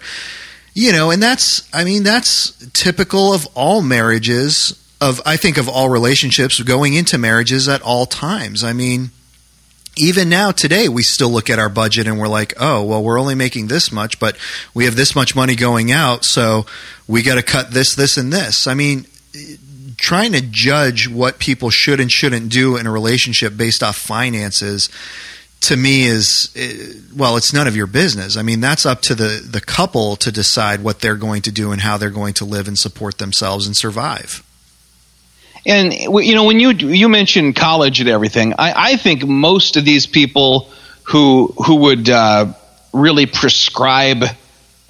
You 0.73 0.91
know, 0.91 1.11
and 1.11 1.21
that's 1.21 1.67
I 1.73 1.83
mean, 1.83 2.03
that's 2.03 2.51
typical 2.73 3.33
of 3.33 3.47
all 3.53 3.81
marriages 3.81 4.75
of 5.01 5.21
I 5.25 5.37
think 5.37 5.57
of 5.57 5.67
all 5.67 5.89
relationships 5.89 6.61
going 6.61 6.93
into 6.93 7.17
marriages 7.17 7.67
at 7.67 7.81
all 7.81 8.05
times. 8.05 8.63
I 8.63 8.73
mean, 8.73 9.11
even 9.99 10.29
now 10.29 10.51
today 10.51 10.87
we 10.87 11.03
still 11.03 11.29
look 11.29 11.49
at 11.49 11.59
our 11.59 11.69
budget 11.69 12.07
and 12.07 12.17
we're 12.17 12.27
like 12.27 12.53
oh 12.59 12.83
well 12.83 13.03
we're 13.03 13.19
only 13.19 13.35
making 13.35 13.67
this 13.67 13.91
much 13.91 14.19
but 14.19 14.37
we 14.73 14.85
have 14.85 14.95
this 14.95 15.15
much 15.15 15.35
money 15.35 15.55
going 15.55 15.91
out 15.91 16.23
so 16.23 16.65
we 17.07 17.21
got 17.21 17.35
to 17.35 17.43
cut 17.43 17.71
this 17.71 17.95
this 17.95 18.17
and 18.17 18.31
this. 18.31 18.65
I 18.65 18.73
mean 18.73 19.05
trying 19.97 20.31
to 20.31 20.41
judge 20.41 21.09
what 21.09 21.39
people 21.39 21.69
should 21.69 21.99
and 21.99 22.09
shouldn't 22.09 22.49
do 22.49 22.77
in 22.77 22.87
a 22.87 22.91
relationship 22.91 23.57
based 23.57 23.83
off 23.83 23.97
finances 23.97 24.89
to 25.61 25.75
me 25.75 26.05
is 26.05 26.49
eh, 26.55 26.93
well 27.15 27.35
it's 27.35 27.53
none 27.53 27.67
of 27.67 27.75
your 27.75 27.87
business. 27.87 28.37
I 28.37 28.41
mean 28.41 28.61
that's 28.61 28.85
up 28.85 29.01
to 29.03 29.15
the 29.15 29.45
the 29.45 29.61
couple 29.61 30.15
to 30.17 30.31
decide 30.31 30.81
what 30.81 31.01
they're 31.01 31.15
going 31.15 31.41
to 31.43 31.51
do 31.51 31.71
and 31.71 31.81
how 31.81 31.97
they're 31.97 32.09
going 32.09 32.33
to 32.35 32.45
live 32.45 32.67
and 32.67 32.77
support 32.77 33.17
themselves 33.17 33.67
and 33.67 33.75
survive 33.75 34.43
and 35.65 35.93
you 35.93 36.35
know, 36.35 36.45
when 36.45 36.59
you 36.59 36.71
you 36.71 37.09
mentioned 37.09 37.55
college 37.55 37.99
and 37.99 38.09
everything, 38.09 38.53
I, 38.57 38.73
I 38.93 38.95
think 38.95 39.25
most 39.25 39.77
of 39.77 39.85
these 39.85 40.05
people 40.07 40.69
who 41.03 41.47
who 41.65 41.75
would 41.75 42.09
uh, 42.09 42.53
really 42.93 43.25
prescribe 43.25 44.23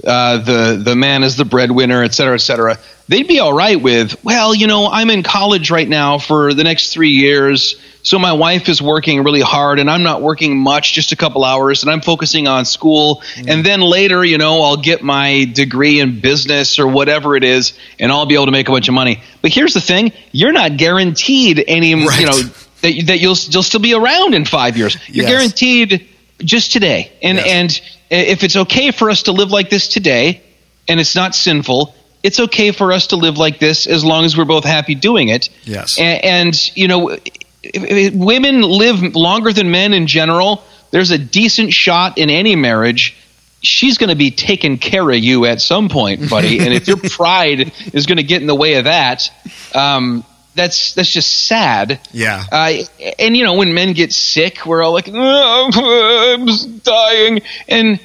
uh, 0.05 0.37
the 0.37 0.81
the 0.83 0.95
man 0.95 1.23
as 1.23 1.35
the 1.35 1.45
breadwinner, 1.45 2.03
et 2.03 2.13
cetera, 2.13 2.35
et 2.35 2.39
cetera, 2.39 2.77
they'd 3.07 3.27
be 3.27 3.39
all 3.39 3.53
right 3.53 3.81
with. 3.81 4.23
Well, 4.23 4.53
you 4.55 4.67
know, 4.67 4.87
I'm 4.87 5.09
in 5.09 5.23
college 5.23 5.71
right 5.71 5.87
now 5.87 6.17
for 6.17 6.53
the 6.53 6.63
next 6.63 6.93
three 6.93 7.09
years 7.09 7.75
so 8.01 8.17
my 8.17 8.33
wife 8.33 8.69
is 8.69 8.81
working 8.81 9.23
really 9.23 9.41
hard 9.41 9.79
and 9.79 9.89
I'm 9.89 10.03
not 10.03 10.21
working 10.21 10.57
much, 10.57 10.93
just 10.93 11.11
a 11.11 11.15
couple 11.15 11.43
hours, 11.43 11.83
and 11.83 11.91
I'm 11.91 12.01
focusing 12.01 12.47
on 12.47 12.65
school. 12.65 13.21
Mm-hmm. 13.35 13.49
And 13.49 13.65
then 13.65 13.81
later, 13.81 14.23
you 14.23 14.37
know, 14.37 14.61
I'll 14.61 14.77
get 14.77 15.03
my 15.03 15.45
degree 15.45 15.99
in 15.99 16.21
business 16.21 16.79
or 16.79 16.87
whatever 16.87 17.35
it 17.35 17.43
is, 17.43 17.77
and 17.99 18.11
I'll 18.11 18.25
be 18.25 18.35
able 18.35 18.45
to 18.45 18.51
make 18.51 18.69
a 18.69 18.71
bunch 18.71 18.87
of 18.87 18.93
money. 18.93 19.21
But 19.41 19.51
here's 19.51 19.73
the 19.73 19.81
thing: 19.81 20.13
you're 20.31 20.53
not 20.53 20.77
guaranteed 20.77 21.63
any, 21.67 21.93
right. 21.95 22.19
you 22.19 22.25
know, 22.25 22.41
that, 22.81 23.07
that 23.07 23.19
you'll 23.19 23.35
you'll 23.35 23.63
still 23.63 23.81
be 23.81 23.93
around 23.93 24.33
in 24.33 24.45
five 24.45 24.77
years. 24.77 24.95
You're 25.07 25.25
yes. 25.25 25.31
guaranteed 25.31 26.07
just 26.39 26.71
today. 26.71 27.11
And 27.21 27.37
yes. 27.37 27.47
and 27.47 27.81
if 28.09 28.43
it's 28.43 28.55
okay 28.55 28.91
for 28.91 29.09
us 29.09 29.23
to 29.23 29.31
live 29.31 29.51
like 29.51 29.69
this 29.69 29.87
today, 29.87 30.41
and 30.87 30.99
it's 30.99 31.15
not 31.15 31.35
sinful, 31.35 31.93
it's 32.23 32.39
okay 32.39 32.71
for 32.71 32.91
us 32.91 33.07
to 33.07 33.15
live 33.15 33.37
like 33.37 33.59
this 33.59 33.87
as 33.87 34.03
long 34.03 34.25
as 34.25 34.37
we're 34.37 34.45
both 34.45 34.65
happy 34.65 34.95
doing 34.95 35.29
it. 35.29 35.49
Yes. 35.63 35.97
And, 35.99 36.23
and 36.23 36.77
you 36.77 36.87
know, 36.87 37.17
if, 37.63 38.13
women 38.13 38.61
live 38.61 39.15
longer 39.15 39.53
than 39.53 39.71
men 39.71 39.93
in 39.93 40.07
general, 40.07 40.63
there's 40.91 41.11
a 41.11 41.17
decent 41.17 41.73
shot 41.73 42.17
in 42.17 42.29
any 42.29 42.55
marriage 42.55 43.15
she's 43.61 43.97
going 43.97 44.09
to 44.09 44.15
be 44.15 44.31
taking 44.31 44.77
care 44.77 45.09
of 45.09 45.17
you 45.17 45.45
at 45.45 45.61
some 45.61 45.89
point, 45.89 46.29
buddy. 46.29 46.59
and 46.59 46.73
if 46.73 46.87
your 46.87 46.97
pride 47.09 47.71
is 47.93 48.05
going 48.05 48.17
to 48.17 48.23
get 48.23 48.41
in 48.41 48.47
the 48.47 48.55
way 48.55 48.75
of 48.75 48.85
that, 48.85 49.29
um, 49.73 50.23
that's 50.55 50.93
that's 50.93 51.11
just 51.11 51.45
sad. 51.45 51.99
Yeah. 52.11 52.43
Uh, 52.51 52.73
and 53.17 53.35
you 53.35 53.43
know, 53.43 53.55
when 53.55 53.73
men 53.73 53.93
get 53.93 54.11
sick, 54.11 54.65
we're 54.65 54.83
all 54.83 54.93
like, 54.93 55.09
oh, 55.11 56.35
"I'm 56.35 56.77
dying," 56.79 57.41
and 57.67 57.99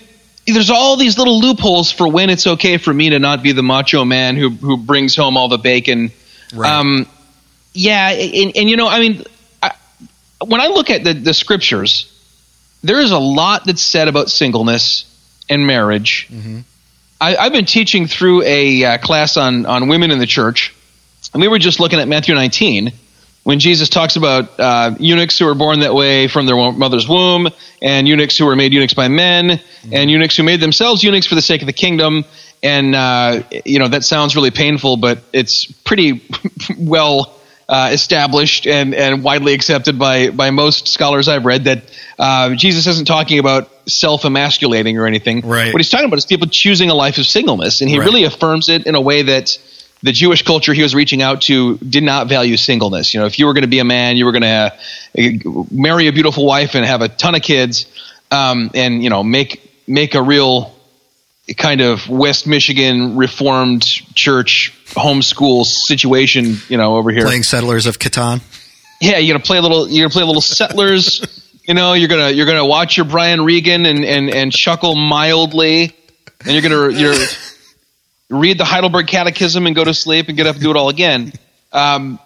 there's 0.46 0.70
all 0.70 0.96
these 0.96 1.18
little 1.18 1.40
loopholes 1.40 1.90
for 1.90 2.06
when 2.06 2.30
it's 2.30 2.46
okay 2.46 2.76
for 2.76 2.92
me 2.92 3.10
to 3.10 3.18
not 3.18 3.42
be 3.42 3.52
the 3.52 3.62
macho 3.62 4.04
man 4.04 4.36
who 4.36 4.50
who 4.50 4.76
brings 4.76 5.16
home 5.16 5.36
all 5.36 5.48
the 5.48 5.58
bacon. 5.58 6.12
Right. 6.54 6.70
Um, 6.70 7.06
yeah, 7.72 8.10
and, 8.10 8.56
and 8.56 8.70
you 8.70 8.76
know, 8.76 8.86
I 8.86 9.00
mean, 9.00 9.24
when 10.46 10.60
I 10.60 10.68
look 10.68 10.90
at 10.90 11.04
the, 11.04 11.12
the 11.12 11.34
scriptures, 11.34 12.10
there 12.82 13.00
is 13.00 13.10
a 13.10 13.18
lot 13.18 13.64
that's 13.66 13.82
said 13.82 14.08
about 14.08 14.30
singleness 14.30 15.04
and 15.48 15.66
marriage. 15.66 16.28
Mm-hmm. 16.30 16.60
I, 17.20 17.44
have 17.44 17.52
been 17.52 17.64
teaching 17.64 18.06
through 18.06 18.42
a 18.42 18.84
uh, 18.84 18.98
class 18.98 19.36
on, 19.36 19.66
on 19.66 19.88
women 19.88 20.10
in 20.10 20.18
the 20.18 20.26
church, 20.26 20.74
and 21.32 21.40
we 21.40 21.48
were 21.48 21.58
just 21.58 21.80
looking 21.80 21.98
at 21.98 22.08
Matthew 22.08 22.34
19 22.34 22.92
when 23.44 23.60
Jesus 23.60 23.88
talks 23.90 24.16
about 24.16 24.58
uh, 24.58 24.94
eunuchs 24.98 25.38
who 25.38 25.44
were 25.44 25.54
born 25.54 25.80
that 25.80 25.94
way 25.94 26.28
from 26.28 26.46
their 26.46 26.56
mother's 26.56 27.06
womb, 27.06 27.48
and 27.80 28.08
eunuchs 28.08 28.36
who 28.36 28.46
were 28.46 28.56
made 28.56 28.72
eunuchs 28.72 28.94
by 28.94 29.08
men, 29.08 29.48
mm-hmm. 29.48 29.94
and 29.94 30.10
eunuchs 30.10 30.36
who 30.36 30.42
made 30.42 30.60
themselves 30.60 31.04
eunuchs 31.04 31.26
for 31.26 31.34
the 31.34 31.42
sake 31.42 31.62
of 31.62 31.66
the 31.66 31.72
kingdom. 31.72 32.24
And, 32.62 32.94
uh, 32.94 33.42
you 33.66 33.78
know, 33.78 33.88
that 33.88 34.04
sounds 34.04 34.34
really 34.34 34.50
painful, 34.50 34.96
but 34.96 35.18
it's 35.34 35.66
pretty 35.66 36.26
well 36.78 37.38
uh, 37.68 37.90
established 37.92 38.66
and, 38.66 38.94
and 38.94 39.22
widely 39.22 39.54
accepted 39.54 39.98
by, 39.98 40.30
by 40.30 40.50
most 40.50 40.88
scholars 40.88 41.28
I've 41.28 41.44
read 41.44 41.64
that 41.64 41.82
uh, 42.18 42.54
Jesus 42.54 42.86
isn't 42.86 43.06
talking 43.06 43.38
about 43.38 43.70
self 43.88 44.24
emasculating 44.24 44.98
or 44.98 45.06
anything. 45.06 45.40
Right. 45.40 45.72
What 45.72 45.80
he's 45.80 45.90
talking 45.90 46.06
about 46.06 46.18
is 46.18 46.26
people 46.26 46.46
choosing 46.48 46.90
a 46.90 46.94
life 46.94 47.18
of 47.18 47.26
singleness. 47.26 47.80
And 47.80 47.90
he 47.90 47.98
right. 47.98 48.04
really 48.04 48.24
affirms 48.24 48.68
it 48.68 48.86
in 48.86 48.94
a 48.94 49.00
way 49.00 49.22
that 49.22 49.58
the 50.02 50.12
Jewish 50.12 50.42
culture 50.42 50.74
he 50.74 50.82
was 50.82 50.94
reaching 50.94 51.22
out 51.22 51.42
to 51.42 51.78
did 51.78 52.02
not 52.02 52.28
value 52.28 52.58
singleness. 52.58 53.14
You 53.14 53.20
know, 53.20 53.26
if 53.26 53.38
you 53.38 53.46
were 53.46 53.54
going 53.54 53.62
to 53.62 53.68
be 53.68 53.78
a 53.78 53.84
man, 53.84 54.16
you 54.16 54.26
were 54.26 54.32
going 54.32 54.42
to 54.42 54.74
uh, 55.18 55.64
marry 55.70 56.08
a 56.08 56.12
beautiful 56.12 56.44
wife 56.44 56.74
and 56.74 56.84
have 56.84 57.00
a 57.00 57.08
ton 57.08 57.34
of 57.34 57.42
kids 57.42 57.86
um, 58.30 58.70
and, 58.74 59.02
you 59.02 59.08
know, 59.08 59.22
make, 59.22 59.88
make 59.88 60.14
a 60.14 60.22
real 60.22 60.74
kind 61.52 61.82
of 61.82 62.08
West 62.08 62.46
Michigan 62.46 63.16
Reformed 63.16 63.82
Church 63.82 64.72
homeschool 64.86 65.64
situation, 65.64 66.56
you 66.68 66.78
know, 66.78 66.96
over 66.96 67.10
here. 67.10 67.24
Playing 67.24 67.42
Settlers 67.42 67.86
of 67.86 67.98
Catan. 67.98 68.40
Yeah, 69.00 69.18
you're 69.18 69.34
gonna 69.34 69.44
play 69.44 69.58
a 69.58 69.62
little. 69.62 69.88
You're 69.88 70.04
gonna 70.04 70.12
play 70.12 70.22
a 70.22 70.26
little 70.26 70.40
Settlers. 70.40 71.42
you 71.68 71.74
know, 71.74 71.92
you're 71.92 72.08
gonna 72.08 72.30
you're 72.30 72.46
gonna 72.46 72.64
watch 72.64 72.96
your 72.96 73.04
Brian 73.04 73.44
Regan 73.44 73.84
and 73.84 74.04
and 74.04 74.30
and 74.30 74.52
chuckle 74.52 74.94
mildly, 74.94 75.94
and 76.44 76.52
you're 76.52 76.62
gonna 76.62 76.90
you're 76.98 77.14
read 78.30 78.58
the 78.58 78.64
Heidelberg 78.64 79.06
Catechism 79.06 79.66
and 79.66 79.76
go 79.76 79.84
to 79.84 79.94
sleep 79.94 80.28
and 80.28 80.36
get 80.36 80.46
up 80.46 80.54
and 80.56 80.62
do 80.64 80.70
it 80.70 80.76
all 80.76 80.88
again. 80.88 81.32
Um, 81.72 82.18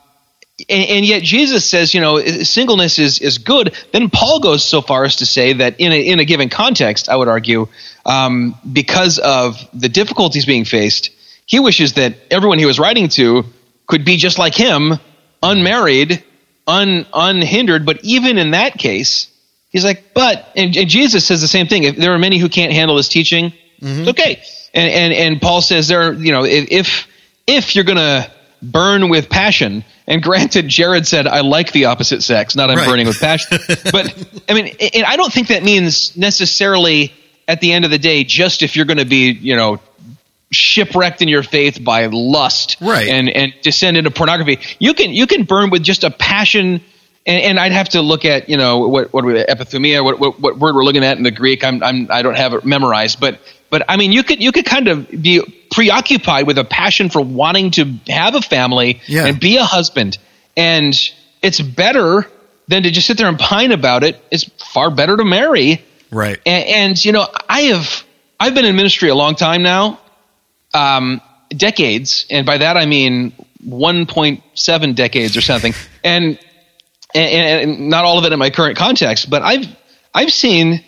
and, 0.69 0.91
and, 0.91 1.07
yet 1.07 1.23
Jesus 1.23 1.65
says, 1.65 1.95
you 1.95 2.01
know, 2.01 2.19
singleness 2.19 2.99
is 2.99 3.21
is 3.21 3.39
good. 3.39 3.77
Then 3.93 4.11
Paul 4.11 4.41
goes 4.41 4.65
so 4.65 4.81
far 4.81 5.05
as 5.05 5.17
to 5.17 5.27
say 5.27 5.53
that 5.55 5.79
in 5.79 5.93
a, 5.93 6.01
in 6.01 6.19
a 6.19 6.25
given 6.25 6.49
context, 6.49 7.09
I 7.09 7.15
would 7.15 7.29
argue, 7.29 7.69
um, 8.09 8.57
because 8.71 9.19
of 9.19 9.57
the 9.73 9.89
difficulties 9.89 10.47
being 10.47 10.65
faced, 10.65 11.11
he 11.47 11.61
wishes 11.61 11.93
that 11.95 12.15
everyone 12.31 12.59
he 12.59 12.67
was 12.67 12.79
writing 12.81 13.09
to 13.11 13.45
could 13.87 14.05
be 14.05 14.17
just 14.17 14.39
like 14.39 14.55
him, 14.55 14.95
unmarried, 15.43 16.25
un, 16.67 17.07
unhindered. 17.13 17.87
But 17.87 18.01
even 18.03 18.39
in 18.39 18.53
that 18.53 18.79
case, 18.79 19.31
he's 19.69 19.85
like, 19.85 20.15
but, 20.15 20.49
and, 20.57 20.77
and 20.77 20.89
Jesus 20.89 21.27
says 21.27 21.41
the 21.41 21.49
same 21.49 21.67
thing. 21.67 21.85
If 21.85 21.97
there 21.97 22.13
are 22.15 22.19
many 22.19 22.39
who 22.39 22.49
can't 22.49 22.73
handle 22.73 22.97
his 22.97 23.09
teaching, 23.09 23.53
mm-hmm. 23.81 24.01
it's 24.01 24.09
okay. 24.11 24.43
And, 24.75 24.91
and, 24.91 25.13
and 25.13 25.41
Paul 25.41 25.61
says 25.61 25.89
there, 25.89 26.13
you 26.13 26.33
know, 26.33 26.45
if, 26.45 27.07
if 27.47 27.77
you're 27.77 27.85
going 27.85 27.97
to 27.99 28.31
burn 28.63 29.09
with 29.09 29.29
passion 29.29 29.85
And 30.07 30.23
granted, 30.29 30.69
Jared 30.69 31.07
said, 31.07 31.27
I 31.27 31.41
like 31.41 31.73
the 31.73 31.87
opposite 31.87 32.23
sex, 32.23 32.57
not 32.57 32.71
I'm 32.71 32.79
Right. 32.79 32.89
burning 32.89 33.07
with 33.07 33.21
passion. 33.21 33.59
but 33.93 34.13
I 34.49 34.55
mean, 34.55 34.75
and 34.95 35.05
I 35.05 35.17
don't 35.17 35.33
think 35.33 35.49
that 35.49 35.63
means 35.63 36.17
necessarily 36.17 37.13
at 37.49 37.61
the 37.61 37.73
end 37.73 37.85
of 37.85 37.91
the 37.91 37.99
day, 37.99 38.23
just 38.25 38.63
if 38.63 38.77
you're 38.77 38.85
going 38.85 38.99
to 38.99 39.05
be, 39.07 39.31
you 39.33 39.57
know, 39.57 39.81
shipwrecked 40.51 41.21
in 41.23 41.29
your 41.29 41.43
faith 41.43 41.83
by 41.83 42.07
lust 42.07 42.77
Right. 42.81 43.09
and, 43.09 43.29
and 43.29 43.53
descend 43.63 43.97
into 43.97 44.11
pornography. 44.11 44.59
You 44.79 44.95
can, 44.95 45.11
you 45.13 45.27
can 45.27 45.45
burn 45.45 45.71
with 45.71 45.83
just 45.83 46.05
a 46.05 46.11
passion. 46.11 46.81
And, 47.27 47.43
and 47.43 47.61
I'd 47.61 47.73
have 47.73 47.91
to 47.91 48.01
look 48.01 48.25
at, 48.25 48.49
you 48.49 48.57
know, 48.57 48.87
what, 48.89 49.13
what, 49.13 49.25
epithumia, 49.25 50.03
what, 50.03 50.19
what, 50.19 50.41
what 50.41 50.59
word 50.59 50.75
we're 50.75 50.85
looking 50.85 51.05
at 51.05 51.17
in 51.19 51.23
the 51.23 51.31
Greek. 51.31 51.65
I'm, 51.65 51.83
I'm, 51.83 52.11
I 52.11 52.23
don't 52.23 52.37
have 52.37 52.55
it 52.55 52.65
memorized, 52.65 53.21
but, 53.21 53.41
but 53.69 53.83
I 53.89 53.97
mean, 53.99 54.13
you 54.13 54.23
could, 54.23 54.43
you 54.43 54.53
could 54.53 54.65
kind 54.65 54.89
of 54.89 55.11
be 55.11 55.43
preoccupied 55.71 56.47
with 56.47 56.57
a 56.57 56.65
passion 56.65 57.11
for 57.11 57.21
wanting 57.21 57.71
to 57.73 57.85
have 58.09 58.35
a 58.35 58.41
family 58.41 59.03
Yeah. 59.07 59.27
and 59.27 59.39
be 59.39 59.59
a 59.59 59.65
husband. 59.65 60.17
And 60.57 60.95
it's 61.43 61.61
better 61.61 62.27
than 62.69 62.83
to 62.85 62.91
just 62.91 63.07
sit 63.07 63.19
there 63.19 63.29
and 63.29 63.39
pine 63.39 63.73
about 63.73 64.03
it. 64.03 64.19
It's 64.31 64.45
far 64.45 64.91
better 64.91 65.17
to 65.17 65.25
marry. 65.25 65.85
Right. 66.11 66.41
And, 66.47 66.65
and 66.67 67.05
you 67.05 67.13
know, 67.13 67.27
I 67.49 67.63
have 67.63 68.05
I've 68.41 68.55
been 68.55 68.65
in 68.65 68.77
ministry 68.77 69.09
a 69.09 69.15
long 69.15 69.35
time 69.35 69.63
now, 69.63 70.01
um, 70.75 71.21
decades, 71.51 72.27
and 72.31 72.47
by 72.47 72.59
that 72.59 72.77
I 72.77 72.87
mean 72.87 73.33
1.7 73.67 74.95
decades 74.95 75.37
or 75.37 75.41
something, 75.41 75.75
and, 76.05 76.39
and 77.15 77.71
and 77.71 77.91
not 77.91 78.05
all 78.05 78.19
of 78.19 78.25
it 78.25 78.33
in 78.33 78.39
my 78.39 78.51
current 78.51 78.77
context, 78.77 79.29
but 79.29 79.43
I've 79.43 79.67
I've 80.15 80.33
seen 80.33 80.85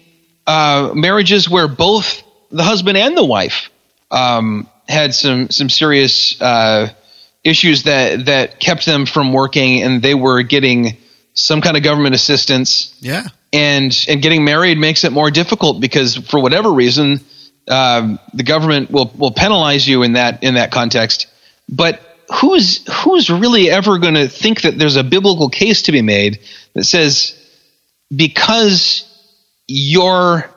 uh, 0.47 0.93
marriages 0.95 1.49
where 1.49 1.68
both 1.68 2.23
the 2.51 2.62
husband 2.62 2.97
and 2.97 3.16
the 3.16 3.25
wife 3.25 3.71
um, 4.11 4.68
had 4.89 5.14
some 5.14 5.51
some 5.51 5.68
serious 5.68 6.41
uh, 6.41 6.89
issues 7.45 7.85
that 7.85 8.27
that 8.27 8.61
kept 8.61 8.87
them 8.87 9.07
from 9.07 9.33
working, 9.33 9.83
and 9.83 10.03
they 10.03 10.14
were 10.14 10.43
getting 10.43 10.97
some 11.35 11.61
kind 11.61 11.77
of 11.77 11.83
government 11.83 12.14
assistance 12.14 12.97
Yeah. 13.01 13.29
And 13.53 13.96
and 14.09 14.22
getting 14.22 14.44
married 14.44 14.78
makes 14.78 15.05
it 15.05 15.12
more 15.12 15.30
difficult 15.30 15.80
because 15.80 16.16
for 16.16 16.40
whatever 16.40 16.72
reason 16.72 17.20
um, 17.68 18.18
the 18.34 18.42
government 18.42 18.90
will 18.90 19.12
will 19.16 19.32
penalize 19.32 19.86
you 19.86 20.03
in 20.03 20.14
that 20.14 20.42
in 20.42 20.55
that 20.55 20.70
context. 20.70 21.26
But 21.68 22.01
who's 22.40 22.86
who's 23.03 23.30
really 23.30 23.70
ever 23.70 23.98
going 23.98 24.14
to 24.14 24.28
think 24.28 24.62
that 24.62 24.78
there's 24.78 24.96
a 24.96 25.05
biblical 25.05 25.48
case 25.48 25.82
to 25.82 25.92
be 25.92 26.03
made 26.03 26.40
that 26.74 26.84
says 26.84 27.36
because 28.14 29.07
your 29.66 30.51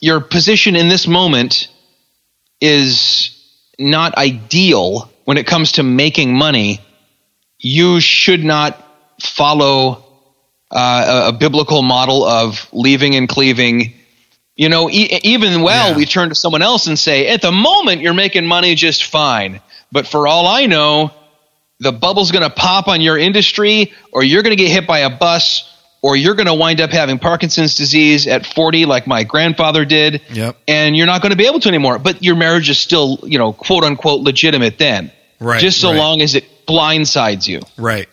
your 0.00 0.20
position 0.20 0.76
in 0.76 0.88
this 0.88 1.06
moment 1.06 1.68
is 2.60 3.30
not 3.78 4.16
ideal 4.16 5.10
when 5.24 5.38
it 5.38 5.46
comes 5.46 5.72
to 5.72 5.82
making 5.82 6.36
money 6.36 6.80
you 7.58 8.00
should 8.00 8.44
not 8.44 8.78
follow 9.20 10.03
uh, 10.74 11.24
a, 11.26 11.28
a 11.28 11.32
biblical 11.32 11.82
model 11.82 12.24
of 12.24 12.68
leaving 12.72 13.14
and 13.14 13.28
cleaving. 13.28 13.94
You 14.56 14.68
know, 14.68 14.90
e- 14.90 15.20
even 15.24 15.62
well, 15.62 15.90
Yeah. 15.90 15.96
we 15.96 16.04
turn 16.06 16.28
to 16.28 16.34
someone 16.34 16.62
else 16.62 16.86
and 16.86 16.98
say, 16.98 17.28
at 17.28 17.40
the 17.42 17.50
moment, 17.52 18.02
you're 18.02 18.14
making 18.14 18.46
money 18.46 18.74
just 18.74 19.04
fine. 19.04 19.60
But 19.90 20.06
for 20.06 20.26
all 20.28 20.46
I 20.46 20.66
know, 20.66 21.12
the 21.80 21.92
bubble's 21.92 22.30
going 22.32 22.42
to 22.44 22.50
pop 22.50 22.86
on 22.88 23.00
your 23.00 23.18
industry, 23.18 23.92
or 24.12 24.22
you're 24.22 24.42
going 24.42 24.56
to 24.56 24.62
get 24.62 24.70
hit 24.70 24.86
by 24.86 25.00
a 25.00 25.10
bus, 25.10 25.68
or 26.02 26.14
you're 26.16 26.34
going 26.34 26.46
to 26.46 26.54
wind 26.54 26.80
up 26.80 26.90
having 26.90 27.18
Parkinson's 27.18 27.74
disease 27.76 28.26
at 28.28 28.46
40, 28.46 28.86
like 28.86 29.06
my 29.08 29.24
grandfather 29.24 29.84
did. 29.84 30.22
Yep. 30.30 30.56
And 30.68 30.96
you're 30.96 31.06
not 31.06 31.20
going 31.22 31.30
to 31.30 31.36
be 31.36 31.46
able 31.46 31.60
to 31.60 31.68
anymore. 31.68 31.98
But 31.98 32.22
your 32.22 32.36
marriage 32.36 32.70
is 32.70 32.78
still, 32.78 33.18
you 33.24 33.38
know, 33.38 33.52
quote 33.52 33.82
unquote, 33.84 34.20
legitimate 34.20 34.78
then. 34.78 35.10
Right, 35.40 35.60
Just 35.60 35.80
so 35.80 35.90
right. 35.90 35.98
long 35.98 36.20
as 36.22 36.34
it 36.36 36.44
blindsides 36.66 37.48
you. 37.48 37.60
Right. 37.76 38.08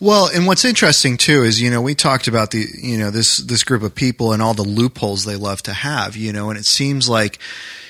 Well, 0.00 0.28
and 0.32 0.46
what's 0.46 0.64
interesting 0.64 1.16
too 1.16 1.42
is 1.42 1.60
you 1.60 1.70
know 1.70 1.80
we 1.80 1.94
talked 1.94 2.28
about 2.28 2.50
the 2.50 2.66
you 2.80 2.98
know 2.98 3.10
this 3.10 3.38
this 3.38 3.64
group 3.64 3.82
of 3.82 3.94
people 3.94 4.32
and 4.32 4.42
all 4.42 4.54
the 4.54 4.62
loopholes 4.62 5.24
they 5.24 5.36
love 5.36 5.62
to 5.62 5.72
have 5.72 6.16
you 6.16 6.32
know 6.32 6.50
and 6.50 6.58
it 6.58 6.64
seems 6.64 7.08
like 7.08 7.38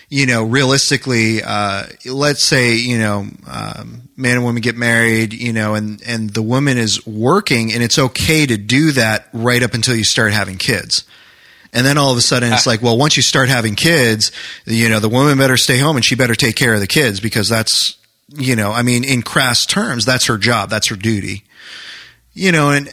you 0.09 0.27
know 0.27 0.43
realistically 0.43 1.43
uh, 1.43 1.85
let's 2.07 2.45
say 2.45 2.75
you 2.75 2.99
know 2.99 3.27
um, 3.47 4.03
man 4.17 4.37
and 4.37 4.45
woman 4.45 4.61
get 4.61 4.77
married 4.77 5.33
you 5.33 5.53
know 5.53 5.75
and 5.75 6.03
and 6.07 6.31
the 6.31 6.43
woman 6.43 6.79
is 6.79 7.07
working 7.07 7.73
and 7.73 7.83
it's 7.83 7.99
okay 7.99 8.47
to 8.47 8.57
do 8.57 8.93
that 8.93 9.29
right 9.33 9.63
up 9.63 9.75
until 9.75 9.95
you 9.95 10.05
start 10.05 10.33
having 10.33 10.57
kids. 10.57 11.05
And 11.73 11.85
then 11.87 11.99
all 11.99 12.11
of 12.11 12.17
a 12.17 12.23
sudden 12.23 12.51
it's 12.51 12.67
like, 12.67 12.81
well, 12.81 12.97
once 12.97 13.17
you 13.19 13.23
start 13.23 13.51
having 13.51 13.75
kids, 13.75 14.33
you 14.65 14.89
know, 14.89 15.01
the 15.01 15.09
woman 15.09 15.37
better 15.37 15.59
stay 15.59 15.79
home 15.79 15.97
and 15.97 16.05
she 16.05 16.15
better 16.15 16.35
take 16.35 16.57
care 16.57 16.73
of 16.73 16.81
the 16.81 16.87
kids 16.87 17.21
because 17.21 17.49
that's, 17.49 17.99
you 18.29 18.57
know, 18.57 18.73
I 18.73 18.81
mean, 18.81 19.05
in 19.05 19.21
crass 19.21 19.67
terms, 19.67 20.07
that's 20.07 20.27
her 20.27 20.39
job, 20.39 20.71
that's 20.71 20.89
her 20.89 20.97
duty. 20.97 21.45
You 22.39 22.53
know, 22.53 22.71
and 22.71 22.93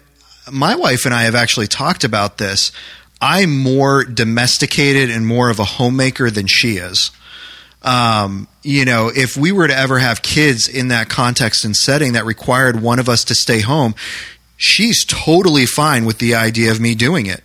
my 0.51 0.75
wife 0.75 1.05
and 1.05 1.13
I 1.13 1.23
have 1.23 1.35
actually 1.35 1.67
talked 1.67 2.03
about 2.03 2.37
this. 2.39 2.71
I'm 3.21 3.57
more 3.57 4.03
domesticated 4.03 5.09
and 5.09 5.25
more 5.25 5.49
of 5.49 5.59
a 5.59 5.63
homemaker 5.63 6.29
than 6.31 6.47
she 6.47 6.77
is. 6.77 7.11
Um, 7.81 8.47
you 8.63 8.83
know, 8.85 9.11
if 9.15 9.37
we 9.37 9.51
were 9.51 9.67
to 9.67 9.75
ever 9.77 9.99
have 9.99 10.21
kids 10.23 10.67
in 10.67 10.87
that 10.87 11.09
context 11.09 11.63
and 11.63 11.75
setting 11.75 12.13
that 12.13 12.25
required 12.25 12.81
one 12.81 12.97
of 12.97 13.07
us 13.07 13.23
to 13.25 13.35
stay 13.35 13.61
home, 13.61 13.93
she's 14.57 15.05
totally 15.05 15.67
fine 15.67 16.05
with 16.05 16.17
the 16.17 16.33
idea 16.33 16.71
of 16.71 16.79
me 16.79 16.95
doing 16.95 17.27
it. 17.27 17.43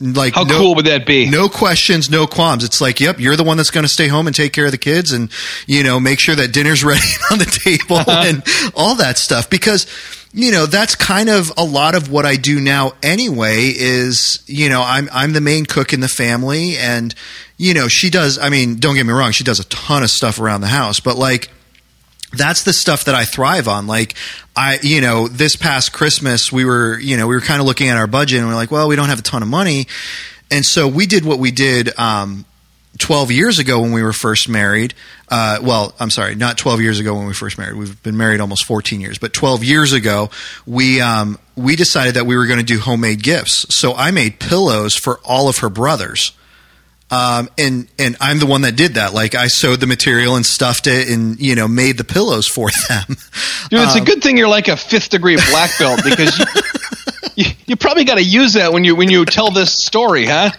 Like 0.00 0.34
How 0.34 0.44
no- 0.44 0.58
cool 0.58 0.74
would 0.76 0.86
that 0.86 1.06
be? 1.06 1.28
no 1.28 1.48
questions, 1.48 2.08
no 2.10 2.26
qualms. 2.26 2.62
It's 2.62 2.80
like, 2.80 3.00
yep, 3.00 3.18
you're 3.18 3.34
the 3.36 3.42
one 3.44 3.56
that's 3.56 3.70
going 3.70 3.84
to 3.84 3.92
stay 3.92 4.06
home 4.08 4.26
and 4.26 4.36
take 4.36 4.52
care 4.52 4.66
of 4.66 4.70
the 4.72 4.78
kids 4.78 5.10
and, 5.12 5.30
you 5.66 5.82
know, 5.82 5.98
make 5.98 6.20
sure 6.20 6.36
that 6.36 6.52
dinner's 6.52 6.84
ready 6.92 7.00
on 7.32 7.38
the 7.38 7.46
table 7.46 7.98
and 8.06 8.42
all 8.76 8.94
that 8.96 9.16
stuff. 9.18 9.48
Because, 9.50 9.86
you 10.32 10.52
know, 10.52 10.66
that's 10.66 10.94
kind 10.94 11.28
of 11.28 11.52
a 11.56 11.64
lot 11.64 11.94
of 11.94 12.10
what 12.10 12.26
I 12.26 12.36
do 12.36 12.60
now 12.60 12.92
anyway 13.02 13.72
is, 13.74 14.42
you 14.46 14.68
know, 14.68 14.82
I'm, 14.82 15.08
I'm 15.12 15.32
the 15.32 15.40
main 15.40 15.64
cook 15.64 15.92
in 15.92 16.00
the 16.00 16.08
family 16.08 16.76
and, 16.76 17.14
you 17.56 17.72
know, 17.74 17.88
she 17.88 18.10
does, 18.10 18.38
I 18.38 18.50
mean, 18.50 18.76
don't 18.76 18.94
get 18.94 19.06
me 19.06 19.12
wrong, 19.12 19.32
she 19.32 19.44
does 19.44 19.58
a 19.58 19.64
ton 19.64 20.02
of 20.02 20.10
stuff 20.10 20.38
around 20.38 20.60
the 20.60 20.68
house, 20.68 21.00
but 21.00 21.16
like, 21.16 21.50
that's 22.32 22.64
the 22.64 22.74
stuff 22.74 23.04
that 23.04 23.14
I 23.14 23.24
thrive 23.24 23.68
on. 23.68 23.86
Like 23.86 24.14
I, 24.54 24.78
you 24.82 25.00
know, 25.00 25.28
this 25.28 25.56
past 25.56 25.92
Christmas, 25.94 26.52
we 26.52 26.64
were, 26.64 26.98
you 26.98 27.16
know, 27.16 27.26
we 27.26 27.34
were 27.34 27.40
kind 27.40 27.60
of 27.60 27.66
looking 27.66 27.88
at 27.88 27.96
our 27.96 28.06
budget 28.06 28.40
and 28.40 28.48
we 28.48 28.52
are 28.52 28.56
like, 28.56 28.70
well, 28.70 28.86
we 28.86 28.96
don't 28.96 29.08
have 29.08 29.20
a 29.20 29.22
ton 29.22 29.42
of 29.42 29.48
money. 29.48 29.86
And 30.50 30.64
so 30.64 30.88
we 30.88 31.06
did 31.06 31.24
what 31.24 31.38
we 31.38 31.50
did, 31.50 31.98
um, 31.98 32.44
12 32.98 33.30
years 33.30 33.58
ago 33.58 33.80
when 33.80 33.92
we 33.92 34.02
were 34.02 34.12
first 34.12 34.48
married. 34.48 34.94
Uh, 35.28 35.58
well, 35.62 35.94
I'm 36.00 36.10
sorry, 36.10 36.34
not 36.34 36.58
12 36.58 36.80
years 36.80 36.98
ago 37.00 37.14
when 37.14 37.26
we 37.26 37.34
first 37.34 37.58
married. 37.58 37.76
We've 37.76 38.02
been 38.02 38.16
married 38.16 38.40
almost 38.40 38.64
14 38.64 39.00
years, 39.00 39.18
but 39.18 39.32
12 39.32 39.62
years 39.64 39.92
ago, 39.92 40.30
we, 40.66 41.00
um, 41.00 41.38
we 41.56 41.76
decided 41.76 42.14
that 42.14 42.26
we 42.26 42.36
were 42.36 42.46
going 42.46 42.58
to 42.60 42.64
do 42.64 42.78
homemade 42.80 43.22
gifts. 43.22 43.66
So 43.76 43.94
I 43.94 44.10
made 44.10 44.40
pillows 44.40 44.94
for 44.94 45.18
all 45.24 45.48
of 45.48 45.58
her 45.58 45.68
brothers. 45.68 46.32
Um, 47.10 47.48
and 47.56 47.88
and 47.98 48.18
I'm 48.20 48.38
the 48.38 48.44
one 48.44 48.60
that 48.62 48.76
did 48.76 48.94
that. 48.94 49.14
Like 49.14 49.34
I 49.34 49.46
sewed 49.46 49.80
the 49.80 49.86
material 49.86 50.36
and 50.36 50.44
stuffed 50.44 50.86
it, 50.86 51.08
and 51.08 51.40
you 51.40 51.54
know 51.54 51.66
made 51.66 51.96
the 51.96 52.04
pillows 52.04 52.46
for 52.54 52.68
them. 52.90 53.04
Dude, 53.70 53.80
it's 53.80 53.96
Um, 53.96 54.02
a 54.02 54.04
good 54.04 54.22
thing 54.22 54.36
you're 54.36 54.46
like 54.46 54.68
a 54.68 54.76
fifth 54.76 55.08
degree 55.08 55.36
black 55.50 55.70
belt 55.78 56.00
because 56.04 56.38
you, 56.38 56.44
you, 57.36 57.44
you 57.66 57.76
probably 57.76 58.04
got 58.04 58.16
to 58.16 58.22
use 58.22 58.52
that 58.52 58.74
when 58.74 58.84
you 58.84 58.94
when 58.94 59.10
you 59.10 59.24
tell 59.24 59.50
this 59.50 59.72
story, 59.72 60.26
huh? 60.26 60.50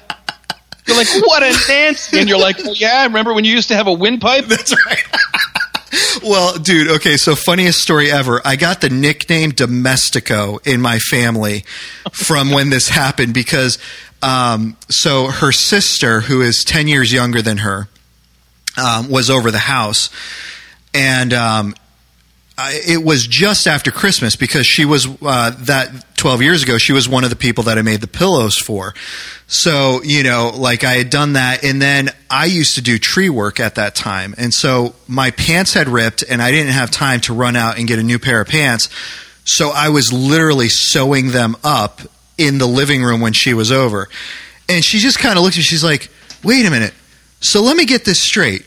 You're 0.90 0.98
like, 0.98 1.28
what 1.28 1.44
a 1.44 1.56
Nancy, 1.68 2.20
and 2.20 2.28
you're 2.28 2.40
like, 2.40 2.58
well, 2.58 2.76
yeah, 2.76 3.02
I 3.02 3.06
remember 3.06 3.34
when 3.34 3.46
you 3.46 3.54
used 3.54 3.70
to 3.70 3.76
have 3.76 3.88
a 3.88 3.94
windpipe. 3.94 4.46
That's 4.46 4.74
right. 4.86 5.04
well, 6.24 6.58
dude, 6.58 6.90
okay, 6.92 7.18
so 7.18 7.36
funniest 7.36 7.80
story 7.80 8.12
ever. 8.12 8.42
I 8.44 8.56
got 8.56 8.82
the 8.82 8.90
nickname 8.90 9.52
Domestico 9.52 10.58
in 10.66 10.82
my 10.82 11.00
family 11.00 11.64
from 12.12 12.52
when 12.52 12.70
this 12.70 12.90
happened 12.90 13.34
because 13.34 13.78
um, 14.22 14.78
so 14.90 15.28
her 15.28 15.52
sister, 15.52 16.22
who 16.22 16.42
is 16.42 16.64
10 16.64 16.88
years 16.88 17.14
younger 17.14 17.42
than 17.42 17.60
her, 17.60 17.88
um, 18.78 19.10
was 19.10 19.30
over 19.30 19.52
the 19.52 19.60
house. 19.60 20.10
And 20.94 21.34
um, 21.34 21.76
I, 22.60 22.82
it 22.86 23.04
was 23.04 23.26
just 23.26 23.68
after 23.68 23.90
Christmas 23.90 24.36
because 24.36 24.68
she 24.68 24.84
was 24.84 25.08
uh, 25.22 25.52
that 25.60 26.18
12 26.18 26.42
years 26.42 26.62
ago. 26.62 26.78
She 26.78 26.92
was 26.92 27.08
one 27.08 27.24
of 27.24 27.30
the 27.30 27.38
people 27.38 27.64
that 27.64 27.78
I 27.78 27.84
made 27.84 28.02
the 28.02 28.08
pillows 28.08 28.58
for. 28.58 28.94
So 29.48 30.02
you 30.04 30.24
know, 30.24 30.52
like 30.54 30.84
I 30.84 30.96
had 30.96 31.10
done 31.10 31.34
that, 31.34 31.64
and 31.64 31.82
then 31.82 32.10
I 32.30 32.46
used 32.46 32.76
to 32.76 32.82
do 32.82 33.00
tree 33.00 33.30
work 33.30 33.62
at 33.62 33.76
that 33.76 33.96
time, 33.96 34.36
and 34.38 34.54
so 34.54 34.94
my 35.08 35.32
pants 35.32 35.74
had 35.74 35.88
ripped, 35.88 36.22
and 36.30 36.42
I 36.42 36.52
didn't 36.52 36.74
have 36.74 36.92
time 36.92 37.22
to 37.22 37.34
run 37.34 37.56
out 37.56 37.80
and 37.80 37.88
get 37.88 37.98
a 37.98 38.04
new 38.04 38.20
pair 38.20 38.42
of 38.42 38.48
pants. 38.50 38.90
So 39.46 39.70
I 39.70 39.90
was 39.90 40.12
literally 40.12 40.68
sewing 40.70 41.32
them 41.32 41.56
up 41.64 42.02
in 42.38 42.58
the 42.58 42.68
living 42.68 43.02
room 43.02 43.22
when 43.22 43.34
she 43.34 43.54
was 43.54 43.72
over, 43.72 44.10
and 44.68 44.84
she 44.84 45.00
just 45.00 45.18
kind 45.18 45.38
of 45.38 45.44
looked 45.44 45.56
at 45.56 45.60
me. 45.60 45.64
She's 45.64 45.84
like, 45.84 46.10
"Wait 46.44 46.66
a 46.66 46.70
minute. 46.70 46.94
So 47.40 47.62
let 47.62 47.78
me 47.78 47.86
get 47.86 48.04
this 48.04 48.22
straight. 48.22 48.66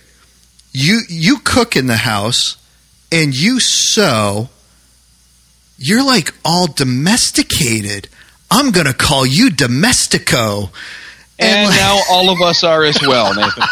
You 0.73 1.03
you 1.09 1.39
cook 1.45 1.77
in 1.77 1.87
the 1.89 1.97
house." 1.97 2.57
And 3.13 3.35
you 3.39 3.61
sew, 3.61 4.49
you're 5.77 6.05
like 6.05 6.35
all 6.45 6.67
domesticated. 6.67 8.09
I'm 8.51 8.71
going 8.71 8.87
to 8.87 8.95
call 8.95 9.25
you 9.27 9.51
Domestico. 9.51 10.71
And 11.39 11.69
like- 11.69 11.79
now 11.79 12.01
all 12.11 12.31
of 12.31 12.41
us 12.41 12.65
are 12.65 12.85
as 12.85 13.01
well, 13.03 13.35
Nathan. 13.37 13.65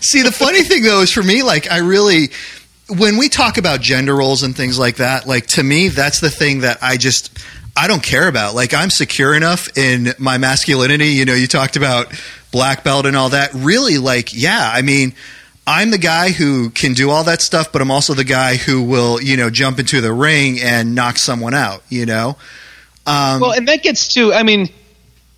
See, 0.00 0.22
the 0.22 0.32
funny 0.32 0.62
thing 0.62 0.82
though 0.82 1.02
is 1.02 1.12
for 1.12 1.22
me, 1.22 1.42
like 1.42 1.70
I 1.70 1.78
really, 1.78 2.30
when 2.96 3.16
we 3.16 3.28
talk 3.28 3.58
about 3.58 3.80
gender 3.80 4.14
roles 4.16 4.42
and 4.42 4.56
things 4.56 4.78
like 4.78 4.96
that, 4.96 5.26
like 5.26 5.46
to 5.48 5.62
me, 5.62 5.88
that's 5.88 6.20
the 6.20 6.30
thing 6.30 6.60
that 6.60 6.78
I 6.82 6.96
just 6.96 7.36
I 7.76 7.86
don't 7.88 8.02
care 8.02 8.26
about. 8.28 8.54
Like 8.54 8.72
I'm 8.74 8.90
secure 8.90 9.34
enough 9.34 9.76
in 9.76 10.14
my 10.18 10.38
masculinity. 10.38 11.08
You 11.08 11.24
know, 11.26 11.34
you 11.34 11.46
talked 11.46 11.76
about 11.76 12.12
black 12.50 12.84
belt 12.84 13.06
and 13.06 13.16
all 13.16 13.28
that. 13.30 13.52
Really, 13.54 13.98
like, 13.98 14.34
yeah, 14.34 14.70
I 14.72 14.82
mean. 14.82 15.14
I'm 15.70 15.90
the 15.90 15.98
guy 15.98 16.30
who 16.30 16.70
can 16.70 16.94
do 16.94 17.10
all 17.10 17.24
that 17.24 17.42
stuff, 17.42 17.72
but 17.72 17.82
I'm 17.82 17.90
also 17.90 18.14
the 18.14 18.24
guy 18.24 18.56
who 18.56 18.82
will, 18.82 19.20
you 19.20 19.36
know, 19.36 19.50
jump 19.50 19.78
into 19.78 20.00
the 20.00 20.10
ring 20.10 20.58
and 20.62 20.94
knock 20.94 21.18
someone 21.18 21.52
out, 21.52 21.82
you 21.90 22.06
know? 22.06 22.38
Um, 23.06 23.40
well, 23.42 23.52
and 23.52 23.68
that 23.68 23.82
gets 23.82 24.14
to, 24.14 24.32
I 24.32 24.44
mean, 24.44 24.70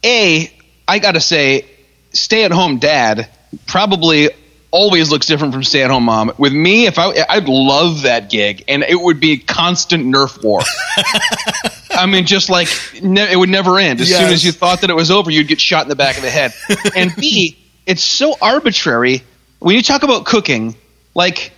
A, 0.05 0.49
I 0.87 1.01
got 1.01 1.13
to 1.13 1.21
say, 1.21 1.67
stay 2.13 2.45
at 2.45 2.53
home 2.53 2.79
dad 2.79 3.29
probably 3.67 4.31
always 4.71 5.11
looks 5.11 5.27
different 5.27 5.53
from 5.53 5.65
stay 5.65 5.83
at 5.83 5.91
home 5.91 6.05
mom. 6.05 6.33
With 6.39 6.53
me, 6.53 6.87
if 6.87 6.97
I, 6.97 7.13
I'd 7.29 7.49
love 7.49 8.03
that 8.03 8.31
gig 8.31 8.63
and 8.69 8.85
it 8.85 9.01
would 9.01 9.19
be 9.19 9.37
constant 9.37 10.07
Nerf 10.07 10.45
war. 10.45 10.61
I 11.91 12.07
mean, 12.07 12.25
just 12.25 12.51
like 12.51 12.69
ne- 13.03 13.33
it 13.33 13.37
would 13.37 13.49
never 13.49 13.81
end. 13.81 14.01
As 14.01 14.09
yes. 14.09 14.21
soon 14.21 14.33
as 14.33 14.45
you 14.45 14.53
thought 14.53 14.83
that 14.83 14.91
it 14.91 14.97
was 14.97 15.11
over, 15.11 15.29
you'd 15.29 15.49
get 15.49 15.61
shot 15.61 15.83
in 15.83 15.89
the 15.89 15.97
back 15.97 16.19
of 16.19 16.23
the 16.23 16.31
head. 16.31 16.55
and 16.95 17.13
B, 17.17 17.59
it's 17.85 18.05
so 18.05 18.37
arbitrary 18.41 19.25
when 19.61 19.77
you 19.77 19.83
talk 19.83 20.03
about 20.03 20.25
cooking, 20.25 20.75
like 21.15 21.53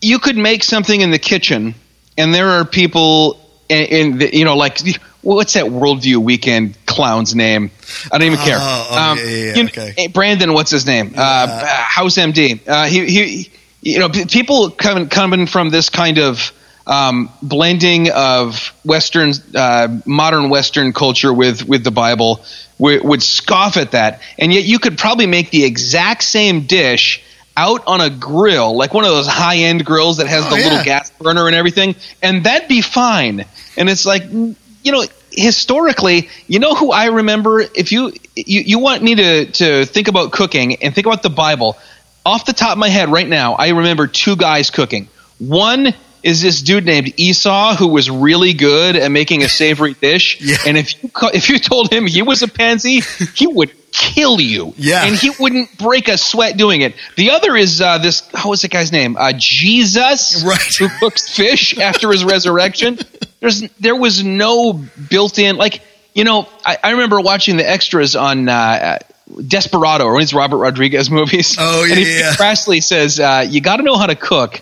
you 0.00 0.18
could 0.18 0.36
make 0.36 0.62
something 0.62 1.00
in 1.00 1.10
the 1.10 1.18
kitchen, 1.18 1.74
and 2.16 2.34
there 2.34 2.50
are 2.50 2.64
people 2.64 3.40
in, 3.68 3.84
in 3.86 4.18
the, 4.18 4.36
you 4.36 4.44
know, 4.44 4.56
like 4.56 4.78
what's 5.22 5.54
that 5.54 5.64
worldview 5.64 6.18
weekend 6.18 6.76
clown's 6.86 7.34
name? 7.34 7.70
I 8.12 8.18
don't 8.18 8.26
even 8.26 8.38
care. 8.38 8.58
Oh, 8.60 8.88
oh 8.90 8.98
um, 8.98 9.18
yeah, 9.18 9.24
yeah, 9.24 9.54
you 9.54 9.64
okay. 9.64 10.06
Brandon, 10.08 10.52
what's 10.52 10.70
his 10.70 10.86
name? 10.86 11.14
Uh, 11.16 11.64
House 11.64 12.16
MD. 12.16 12.60
Uh, 12.68 12.86
he, 12.86 13.06
he, 13.06 13.50
you 13.80 13.98
know, 13.98 14.08
people 14.08 14.70
coming 14.70 15.08
coming 15.08 15.46
from 15.46 15.70
this 15.70 15.88
kind 15.88 16.18
of 16.18 16.52
um, 16.86 17.30
blending 17.42 18.10
of 18.10 18.72
Western, 18.84 19.32
uh, 19.54 19.88
modern 20.04 20.50
Western 20.50 20.92
culture 20.92 21.32
with 21.32 21.66
with 21.66 21.84
the 21.84 21.90
Bible 21.90 22.44
w- 22.82 23.02
would 23.02 23.22
scoff 23.22 23.76
at 23.76 23.92
that, 23.92 24.20
and 24.38 24.52
yet 24.52 24.64
you 24.64 24.78
could 24.78 24.98
probably 24.98 25.26
make 25.26 25.50
the 25.50 25.64
exact 25.64 26.24
same 26.24 26.66
dish 26.66 27.22
out 27.56 27.86
on 27.86 28.00
a 28.00 28.10
grill, 28.10 28.76
like 28.76 28.92
one 28.92 29.04
of 29.04 29.10
those 29.10 29.26
high 29.26 29.58
end 29.58 29.84
grills 29.84 30.16
that 30.16 30.26
has 30.26 30.44
oh, 30.46 30.50
the 30.50 30.58
yeah. 30.58 30.64
little 30.64 30.84
gas 30.84 31.10
burner 31.10 31.46
and 31.46 31.54
everything, 31.54 31.94
and 32.22 32.44
that'd 32.44 32.68
be 32.68 32.82
fine. 32.82 33.44
And 33.76 33.88
it's 33.88 34.04
like, 34.04 34.24
you 34.30 34.92
know, 34.92 35.04
historically, 35.30 36.28
you 36.46 36.58
know 36.58 36.74
who 36.74 36.92
I 36.92 37.06
remember? 37.06 37.60
If 37.60 37.92
you 37.92 38.12
you, 38.34 38.60
you 38.60 38.78
want 38.78 39.02
me 39.02 39.14
to 39.14 39.46
to 39.46 39.84
think 39.84 40.08
about 40.08 40.32
cooking 40.32 40.82
and 40.82 40.94
think 40.94 41.06
about 41.06 41.22
the 41.22 41.30
Bible, 41.30 41.78
off 42.24 42.46
the 42.46 42.52
top 42.52 42.72
of 42.72 42.78
my 42.78 42.88
head 42.88 43.08
right 43.08 43.28
now, 43.28 43.54
I 43.54 43.68
remember 43.68 44.06
two 44.06 44.36
guys 44.36 44.70
cooking. 44.70 45.08
One 45.38 45.94
is 46.22 46.40
this 46.40 46.62
dude 46.62 46.86
named 46.86 47.14
Esau 47.16 47.74
who 47.74 47.88
was 47.88 48.10
really 48.10 48.52
good 48.52 48.96
at 48.96 49.10
making 49.10 49.42
a 49.42 49.48
savory 49.48 49.94
dish. 50.00 50.40
yeah. 50.40 50.56
And 50.66 50.76
if 50.76 51.02
you 51.02 51.10
if 51.34 51.48
you 51.48 51.58
told 51.58 51.92
him 51.92 52.06
he 52.06 52.22
was 52.22 52.42
a 52.42 52.48
pansy, 52.48 53.00
he 53.34 53.46
would 53.46 53.72
kill 53.92 54.40
you. 54.40 54.74
Yeah. 54.76 55.04
And 55.04 55.14
he 55.14 55.30
wouldn't 55.38 55.76
break 55.78 56.08
a 56.08 56.16
sweat 56.16 56.56
doing 56.56 56.80
it. 56.80 56.94
The 57.16 57.30
other 57.32 57.56
is 57.56 57.80
uh, 57.80 57.98
this. 57.98 58.28
how 58.32 58.50
was 58.50 58.62
the 58.62 58.68
guy's 58.68 58.92
name? 58.92 59.16
Uh, 59.16 59.32
Jesus, 59.36 60.42
right. 60.44 60.58
who 60.78 60.88
cooks 61.00 61.28
fish 61.34 61.78
after 61.78 62.10
his 62.10 62.24
resurrection. 62.24 62.98
There's 63.40 63.60
there 63.80 63.96
was 63.96 64.24
no 64.24 64.72
built-in 64.72 65.56
like 65.56 65.82
you 66.14 66.24
know. 66.24 66.48
I, 66.64 66.78
I 66.82 66.90
remember 66.92 67.20
watching 67.20 67.56
the 67.56 67.68
extras 67.68 68.16
on. 68.16 68.48
Uh, 68.48 68.98
Desperado, 69.46 70.04
or 70.04 70.12
one 70.12 70.20
of 70.20 70.28
these 70.28 70.34
Robert 70.34 70.58
Rodriguez 70.58 71.10
movies. 71.10 71.56
Oh 71.58 71.84
yeah, 71.84 71.94
and 71.94 72.04
he 72.04 72.18
yeah. 72.18 72.34
crassly 72.34 72.82
says, 72.82 73.18
uh, 73.18 73.46
"You 73.48 73.62
got 73.62 73.76
to 73.76 73.82
know 73.82 73.96
how 73.96 74.04
to 74.04 74.14
cook, 74.14 74.60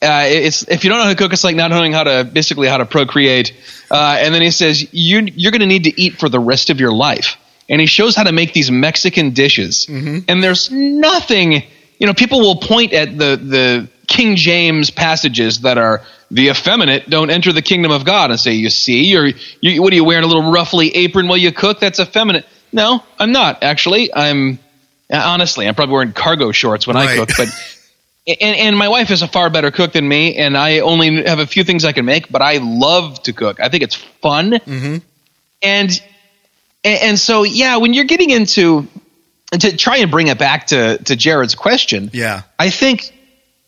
uh, 0.00 0.24
it's 0.26 0.62
if 0.68 0.84
you 0.84 0.90
don't 0.90 0.98
know 0.98 1.04
how 1.04 1.10
to 1.10 1.16
cook, 1.16 1.32
it's 1.32 1.42
like 1.42 1.56
not 1.56 1.70
knowing 1.70 1.92
how 1.92 2.04
to 2.04 2.24
basically 2.24 2.68
how 2.68 2.78
to 2.78 2.86
procreate. 2.86 3.52
Uh, 3.90 4.18
and 4.20 4.32
then 4.32 4.42
he 4.42 4.52
says 4.52 4.92
you 4.92 5.22
you're 5.34 5.50
going 5.50 5.60
to 5.60 5.66
need 5.66 5.84
to 5.84 6.00
eat 6.00 6.18
for 6.18 6.28
the 6.28 6.38
rest 6.38 6.70
of 6.70 6.78
your 6.78 6.92
life. 6.92 7.36
And 7.68 7.80
he 7.80 7.86
shows 7.86 8.16
how 8.16 8.22
to 8.22 8.32
make 8.32 8.52
these 8.52 8.70
Mexican 8.70 9.30
dishes. 9.30 9.86
Mm-hmm. 9.86 10.20
And 10.28 10.42
there's 10.42 10.70
nothing, 10.70 11.64
you 11.98 12.06
know, 12.06 12.14
people 12.14 12.40
will 12.40 12.56
point 12.56 12.92
at 12.92 13.18
the 13.18 13.36
the 13.36 13.88
King 14.06 14.36
James 14.36 14.90
passages 14.90 15.60
that 15.62 15.78
are 15.78 16.02
the 16.30 16.48
effeminate 16.48 17.10
don't 17.10 17.30
enter 17.30 17.52
the 17.52 17.62
kingdom 17.62 17.90
of 17.90 18.04
God 18.04 18.30
and 18.30 18.38
say, 18.38 18.52
you 18.52 18.70
see, 18.70 19.04
you're 19.04 19.30
you, 19.60 19.82
what 19.82 19.92
are 19.92 19.96
you 19.96 20.04
wearing 20.04 20.24
a 20.24 20.28
little 20.28 20.50
ruffly 20.52 20.94
apron 20.94 21.26
while 21.26 21.38
you 21.38 21.50
cook? 21.50 21.80
That's 21.80 21.98
effeminate. 21.98 22.46
No, 22.72 23.02
I'm 23.18 23.32
not 23.32 23.64
actually. 23.64 24.14
I'm 24.14 24.60
honestly, 25.10 25.66
I'm 25.66 25.74
probably 25.74 25.94
wearing 25.94 26.12
cargo 26.12 26.52
shorts 26.52 26.86
when 26.86 26.94
right. 26.94 27.08
I 27.08 27.16
cook, 27.16 27.30
but 27.36 27.48
and, 28.28 28.56
and 28.56 28.76
my 28.76 28.88
wife 28.88 29.10
is 29.10 29.22
a 29.22 29.28
far 29.28 29.48
better 29.48 29.70
cook 29.70 29.92
than 29.92 30.06
me, 30.06 30.36
and 30.36 30.56
I 30.56 30.80
only 30.80 31.24
have 31.24 31.38
a 31.38 31.46
few 31.46 31.64
things 31.64 31.84
I 31.84 31.92
can 31.92 32.04
make, 32.04 32.30
but 32.30 32.42
I 32.42 32.58
love 32.58 33.22
to 33.22 33.32
cook. 33.32 33.58
I 33.60 33.68
think 33.68 33.82
it's 33.82 33.94
fun, 33.94 34.52
mm-hmm. 34.52 34.96
and 35.62 36.02
and 36.84 37.18
so 37.18 37.42
yeah, 37.42 37.78
when 37.78 37.94
you're 37.94 38.04
getting 38.04 38.30
into 38.30 38.86
to 39.52 39.76
try 39.76 39.98
and 39.98 40.10
bring 40.10 40.28
it 40.28 40.38
back 40.38 40.68
to 40.68 40.98
to 40.98 41.16
Jared's 41.16 41.54
question, 41.54 42.10
yeah, 42.12 42.42
I 42.58 42.68
think 42.68 43.10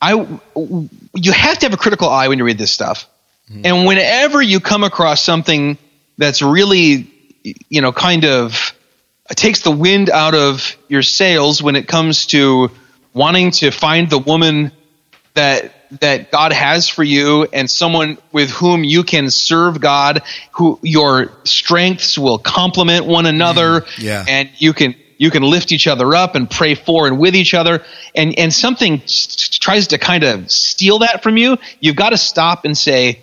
I 0.01 0.13
you 0.15 1.33
have 1.33 1.59
to 1.59 1.67
have 1.67 1.73
a 1.73 1.79
critical 1.79 2.09
eye 2.09 2.29
when 2.29 2.39
you 2.39 2.45
read 2.45 2.59
this 2.59 2.71
stuff, 2.71 3.09
mm-hmm. 3.51 3.63
and 3.65 3.87
whenever 3.87 4.43
you 4.43 4.61
come 4.61 4.85
across 4.85 5.23
something 5.23 5.79
that's 6.19 6.43
really 6.43 7.11
you 7.43 7.81
know 7.81 7.93
kind 7.93 8.25
of 8.25 8.75
takes 9.31 9.63
the 9.63 9.71
wind 9.71 10.11
out 10.11 10.35
of 10.35 10.77
your 10.89 11.03
sails 11.03 11.63
when 11.63 11.77
it 11.77 11.89
comes 11.89 12.27
to 12.27 12.71
wanting 13.13 13.51
to 13.53 13.71
find 13.71 14.09
the 14.09 14.19
woman 14.19 14.73
that 15.35 15.73
that 16.01 16.31
God 16.31 16.53
has 16.53 16.89
for 16.89 17.03
you 17.03 17.49
and 17.53 17.69
someone 17.69 18.19
with 18.31 18.51
whom 18.51 18.85
you 18.85 19.03
can 19.03 19.29
serve 19.31 19.81
God, 19.81 20.23
who 20.53 20.79
your 20.83 21.33
strengths 21.45 22.17
will 22.17 22.39
complement 22.39 23.07
one 23.07 23.27
another, 23.27 23.81
mm, 23.81 23.99
yeah. 23.99 24.25
and 24.29 24.51
you 24.59 24.73
can 24.73 24.95
you 25.19 25.31
can 25.31 25.43
lift 25.43 25.73
each 25.73 25.87
other 25.87 26.15
up 26.15 26.35
and 26.35 26.49
pray 26.49 26.75
for 26.75 27.07
and 27.07 27.19
with 27.19 27.35
each 27.35 27.55
other, 27.55 27.85
and 28.15 28.39
and 28.39 28.53
something 28.53 29.03
tries 29.07 29.89
to 29.89 29.99
kind 29.99 30.25
of 30.25 30.51
steal 30.51 31.01
that 31.01 31.23
from 31.23 31.37
you. 31.37 31.59
You've 31.81 31.97
got 31.97 32.11
to 32.11 32.17
stop 32.17 32.65
and 32.65 32.77
say, 32.79 33.21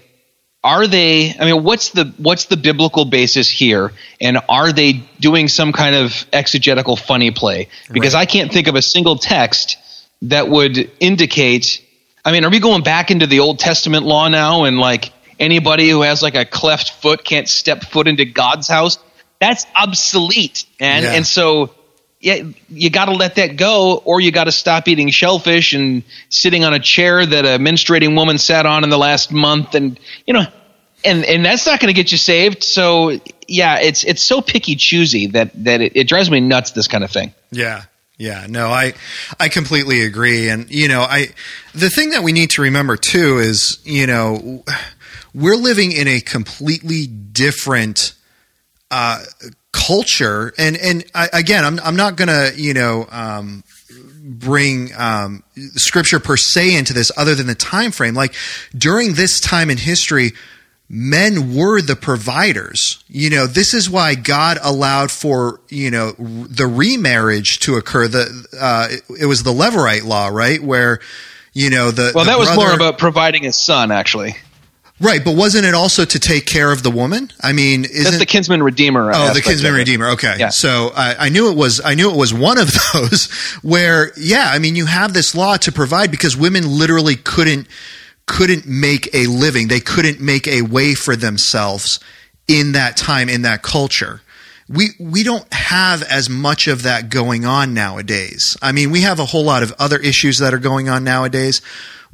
are 0.68 0.86
they 0.86 1.34
i 1.40 1.46
mean 1.46 1.64
what's 1.64 1.92
the 1.92 2.14
what's 2.18 2.46
the 2.46 2.58
biblical 2.58 3.06
basis 3.06 3.50
here 3.50 3.94
and 4.20 4.38
are 4.50 4.74
they 4.74 4.92
doing 5.18 5.48
some 5.48 5.72
kind 5.72 5.96
of 5.96 6.26
exegetical 6.34 6.98
funny 6.98 7.32
play 7.32 7.70
because 7.90 8.14
right. 8.14 8.22
i 8.22 8.26
can't 8.26 8.52
think 8.52 8.68
of 8.68 8.76
a 8.76 8.82
single 8.82 9.16
text 9.16 9.78
that 10.24 10.50
would 10.50 10.92
indicate 11.00 11.82
i 12.26 12.34
mean 12.34 12.44
are 12.44 12.52
we 12.52 12.60
going 12.60 12.84
back 12.84 13.12
into 13.12 13.28
the 13.28 13.40
old 13.40 13.60
testament 13.60 14.06
law 14.06 14.28
now 14.28 14.66
and 14.66 14.78
like 14.78 15.14
anybody 15.40 15.90
who 15.90 16.02
has 16.02 16.22
like 16.22 16.36
a 16.36 16.44
cleft 16.44 16.92
foot 17.02 17.24
can't 17.24 17.48
step 17.48 17.82
foot 17.84 18.06
into 18.06 18.26
god's 18.26 18.68
house 18.68 19.00
that's 19.40 19.66
obsolete 19.74 20.66
and 20.82 21.06
yeah. 21.06 21.14
and 21.14 21.26
so 21.26 21.74
yeah, 22.20 22.44
you 22.70 22.90
got 22.90 23.06
to 23.06 23.12
let 23.12 23.36
that 23.36 23.58
go, 23.58 24.02
or 24.04 24.20
you 24.20 24.32
got 24.32 24.46
to 24.46 24.52
stop 24.52 24.88
eating 24.88 25.10
shellfish 25.10 25.74
and 25.74 26.04
sitting 26.30 26.64
on 26.64 26.74
a 26.74 26.80
chair 26.80 27.24
that 27.24 27.46
a 27.46 27.60
menstruating 27.60 28.16
woman 28.16 28.40
sat 28.40 28.66
on 28.66 28.84
in 28.84 28.90
the 28.90 28.98
last 28.98 29.32
month, 29.32 29.76
and 29.76 30.00
you 30.26 30.34
know, 30.34 30.46
and 31.04 31.24
and 31.26 31.46
that's 31.46 31.66
not 31.66 31.80
going 31.80 31.94
to 31.94 31.94
get 31.94 32.12
you 32.12 32.18
saved. 32.18 32.64
So 32.64 33.20
yeah, 33.48 33.80
it's 33.80 34.04
it's 34.04 34.22
so 34.22 34.42
picky 34.42 34.76
choosy 34.76 35.28
that 35.28 35.52
that 35.64 35.82
it, 35.82 35.96
it 35.96 36.08
drives 36.08 36.30
me 36.30 36.40
nuts. 36.40 36.72
This 36.72 36.88
kind 36.88 37.04
of 37.04 37.12
thing. 37.12 37.34
Yeah, 37.52 37.84
yeah, 38.18 38.48
no, 38.50 38.70
I 38.70 38.94
I 39.40 39.50
completely 39.50 40.04
agree, 40.04 40.50
and 40.50 40.70
you 40.72 40.88
know, 40.88 41.02
I 41.02 41.28
the 41.74 41.90
thing 41.90 42.12
that 42.12 42.24
we 42.24 42.32
need 42.32 42.52
to 42.52 42.64
remember 42.64 42.98
too 42.98 43.38
is 43.40 43.80
you 43.84 44.08
know 44.08 44.64
we're 45.34 45.56
living 45.56 45.92
in 45.92 46.08
a 46.08 46.20
completely 46.20 47.06
different 47.08 48.14
uh, 48.90 49.24
culture 49.72 50.54
and 50.58 50.76
and 50.78 51.06
I, 51.14 51.30
again 51.34 51.64
i'm 51.64 51.80
i'm 51.82 51.96
not 51.96 52.16
going 52.16 52.30
to 52.30 52.60
you 52.60 52.74
know 52.74 53.06
um, 53.12 53.64
bring 54.24 54.90
um, 54.98 55.44
scripture 55.76 56.20
per 56.20 56.36
se 56.36 56.76
into 56.76 56.94
this 56.94 57.12
other 57.16 57.36
than 57.36 57.48
the 57.48 57.56
time 57.56 57.92
frame 57.92 58.16
like 58.16 58.34
during 58.76 59.14
this 59.14 59.40
time 59.40 59.70
in 59.70 59.78
history 59.78 60.32
men 60.90 61.54
were 61.54 61.82
the 61.82 61.96
providers 61.96 63.04
you 63.08 63.30
know 63.30 63.46
this 63.46 63.74
is 63.74 63.90
why 63.90 64.16
god 64.16 64.58
allowed 64.64 65.12
for 65.12 65.60
you 65.70 65.92
know 65.92 66.12
the 66.12 66.66
remarriage 66.66 67.60
to 67.60 67.76
occur 67.76 68.08
the 68.08 68.48
uh, 68.60 68.88
it, 68.90 69.22
it 69.22 69.26
was 69.26 69.44
the 69.44 69.52
levirate 69.52 70.06
law 70.06 70.28
right 70.28 70.64
where 70.64 71.00
you 71.52 71.70
know 71.70 71.92
the 71.92 72.12
well 72.16 72.24
the 72.24 72.32
that 72.32 72.40
was 72.40 72.48
brother, 72.48 72.68
more 72.68 72.74
about 72.74 72.98
providing 72.98 73.46
a 73.46 73.52
son 73.52 73.92
actually 73.92 74.36
Right, 75.00 75.24
but 75.24 75.36
wasn't 75.36 75.66
it 75.66 75.76
also 75.76 76.06
to 76.06 76.20
take 76.20 76.48
care 76.48 76.72
of 76.72 76.82
the 76.82 76.90
woman? 76.90 77.32
I 77.40 77.54
mean, 77.54 77.86
isn't 77.86 78.04
that's 78.04 78.18
the 78.18 78.26
kinsman 78.26 78.64
redeemer? 78.64 79.12
Oh, 79.14 79.32
the 79.32 79.42
kinsman 79.42 79.74
redeemer. 79.76 80.10
Okay, 80.10 80.38
yeah. 80.40 80.50
so 80.50 80.92
I, 80.96 81.28
I, 81.28 81.30
knew 81.30 81.52
it 81.52 81.56
was 81.56 81.80
I 81.86 81.94
knew 81.94 82.10
it 82.10 82.18
was 82.18 82.34
one 82.34 82.58
of 82.58 82.72
those 82.94 83.32
where, 83.62 84.12
yeah, 84.18 84.50
I 84.52 84.58
mean, 84.58 84.76
you 84.76 84.88
have 84.88 85.14
this 85.14 85.36
law 85.36 85.56
to 85.58 85.72
provide 85.72 86.10
because 86.10 86.36
women 86.36 86.68
literally 86.68 87.16
couldn't 87.16 87.68
couldn't 88.28 88.68
make 88.68 89.10
a 89.14 89.26
living. 89.28 89.68
They 89.68 89.80
couldn't 89.80 90.20
make 90.22 90.48
a 90.48 90.62
way 90.62 90.94
for 90.94 91.16
themselves 91.16 92.00
in 92.48 92.74
that 92.74 92.96
time 92.96 93.30
in 93.30 93.42
that 93.42 93.64
culture. 93.64 94.22
We 94.70 94.90
we 95.00 95.24
don't 95.24 95.52
have 95.54 96.04
as 96.04 96.30
much 96.30 96.68
of 96.68 96.84
that 96.84 97.10
going 97.10 97.46
on 97.46 97.74
nowadays. 97.74 98.58
I 98.62 98.74
mean, 98.74 98.92
we 98.92 99.02
have 99.02 99.20
a 99.20 99.26
whole 99.26 99.46
lot 99.46 99.64
of 99.64 99.74
other 99.80 99.98
issues 99.98 100.40
that 100.40 100.54
are 100.54 100.60
going 100.60 100.90
on 100.90 101.04
nowadays, 101.06 101.62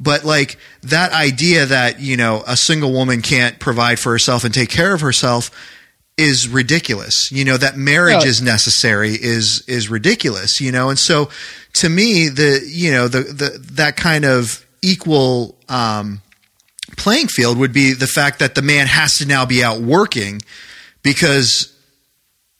But 0.00 0.24
like 0.24 0.58
that 0.82 1.12
idea 1.12 1.66
that, 1.66 2.00
you 2.00 2.16
know, 2.16 2.42
a 2.46 2.56
single 2.56 2.92
woman 2.92 3.22
can't 3.22 3.58
provide 3.58 3.98
for 3.98 4.12
herself 4.12 4.44
and 4.44 4.52
take 4.52 4.68
care 4.70 4.94
of 4.94 5.00
herself 5.00 5.50
is 6.16 6.48
ridiculous. 6.48 7.30
You 7.32 7.44
know, 7.44 7.56
that 7.56 7.76
marriage 7.76 8.24
is 8.24 8.40
necessary 8.42 9.10
is 9.14 9.64
is 9.66 9.88
ridiculous, 9.88 10.60
you 10.60 10.72
know. 10.72 10.90
And 10.90 10.98
so 10.98 11.30
to 11.74 11.88
me 11.88 12.28
the 12.28 12.62
you 12.66 12.92
know, 12.92 13.08
the 13.08 13.20
the 13.20 13.58
that 13.72 13.96
kind 13.96 14.24
of 14.24 14.63
equal 14.84 15.56
um 15.68 16.20
playing 16.96 17.28
field 17.28 17.58
would 17.58 17.72
be 17.72 17.92
the 17.94 18.06
fact 18.06 18.38
that 18.38 18.54
the 18.54 18.62
man 18.62 18.86
has 18.86 19.14
to 19.14 19.26
now 19.26 19.44
be 19.46 19.64
out 19.64 19.80
working 19.80 20.40
because 21.02 21.72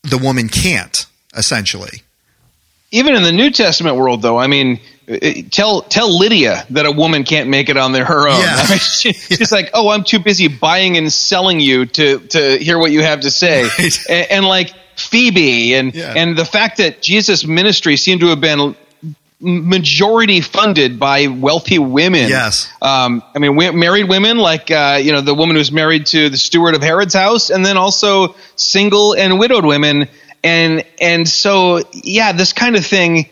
the 0.03 0.19
woman 0.19 0.49
can't 0.49 1.07
essentially. 1.37 2.03
even 2.91 3.15
in 3.15 3.23
the 3.23 3.33
New 3.33 3.51
Testament 3.51 3.97
world, 3.97 4.23
though, 4.23 4.39
I 4.39 4.47
mean, 4.47 4.79
uh, 5.09 5.19
tell 5.51 5.83
tell 5.83 6.17
Lydia 6.17 6.65
that 6.71 6.87
a 6.87 6.93
woman 6.93 7.25
can't 7.25 7.49
make 7.49 7.69
it 7.69 7.77
on 7.77 7.93
their 7.93 8.05
her 8.05 8.29
own. 8.29 8.39
Yeah. 8.41 8.55
I 8.65 8.71
mean, 8.71 8.79
she, 8.79 9.13
She's 9.37 9.53
like, 9.53 9.71
oh, 9.75 9.89
I'm 9.91 10.05
too 10.05 10.19
busy 10.19 10.49
buying 10.49 10.97
and 10.97 11.13
selling 11.13 11.61
you 11.61 11.87
to 11.87 12.19
to 12.21 12.57
hear 12.59 12.79
what 12.79 12.91
you 12.93 13.03
have 13.03 13.21
to 13.21 13.31
say, 13.31 13.65
Right. 13.79 13.99
and, 14.09 14.31
and 14.31 14.45
like 14.47 14.73
Phoebe, 14.97 15.75
and 15.75 15.95
Yeah. 15.95 16.15
and 16.17 16.37
the 16.37 16.45
fact 16.45 16.79
that 16.79 17.03
Jesus' 17.03 17.45
ministry 17.47 17.97
seemed 17.97 18.21
to 18.21 18.29
have 18.29 18.41
been 18.41 18.75
majority 19.41 20.41
funded 20.41 20.99
by 20.99 21.27
wealthy 21.27 21.79
women. 21.79 22.29
Yes. 22.29 22.69
Um, 22.81 23.23
I 23.35 23.39
mean, 23.39 23.57
we, 23.57 23.71
married 23.71 24.09
women, 24.09 24.39
like 24.39 24.71
uh, 24.71 24.99
you 25.03 25.13
know, 25.13 25.21
the 25.21 25.35
woman 25.35 25.57
who's 25.57 25.73
married 25.73 26.07
to 26.07 26.31
the 26.31 26.37
steward 26.37 26.75
of 26.75 26.83
Herod's 26.83 27.15
house, 27.15 27.51
and 27.51 27.65
then 27.65 27.77
also 27.77 28.37
single 28.57 29.15
and 29.15 29.39
widowed 29.39 29.65
women, 29.65 30.09
and 30.43 30.85
and 31.01 31.29
so 31.29 31.83
yeah, 31.93 32.33
this 32.33 32.53
kind 32.53 32.77
of 32.77 32.87
thing, 32.87 33.29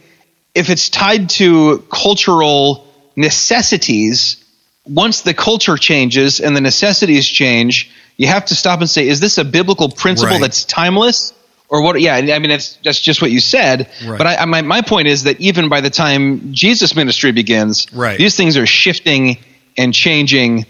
if 0.55 0.71
it's 0.71 0.89
tied 0.91 1.31
to 1.31 1.79
cultural 1.91 2.87
necessities, 3.17 4.43
once 4.87 5.23
the 5.23 5.35
culture 5.35 5.77
changes 5.77 6.41
and 6.41 6.57
the 6.57 6.61
necessities 6.61 7.27
change, 7.27 7.91
you 8.17 8.27
have 8.27 8.47
to 8.47 8.55
stop 8.55 8.81
and 8.81 8.91
say, 8.91 9.07
is 9.09 9.21
this 9.21 9.39
a 9.39 9.45
biblical 9.45 9.89
principle 9.89 10.35
Right. 10.35 10.41
that's 10.41 10.65
timeless? 10.65 11.33
Or 11.73 11.81
what? 11.81 11.99
Yeah, 12.03 12.17
I 12.17 12.39
mean 12.39 12.51
that's 12.51 12.75
that's 12.85 13.01
just 13.01 13.23
what 13.23 13.31
you 13.31 13.41
said. 13.41 13.89
Right. 14.07 14.19
But 14.19 14.27
I, 14.27 14.37
I, 14.37 14.45
my 14.45 14.61
my 14.61 14.83
point 14.83 15.09
is 15.09 15.23
that 15.25 15.41
even 15.41 15.71
by 15.71 15.81
the 15.81 15.89
time 15.89 16.53
Jesus' 16.53 16.95
ministry 16.95 17.33
begins, 17.33 17.91
Right. 17.95 18.19
these 18.19 18.37
things 18.37 18.59
are 18.59 18.67
shifting 18.67 19.39
and 19.79 19.95
changing. 19.95 20.67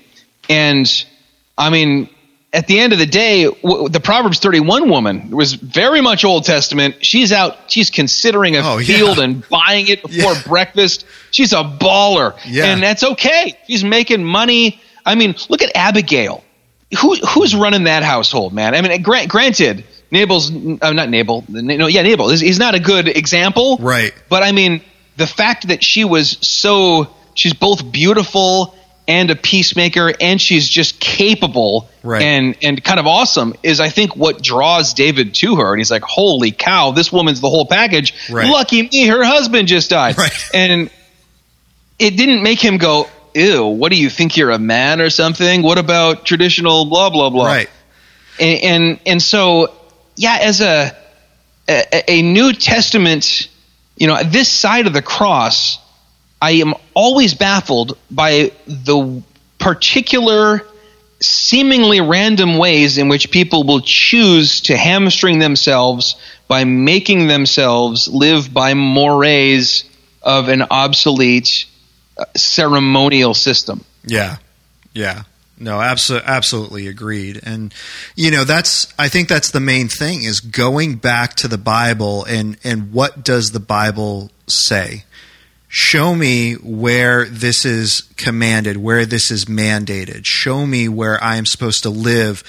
And 0.48 0.86
I 1.58 1.70
mean, 1.70 2.08
at 2.52 2.68
the 2.68 2.78
end 2.78 2.92
of 2.92 3.00
the 3.00 3.06
day, 3.06 3.46
w- 3.46 3.88
the 3.88 3.98
Proverbs 3.98 4.38
31 4.38 4.88
woman 4.88 5.30
was 5.30 5.54
very 5.54 6.00
much 6.00 6.24
Old 6.24 6.44
Testament. 6.44 7.04
She's 7.04 7.32
out, 7.32 7.56
she's 7.66 7.90
considering 7.90 8.54
a 8.56 8.60
Oh, 8.62 8.78
yeah. 8.78 8.96
field 8.98 9.18
and 9.18 9.42
buying 9.48 9.88
it 9.88 10.02
before 10.06 10.34
Yeah. 10.34 10.42
breakfast. 10.46 11.04
She's 11.32 11.52
a 11.52 11.64
baller. 11.64 12.36
Yeah. 12.46 12.66
And 12.66 12.80
that's 12.80 13.02
okay. 13.02 13.58
She's 13.66 13.82
making 13.82 14.22
money. 14.22 14.80
I 15.04 15.16
mean, 15.16 15.34
look 15.48 15.62
at 15.62 15.72
Abigail. 15.74 16.44
Who, 17.00 17.16
who's 17.16 17.56
running 17.56 17.84
that 17.84 18.02
household, 18.04 18.52
man? 18.52 18.74
I 18.76 18.82
mean, 18.82 19.02
gra- 19.02 19.26
granted, 19.26 19.84
Nabal's 20.12 20.52
uh, 20.52 20.92
not 20.92 21.08
Nabal. 21.08 21.44
No, 21.48 21.86
yeah, 21.88 22.02
Nabal. 22.02 22.28
He's, 22.28 22.40
he's 22.40 22.58
not 22.58 22.74
a 22.76 22.80
good 22.80 23.08
example, 23.08 23.78
Right. 23.80 24.12
but 24.28 24.42
I 24.44 24.52
mean, 24.52 24.82
the 25.16 25.26
fact 25.26 25.68
that 25.68 25.82
she 25.82 26.04
was 26.04 26.36
so 26.46 27.08
she's 27.34 27.54
both 27.54 27.90
beautiful 27.90 28.76
and 29.08 29.30
a 29.32 29.36
peacemaker 29.36 30.12
and 30.20 30.40
she's 30.40 30.68
just 30.68 31.00
capable 31.00 31.88
Right. 32.04 32.22
and 32.22 32.56
and 32.62 32.82
kind 32.84 33.00
of 33.00 33.06
awesome 33.08 33.54
is 33.64 33.80
I 33.80 33.88
think 33.88 34.14
what 34.14 34.40
draws 34.42 34.94
David 34.94 35.34
to 35.36 35.56
her 35.56 35.72
and 35.72 35.80
he's 35.80 35.90
like 35.90 36.02
holy 36.04 36.52
cow 36.52 36.92
this 36.92 37.10
woman's 37.10 37.40
the 37.40 37.48
whole 37.50 37.66
package 37.66 38.14
Right. 38.30 38.48
lucky 38.48 38.82
me 38.82 39.06
her 39.08 39.24
husband 39.24 39.66
just 39.66 39.90
died 39.90 40.16
Right. 40.18 40.32
and 40.54 40.88
it 41.98 42.16
didn't 42.16 42.42
make 42.44 42.60
him 42.60 42.78
go 42.78 43.08
ew 43.34 43.66
what 43.66 43.90
do 43.90 43.98
you 44.00 44.08
think 44.08 44.36
you're 44.36 44.50
a 44.50 44.58
man 44.58 45.00
or 45.00 45.10
something 45.10 45.62
what 45.62 45.78
about 45.78 46.24
traditional 46.24 46.84
blah 46.84 47.10
blah 47.10 47.28
blah 47.30 47.46
Right. 47.46 47.70
and 48.38 48.60
and, 48.62 49.00
and 49.06 49.22
so 49.22 49.72
yeah 50.22 50.38
as 50.40 50.60
a, 50.60 50.96
a 51.68 52.10
a 52.10 52.22
new 52.22 52.52
testament 52.52 53.48
you 53.96 54.06
know 54.06 54.22
this 54.22 54.48
side 54.48 54.86
of 54.86 54.92
the 54.92 55.02
cross 55.02 55.78
i 56.40 56.52
am 56.52 56.74
always 56.94 57.34
baffled 57.34 57.98
by 58.10 58.52
the 58.66 59.22
particular 59.58 60.62
seemingly 61.20 62.00
random 62.00 62.56
ways 62.56 62.98
in 62.98 63.08
which 63.08 63.30
people 63.30 63.64
will 63.64 63.80
choose 63.80 64.60
to 64.62 64.76
hamstring 64.76 65.40
themselves 65.40 66.16
by 66.46 66.64
making 66.64 67.26
themselves 67.26 68.08
live 68.08 68.52
by 68.52 68.74
mores 68.74 69.84
of 70.22 70.48
an 70.48 70.62
obsolete 70.70 71.66
uh, 72.16 72.24
ceremonial 72.36 73.34
system 73.34 73.84
Yeah. 74.04 74.36
Yeah. 74.94 75.22
No, 75.62 75.80
absolutely, 75.80 76.28
absolutely 76.28 76.86
agreed. 76.88 77.40
And 77.44 77.72
you 78.16 78.32
know, 78.32 78.42
that's 78.42 78.92
I 78.98 79.08
think 79.08 79.28
that's 79.28 79.52
the 79.52 79.60
main 79.60 79.88
thing 79.88 80.24
is 80.24 80.40
going 80.40 80.96
back 80.96 81.34
to 81.36 81.48
the 81.48 81.58
Bible 81.58 82.24
and 82.24 82.56
and 82.64 82.92
what 82.92 83.24
does 83.24 83.52
the 83.52 83.60
Bible 83.60 84.32
say? 84.48 85.04
Show 85.68 86.14
me 86.14 86.54
where 86.54 87.24
this 87.26 87.64
is 87.64 88.02
commanded, 88.16 88.76
where 88.76 89.06
this 89.06 89.30
is 89.30 89.44
mandated. 89.44 90.26
Show 90.26 90.66
me 90.66 90.88
where 90.88 91.22
I 91.22 91.36
am 91.36 91.46
supposed 91.46 91.84
to 91.84 91.90
live 91.90 92.42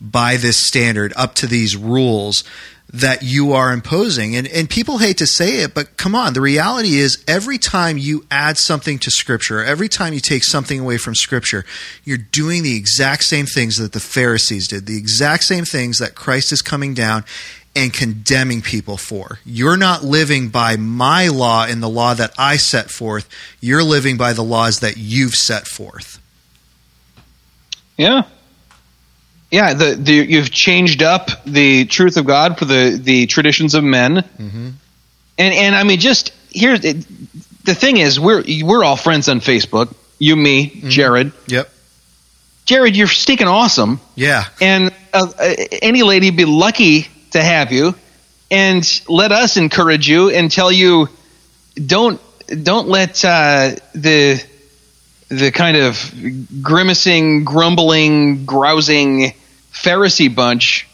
by 0.00 0.36
this 0.36 0.56
standard, 0.56 1.12
up 1.16 1.34
to 1.36 1.46
these 1.46 1.76
rules 1.76 2.44
that 2.92 3.22
you 3.22 3.52
are 3.52 3.72
imposing. 3.72 4.36
And 4.36 4.46
and 4.46 4.68
people 4.68 4.98
hate 4.98 5.18
to 5.18 5.26
say 5.26 5.62
it, 5.62 5.74
but 5.74 5.96
come 5.96 6.14
on, 6.14 6.34
the 6.34 6.40
reality 6.40 6.98
is 6.98 7.22
every 7.26 7.58
time 7.58 7.96
you 7.96 8.26
add 8.30 8.58
something 8.58 8.98
to 9.00 9.10
scripture, 9.10 9.64
every 9.64 9.88
time 9.88 10.12
you 10.12 10.20
take 10.20 10.44
something 10.44 10.78
away 10.78 10.98
from 10.98 11.14
scripture, 11.14 11.64
you're 12.04 12.18
doing 12.18 12.62
the 12.62 12.76
exact 12.76 13.24
same 13.24 13.46
things 13.46 13.76
that 13.78 13.92
the 13.92 14.00
Pharisees 14.00 14.68
did, 14.68 14.86
the 14.86 14.98
exact 14.98 15.44
same 15.44 15.64
things 15.64 15.98
that 15.98 16.14
Christ 16.14 16.52
is 16.52 16.60
coming 16.60 16.92
down 16.92 17.24
and 17.74 17.92
condemning 17.92 18.60
people 18.60 18.98
for. 18.98 19.38
You're 19.46 19.78
not 19.78 20.04
living 20.04 20.48
by 20.48 20.76
my 20.76 21.28
law 21.28 21.64
and 21.64 21.82
the 21.82 21.88
law 21.88 22.12
that 22.12 22.34
I 22.36 22.56
set 22.56 22.90
forth. 22.90 23.28
You're 23.60 23.82
living 23.82 24.18
by 24.18 24.34
the 24.34 24.44
laws 24.44 24.80
that 24.80 24.98
you've 24.98 25.34
set 25.34 25.66
forth. 25.66 26.20
Yeah. 27.96 28.24
Yeah, 29.52 29.74
the, 29.74 29.94
the 29.94 30.12
you've 30.14 30.50
changed 30.50 31.02
up 31.02 31.28
the 31.44 31.84
truth 31.84 32.16
of 32.16 32.24
God 32.26 32.58
for 32.58 32.64
the, 32.64 32.98
the 33.00 33.26
traditions 33.26 33.74
of 33.74 33.84
men, 33.84 34.16
Mm-hmm. 34.16 34.68
and 35.38 35.54
and 35.54 35.74
I 35.76 35.82
mean, 35.84 36.00
just 36.00 36.32
here's 36.50 36.80
the 36.80 37.74
thing 37.74 37.98
is 37.98 38.18
we're 38.18 38.42
we're 38.64 38.82
all 38.82 38.96
friends 38.96 39.28
on 39.28 39.40
Facebook. 39.40 39.94
You, 40.18 40.36
me, 40.36 40.68
Jared. 40.88 41.32
Yep. 41.48 41.68
Jared, 42.64 42.96
you're 42.96 43.08
stinking 43.08 43.48
awesome, 43.48 44.00
Yeah. 44.14 44.44
and 44.60 44.90
uh, 45.12 45.26
uh, 45.38 45.54
any 45.82 46.02
lady 46.02 46.30
be 46.30 46.44
lucky 46.46 47.08
to 47.32 47.42
have 47.42 47.72
you, 47.72 47.94
and 48.50 49.02
let 49.08 49.32
us 49.32 49.56
encourage 49.58 50.08
you 50.08 50.30
and 50.30 50.50
tell 50.50 50.72
you, 50.72 51.08
don't 51.74 52.20
don't 52.62 52.88
let 52.88 53.22
uh, 53.24 53.74
the 53.94 54.42
the 55.28 55.50
kind 55.50 55.76
of 55.76 56.14
grimacing, 56.62 57.44
grumbling, 57.44 58.44
grousing 58.46 59.34
Pharisee 59.72 60.34
bunch 60.34 60.86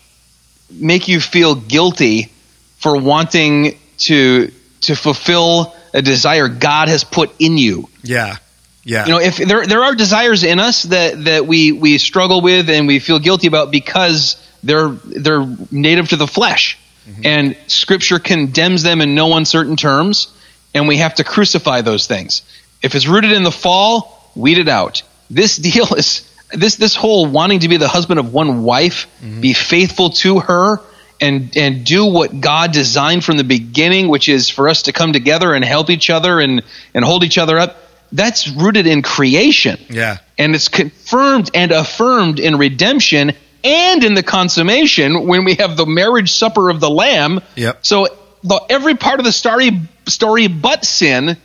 make 0.70 1.08
you 1.08 1.20
feel 1.20 1.54
guilty 1.54 2.30
for 2.78 2.96
wanting 2.96 3.78
to 3.98 4.52
to 4.82 4.94
fulfill 4.94 5.74
a 5.92 6.02
desire 6.02 6.48
God 6.48 6.88
has 6.88 7.04
put 7.04 7.34
in 7.38 7.58
you. 7.58 7.88
Yeah. 8.02 8.36
Yeah. 8.84 9.06
You 9.06 9.12
know, 9.12 9.20
if 9.20 9.36
there 9.36 9.66
there 9.66 9.84
are 9.84 9.94
desires 9.94 10.44
in 10.44 10.58
us 10.60 10.84
that 10.84 11.24
that 11.24 11.46
we 11.46 11.72
we 11.72 11.98
struggle 11.98 12.40
with 12.40 12.70
and 12.70 12.86
we 12.86 13.00
feel 13.00 13.18
guilty 13.18 13.46
about 13.46 13.70
because 13.70 14.42
they're 14.62 14.88
they're 14.88 15.46
native 15.70 16.10
to 16.10 16.16
the 16.16 16.26
flesh, 16.26 16.78
mm-hmm. 17.06 17.22
and 17.24 17.56
Scripture 17.66 18.18
condemns 18.18 18.82
them 18.82 19.00
in 19.00 19.14
no 19.14 19.34
uncertain 19.36 19.76
terms, 19.76 20.32
and 20.72 20.88
we 20.88 20.98
have 20.98 21.16
to 21.16 21.24
crucify 21.24 21.82
those 21.82 22.06
things. 22.06 22.42
If 22.80 22.94
it's 22.94 23.06
rooted 23.06 23.32
in 23.32 23.42
the 23.42 23.52
fall, 23.52 24.30
weed 24.34 24.58
it 24.58 24.68
out. 24.68 25.02
This 25.28 25.56
deal 25.68 25.92
is 25.94 26.27
this 26.52 26.76
this 26.76 26.94
whole 26.94 27.26
wanting 27.26 27.60
to 27.60 27.68
be 27.68 27.76
the 27.76 27.88
husband 27.88 28.20
of 28.20 28.32
one 28.32 28.62
wife, 28.62 29.06
mm-hmm. 29.20 29.40
be 29.40 29.52
faithful 29.52 30.10
to 30.10 30.40
her. 30.40 30.80
And, 31.20 31.56
and 31.56 31.84
do 31.84 32.06
what 32.06 32.40
God 32.40 32.70
designed 32.70 33.24
from 33.24 33.38
the 33.38 33.42
beginning, 33.42 34.06
which 34.06 34.28
is 34.28 34.48
for 34.48 34.68
us 34.68 34.82
to 34.82 34.92
come 34.92 35.12
together 35.12 35.52
and 35.52 35.64
help 35.64 35.90
each 35.90 36.10
other 36.10 36.38
and, 36.38 36.62
and 36.94 37.04
hold 37.04 37.24
each 37.24 37.38
other 37.38 37.58
up 37.58 37.76
that's 38.12 38.48
rooted 38.48 38.86
in 38.86 39.02
creation. 39.02 39.78
Yeah. 39.88 40.18
And 40.36 40.54
it's 40.54 40.68
confirmed 40.68 41.50
and 41.54 41.72
affirmed 41.72 42.40
in 42.40 42.56
redemption 42.56 43.32
and 43.64 44.04
in 44.04 44.14
the 44.14 44.22
consummation 44.22 45.26
when 45.26 45.44
we 45.44 45.54
have 45.54 45.76
the 45.76 45.86
marriage 45.86 46.32
supper 46.32 46.70
of 46.70 46.80
the 46.80 46.90
Lamb. 46.90 47.40
Yep. 47.56 47.84
So 47.84 48.08
the, 48.42 48.60
every 48.70 48.94
part 48.94 49.18
of 49.18 49.24
the 49.24 49.32
story, 49.32 49.70
story 50.06 50.48
but 50.48 50.84
sin 50.84 51.36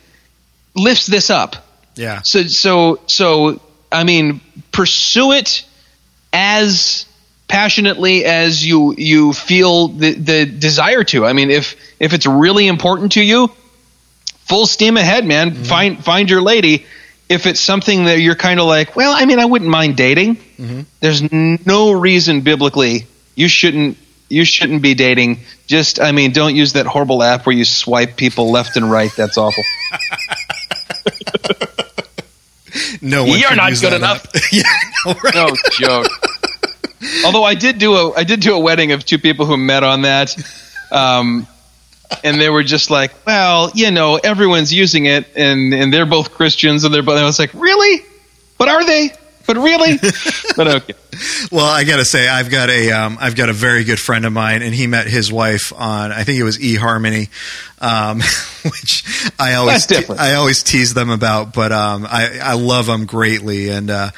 lifts 0.74 1.06
this 1.06 1.30
up. 1.30 1.56
Yeah. 1.96 2.22
So, 2.22 2.44
so, 2.44 3.00
so, 3.06 3.60
I 3.94 4.04
mean, 4.04 4.40
pursue 4.72 5.32
it 5.32 5.64
as 6.32 7.06
passionately 7.48 8.24
as 8.24 8.64
you 8.64 8.94
you 8.96 9.32
feel 9.32 9.88
the, 9.88 10.12
the 10.12 10.46
desire 10.46 11.04
to. 11.04 11.24
I 11.24 11.32
mean, 11.32 11.50
if 11.50 11.76
if 12.00 12.12
it's 12.12 12.26
really 12.26 12.66
important 12.66 13.12
to 13.12 13.22
you, 13.22 13.50
full 14.46 14.66
steam 14.66 14.96
ahead, 14.96 15.24
man. 15.24 15.54
Find 15.54 16.04
find 16.04 16.28
your 16.28 16.42
lady, 16.42 16.86
if 17.28 17.46
it's 17.46 17.60
something 17.60 18.04
that 18.04 18.18
you're 18.18 18.34
kind 18.34 18.60
of 18.60 18.66
like, 18.66 18.96
well, 18.96 19.12
I 19.14 19.24
mean, 19.24 19.38
I 19.38 19.44
wouldn't 19.44 19.70
mind 19.70 19.96
dating. 19.96 20.36
Mm-hmm. 20.36 20.80
There's 21.00 21.22
no 21.32 21.92
reason 21.92 22.42
biblically 22.42 23.06
you 23.34 23.48
shouldn't 23.48 23.96
you 24.28 24.44
shouldn't 24.44 24.82
be 24.82 24.94
dating. 24.94 25.40
Just, 25.66 26.00
I 26.00 26.12
mean, 26.12 26.32
don't 26.32 26.56
use 26.56 26.72
that 26.74 26.86
horrible 26.86 27.22
app 27.22 27.46
where 27.46 27.54
you 27.54 27.64
swipe 27.64 28.16
people 28.16 28.50
left 28.50 28.76
and 28.76 28.90
right. 28.90 29.10
That's 29.16 29.38
awful. 29.38 29.62
No 33.04 33.24
one 33.24 33.38
You're 33.38 33.54
not 33.54 33.70
use 33.70 33.82
good 33.82 33.92
enough. 33.92 34.26
yeah, 34.52 34.62
I 34.64 35.12
know, 35.12 35.20
right? 35.22 35.34
No 35.34 35.48
joke. 35.72 36.06
Although 37.26 37.44
I 37.44 37.54
did 37.54 37.78
do 37.78 37.94
a 37.94 38.14
I 38.14 38.24
did 38.24 38.40
do 38.40 38.54
a 38.54 38.58
wedding 38.58 38.92
of 38.92 39.04
two 39.04 39.18
people 39.18 39.44
who 39.44 39.58
met 39.58 39.84
on 39.84 40.02
that, 40.02 40.34
um, 40.90 41.46
and 42.24 42.40
they 42.40 42.48
were 42.48 42.62
just 42.62 42.90
like, 42.90 43.12
well, 43.26 43.70
you 43.74 43.90
know, 43.90 44.16
everyone's 44.16 44.72
using 44.72 45.04
it, 45.04 45.26
and 45.36 45.74
and 45.74 45.92
they're 45.92 46.06
both 46.06 46.32
Christians, 46.32 46.84
and 46.84 46.94
they're 46.94 47.02
both. 47.02 47.18
I 47.18 47.24
was 47.24 47.38
like, 47.38 47.52
really? 47.52 48.02
But 48.56 48.68
are 48.68 48.84
they? 48.84 49.12
But 49.46 49.56
really? 49.56 49.98
but 50.56 50.66
okay. 50.68 50.94
Well, 51.52 51.66
I 51.66 51.84
gotta 51.84 52.04
say, 52.04 52.28
I've 52.28 52.50
got 52.50 52.70
a 52.70 52.90
um, 52.92 53.18
I've 53.20 53.36
got 53.36 53.48
a 53.48 53.52
very 53.52 53.84
good 53.84 53.98
friend 53.98 54.24
of 54.24 54.32
mine, 54.32 54.62
and 54.62 54.74
he 54.74 54.86
met 54.86 55.06
his 55.06 55.32
wife 55.32 55.72
on 55.76 56.12
I 56.12 56.24
think 56.24 56.38
it 56.38 56.44
was 56.44 56.58
eHarmony, 56.58 57.28
um, 57.80 58.18
which 58.62 59.04
I 59.38 59.54
always. 59.54 59.90
I 60.10 60.34
always 60.34 60.62
tease 60.62 60.94
them 60.94 61.10
about, 61.10 61.52
but 61.54 61.72
um, 61.72 62.06
I 62.08 62.38
I 62.42 62.54
love 62.54 62.86
them 62.86 63.06
greatly, 63.06 63.68
and 63.70 63.90
uh, 63.90 64.10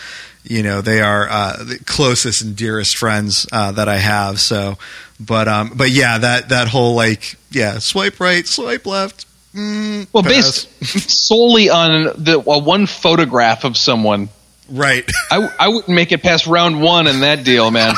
you 0.45 0.63
know 0.63 0.81
they 0.81 1.01
are 1.01 1.29
uh, 1.29 1.57
the 1.65 1.79
closest 1.85 2.43
and 2.43 2.57
dearest 2.57 2.97
friends 2.97 3.47
uh, 3.53 3.73
that 3.73 3.89
I 3.89 3.97
have. 3.97 4.41
So, 4.41 4.79
but 5.19 5.49
um, 5.49 5.73
but 5.75 5.91
yeah, 5.91 6.19
that 6.19 6.49
that 6.51 6.69
whole 6.69 6.95
like 6.95 7.37
yeah, 7.51 7.79
swipe 7.79 8.21
right, 8.21 8.47
swipe 8.47 8.87
left. 8.87 9.27
Mm, 9.55 10.07
Well, 10.13 10.23
pass. 10.23 10.67
based 10.67 11.11
solely 11.11 11.71
on 11.71 12.13
the 12.23 12.39
uh, 12.47 12.61
one 12.61 12.87
photograph 12.87 13.65
of 13.65 13.77
someone, 13.77 14.29
right. 14.71 15.05
I 15.31 15.49
I 15.59 15.69
wouldn't 15.69 15.89
make 15.89 16.13
it 16.13 16.23
past 16.23 16.47
round 16.47 16.81
one 16.81 17.07
in 17.07 17.21
that 17.21 17.45
deal, 17.45 17.71
man. 17.71 17.95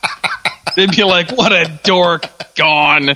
They'd 0.76 0.90
be 0.90 1.04
like, 1.04 1.30
"What 1.32 1.52
a 1.52 1.78
dork, 1.82 2.54
gone." 2.54 3.10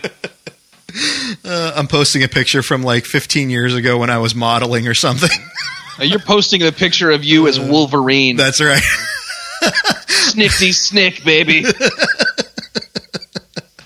Uh, 1.45 1.73
I'm 1.75 1.87
posting 1.89 2.23
a 2.23 2.29
picture 2.29 2.63
from 2.63 2.83
like 2.83 3.05
15 3.07 3.49
years 3.51 3.75
ago 3.75 3.97
when 3.99 4.11
I 4.11 4.19
was 4.19 4.35
modeling 4.35 4.87
or 4.89 4.95
something. 4.95 5.31
You're 5.99 6.19
posting 6.21 6.63
a 6.63 6.73
picture 6.73 7.11
of 7.11 7.25
you 7.25 7.47
as 7.49 7.59
Wolverine. 7.61 8.37
That's 8.37 8.61
right. 8.61 8.83
Snickety 9.63 10.75
snick, 10.75 11.25
baby. 11.25 11.65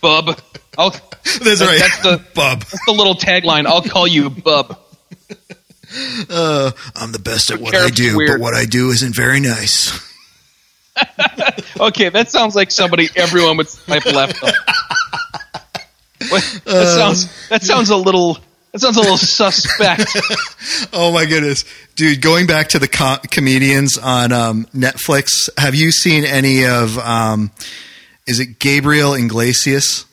Bub. 0.00 0.38
I'll, 0.78 0.90
That's 0.90 1.58
That- 1.58 1.60
right. 1.60 1.78
that's 1.78 2.02
the- 2.02 2.24
Bub. 2.34 2.60
that's 2.60 2.86
the 2.86 2.92
little 2.92 3.14
tagline. 3.14 3.66
I'll 3.66 3.82
call 3.82 4.06
you 4.06 4.30
Bub. 4.30 4.78
Uh, 6.28 6.72
I'm 6.94 7.12
the 7.12 7.18
best 7.18 7.50
at 7.50 7.60
what 7.60 7.74
I 7.74 7.88
do, 7.90 8.16
weird. 8.16 8.30
but 8.32 8.40
what 8.40 8.54
I 8.54 8.64
do 8.64 8.90
isn't 8.90 9.14
very 9.14 9.40
nice. 9.40 9.92
Okay, 11.78 12.08
that 12.08 12.30
sounds 12.30 12.56
like 12.56 12.70
somebody 12.70 13.08
everyone 13.16 13.58
would 13.58 13.68
swipe 13.68 14.06
left 14.06 14.42
on. 14.42 14.50
What- 16.30 16.60
that 16.64 16.74
Uh, 16.74 16.96
sounds 16.96 17.48
that 17.50 17.62
sounds 17.62 17.90
a 17.90 17.96
little 17.96 18.38
that 18.72 18.80
sounds 18.80 18.96
a 18.96 19.00
little 19.00 19.18
suspect. 19.18 20.10
Oh 20.92 21.12
my 21.12 21.26
goodness, 21.26 21.64
dude! 21.96 22.20
Going 22.22 22.46
back 22.46 22.68
to 22.70 22.78
the 22.78 22.88
co- 22.88 23.18
comedians 23.30 23.98
on 23.98 24.32
um, 24.32 24.66
Netflix, 24.74 25.48
have 25.58 25.74
you 25.74 25.90
seen 25.92 26.24
any 26.24 26.64
of? 26.66 26.98
Um, 26.98 27.50
is 28.26 28.40
it 28.40 28.58
Gabriel 28.58 29.14
Iglesias? 29.14 30.06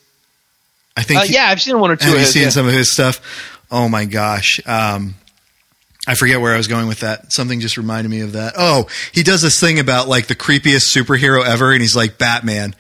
I 0.98 1.04
think. 1.04 1.22
Uh, 1.22 1.26
yeah, 1.30 1.46
I've 1.48 1.62
seen 1.62 1.80
one 1.80 1.92
or 1.92 1.96
two. 1.96 2.06
Have 2.08 2.14
of 2.16 2.20
you 2.20 2.26
his, 2.26 2.34
seen 2.34 2.44
yeah. 2.44 2.50
some 2.50 2.68
of 2.68 2.74
his 2.74 2.92
stuff? 2.92 3.20
Oh 3.72 3.88
my 3.90 4.06
gosh. 4.06 4.60
Um, 4.68 5.16
I 6.06 6.16
forget 6.16 6.42
where 6.42 6.54
I 6.54 6.58
was 6.58 6.68
going 6.68 6.88
with 6.88 7.00
that. 7.00 7.32
Something 7.32 7.62
just 7.62 7.78
reminded 7.78 8.10
me 8.10 8.22
of 8.22 8.34
that. 8.34 8.54
Oh, 8.58 8.88
he 9.14 9.24
does 9.24 9.42
this 9.42 9.60
thing 9.60 9.80
about 9.80 10.08
like 10.08 10.28
the 10.28 10.36
creepiest 10.36 10.94
superhero 10.94 11.46
ever, 11.46 11.72
and 11.72 11.82
he's 11.82 11.96
like 11.96 12.18
Batman. 12.18 12.76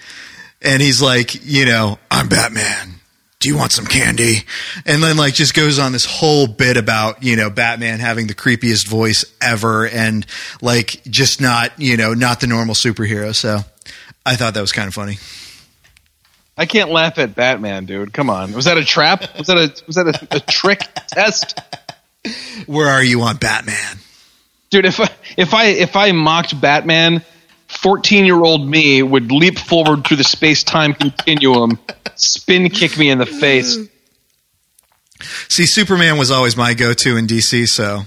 And 0.61 0.81
he's 0.81 1.01
like, 1.01 1.45
you 1.45 1.65
know, 1.65 1.99
I'm 2.09 2.29
Batman. 2.29 2.95
Do 3.39 3.49
you 3.49 3.57
want 3.57 3.73
some 3.73 3.85
candy? 3.85 4.45
And 4.85 5.03
then 5.03 5.17
like 5.17 5.33
just 5.33 5.53
goes 5.53 5.77
on 5.77 5.91
this 5.91 6.05
whole 6.05 6.47
bit 6.47 6.77
about, 6.77 7.23
you 7.23 7.35
know, 7.35 7.49
Batman 7.49 7.99
having 7.99 8.27
the 8.27 8.33
creepiest 8.33 8.87
voice 8.87 9.25
ever 9.41 9.85
and 9.85 10.25
like 10.61 11.03
just 11.03 11.41
not, 11.41 11.77
you 11.77 11.97
know, 11.97 12.13
not 12.13 12.39
the 12.39 12.47
normal 12.47 12.73
superhero. 12.73 13.35
So 13.35 13.59
I 14.25 14.37
thought 14.37 14.53
that 14.53 14.61
was 14.61 14.71
kind 14.71 14.87
of 14.87 14.93
funny. 14.93 15.17
I 16.57 16.65
can't 16.65 16.89
laugh 16.89 17.17
at 17.17 17.35
Batman, 17.35 17.85
dude. 17.85 18.13
Come 18.13 18.29
on, 18.29 18.53
was 18.53 18.65
that 18.65 18.77
a 18.77 18.85
trap? 18.85 19.23
Was 19.37 19.47
that 19.47 19.57
a 19.57 19.83
was 19.87 19.95
that 19.95 20.07
a, 20.07 20.37
a 20.37 20.39
trick 20.39 20.81
test? 21.07 21.59
Where 22.67 22.87
are 22.87 23.03
you 23.03 23.21
on 23.21 23.37
Batman? 23.37 23.97
dude 24.69 24.87
if 24.87 24.99
I, 24.99 25.09
if 25.37 25.53
i 25.53 25.65
if 25.65 25.95
i 25.95 26.11
mocked 26.13 26.59
batman 26.59 27.23
14 27.67 28.25
year 28.25 28.41
old 28.41 28.67
me 28.67 29.03
would 29.03 29.31
leap 29.31 29.59
forward 29.59 30.03
through 30.03 30.17
the 30.17 30.23
space-time 30.23 30.95
continuum 30.95 31.77
spin 32.15 32.69
kick 32.69 32.97
me 32.97 33.09
in 33.09 33.17
the 33.17 33.25
face. 33.25 33.77
See, 35.49 35.65
Superman 35.65 36.17
was 36.17 36.31
always 36.31 36.57
my 36.57 36.73
go-to 36.73 37.17
in 37.17 37.27
DC, 37.27 37.67
so. 37.67 38.03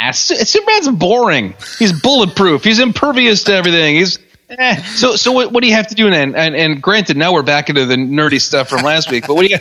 Ah, 0.00 0.10
superman's 0.12 0.88
boring. 0.88 1.54
He's 1.78 1.92
bulletproof. 2.00 2.64
He's 2.64 2.78
impervious 2.78 3.44
to 3.44 3.54
everything. 3.54 3.96
He's 3.96 4.18
eh. 4.58 4.82
so 4.94 5.16
so 5.16 5.32
what, 5.32 5.52
what 5.52 5.62
do 5.62 5.68
you 5.68 5.74
have 5.74 5.86
to 5.86 5.94
do 5.94 6.10
then 6.10 6.34
and, 6.34 6.54
and 6.54 6.82
granted 6.82 7.16
now 7.16 7.32
we're 7.32 7.42
back 7.42 7.68
into 7.68 7.86
the 7.86 7.96
nerdy 7.96 8.40
stuff 8.40 8.68
from 8.68 8.82
last 8.82 9.10
week 9.10 9.26
but 9.26 9.34
what 9.34 9.46
do 9.46 9.52
you, 9.52 9.58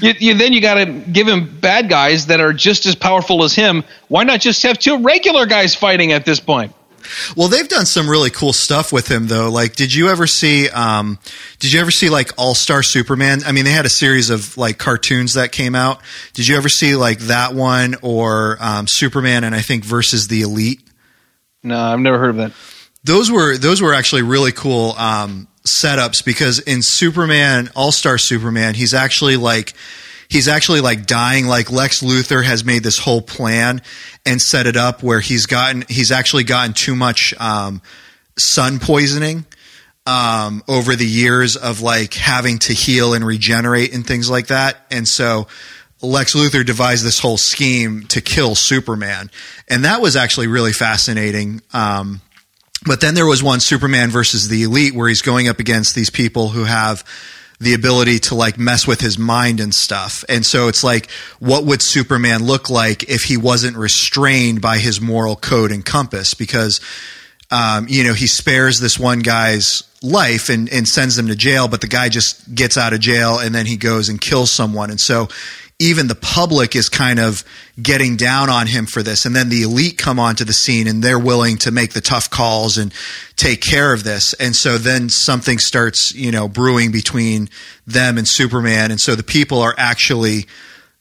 you, 0.00 0.14
you 0.18 0.34
then 0.34 0.52
you 0.52 0.60
got 0.60 0.74
to 0.74 0.86
give 0.86 1.26
him 1.26 1.58
bad 1.60 1.88
guys 1.88 2.26
that 2.26 2.40
are 2.40 2.52
just 2.52 2.86
as 2.86 2.94
powerful 2.94 3.44
as 3.44 3.54
him 3.54 3.84
why 4.08 4.24
not 4.24 4.40
just 4.40 4.62
have 4.62 4.78
two 4.78 4.98
regular 4.98 5.46
guys 5.46 5.74
fighting 5.74 6.12
at 6.12 6.24
this 6.24 6.40
point 6.40 6.72
Well, 7.36 7.48
they've 7.48 7.68
done 7.68 7.84
some 7.84 8.08
really 8.08 8.30
cool 8.30 8.52
stuff 8.52 8.92
with 8.92 9.08
him, 9.08 9.26
though. 9.26 9.50
Like, 9.50 9.74
did 9.74 9.92
you 9.92 10.08
ever 10.08 10.28
see? 10.28 10.68
Um, 10.70 11.18
did 11.58 11.72
you 11.72 11.80
ever 11.80 11.90
see 11.90 12.08
like 12.08 12.30
All 12.38 12.54
Star 12.54 12.80
Superman? 12.84 13.40
I 13.44 13.50
mean, 13.50 13.64
they 13.64 13.72
had 13.72 13.86
a 13.86 13.90
series 13.90 14.30
of 14.30 14.56
like 14.56 14.78
cartoons 14.78 15.34
that 15.34 15.50
came 15.50 15.74
out. 15.74 16.00
Did 16.32 16.46
you 16.46 16.56
ever 16.56 16.68
see 16.68 16.94
like 16.94 17.18
that 17.22 17.54
one 17.54 17.96
or 18.02 18.56
um, 18.60 18.86
Superman 18.86 19.42
and 19.42 19.52
I 19.52 19.62
think 19.62 19.84
versus 19.84 20.28
the 20.28 20.42
Elite? 20.42 20.80
no 21.62 21.78
i've 21.78 22.00
never 22.00 22.18
heard 22.18 22.30
of 22.30 22.36
that 22.36 22.52
Those 23.04 23.30
were 23.30 23.56
those 23.56 23.82
were 23.82 23.94
actually 23.94 24.22
really 24.22 24.52
cool 24.52 24.92
um, 24.92 25.48
setups 25.66 26.24
because 26.24 26.60
in 26.60 26.82
Superman 26.82 27.70
All 27.74 27.92
Star 27.92 28.18
Superman, 28.18 28.74
he's 28.74 28.94
actually 28.94 29.36
like 29.36 29.74
he's 30.28 30.48
actually 30.48 30.80
like 30.80 31.06
dying. 31.06 31.46
Like 31.46 31.70
Lex 31.70 32.02
Luthor 32.02 32.44
has 32.44 32.64
made 32.64 32.82
this 32.82 32.98
whole 32.98 33.22
plan 33.22 33.82
and 34.24 34.40
set 34.40 34.66
it 34.66 34.76
up 34.76 35.02
where 35.02 35.20
he's 35.20 35.46
gotten 35.46 35.84
he's 35.88 36.12
actually 36.12 36.44
gotten 36.44 36.74
too 36.74 36.94
much 36.94 37.34
um, 37.40 37.82
sun 38.38 38.78
poisoning 38.78 39.46
um, 40.06 40.62
over 40.68 40.94
the 40.94 41.06
years 41.06 41.56
of 41.56 41.80
like 41.80 42.14
having 42.14 42.58
to 42.60 42.72
heal 42.72 43.14
and 43.14 43.26
regenerate 43.26 43.92
and 43.94 44.06
things 44.06 44.30
like 44.30 44.48
that, 44.48 44.86
and 44.90 45.06
so. 45.06 45.46
Lex 46.04 46.34
Luthor 46.34 46.66
devised 46.66 47.04
this 47.04 47.20
whole 47.20 47.36
scheme 47.36 48.02
to 48.08 48.20
kill 48.20 48.56
Superman, 48.56 49.30
and 49.68 49.84
that 49.84 50.00
was 50.00 50.16
actually 50.16 50.48
really 50.48 50.72
fascinating. 50.72 51.62
Um, 51.72 52.20
but 52.84 53.00
then 53.00 53.14
there 53.14 53.26
was 53.26 53.42
one 53.42 53.60
Superman 53.60 54.10
versus 54.10 54.48
the 54.48 54.64
Elite 54.64 54.94
where 54.94 55.08
he's 55.08 55.22
going 55.22 55.48
up 55.48 55.58
against 55.58 55.94
these 55.94 56.10
people 56.10 56.48
who 56.50 56.64
have 56.64 57.04
the 57.60 57.74
ability 57.74 58.18
to 58.18 58.34
like 58.34 58.58
mess 58.58 58.86
with 58.86 59.00
his 59.00 59.18
mind 59.18 59.60
and 59.60 59.72
stuff. 59.72 60.24
And 60.28 60.44
so 60.44 60.66
it's 60.66 60.82
like, 60.82 61.08
what 61.38 61.64
would 61.64 61.80
Superman 61.80 62.44
look 62.44 62.68
like 62.68 63.04
if 63.04 63.22
he 63.22 63.36
wasn't 63.36 63.76
restrained 63.76 64.60
by 64.60 64.78
his 64.78 65.00
moral 65.00 65.36
code 65.36 65.70
and 65.70 65.84
compass? 65.84 66.34
Because, 66.34 66.80
um, 67.52 67.86
you 67.88 68.02
know, 68.02 68.14
he 68.14 68.26
spares 68.26 68.80
this 68.80 68.98
one 68.98 69.20
guy's 69.20 69.84
life 70.02 70.48
and, 70.48 70.68
and 70.72 70.88
sends 70.88 71.16
him 71.16 71.28
to 71.28 71.36
jail, 71.36 71.68
but 71.68 71.80
the 71.80 71.86
guy 71.86 72.08
just 72.08 72.52
gets 72.52 72.76
out 72.76 72.92
of 72.92 72.98
jail 72.98 73.38
and 73.38 73.54
then 73.54 73.66
he 73.66 73.76
goes 73.76 74.08
and 74.08 74.20
kills 74.20 74.50
someone. 74.50 74.90
And 74.90 75.00
so 75.00 75.28
even 75.82 76.06
the 76.06 76.14
public 76.14 76.76
is 76.76 76.88
kind 76.88 77.18
of 77.18 77.44
getting 77.80 78.16
down 78.16 78.48
on 78.48 78.66
him 78.68 78.86
for 78.86 79.02
this. 79.02 79.26
And 79.26 79.34
then 79.34 79.48
the 79.48 79.62
elite 79.62 79.98
come 79.98 80.20
onto 80.20 80.44
the 80.44 80.52
scene 80.52 80.86
and 80.86 81.02
they're 81.02 81.18
willing 81.18 81.58
to 81.58 81.72
make 81.72 81.92
the 81.92 82.00
tough 82.00 82.30
calls 82.30 82.78
and 82.78 82.94
take 83.36 83.60
care 83.60 83.92
of 83.92 84.04
this. 84.04 84.32
And 84.34 84.54
so 84.54 84.78
then 84.78 85.08
something 85.08 85.58
starts, 85.58 86.14
you 86.14 86.30
know, 86.30 86.46
brewing 86.48 86.92
between 86.92 87.48
them 87.86 88.16
and 88.16 88.28
Superman. 88.28 88.92
And 88.92 89.00
so 89.00 89.16
the 89.16 89.24
people 89.24 89.60
are 89.60 89.74
actually 89.76 90.46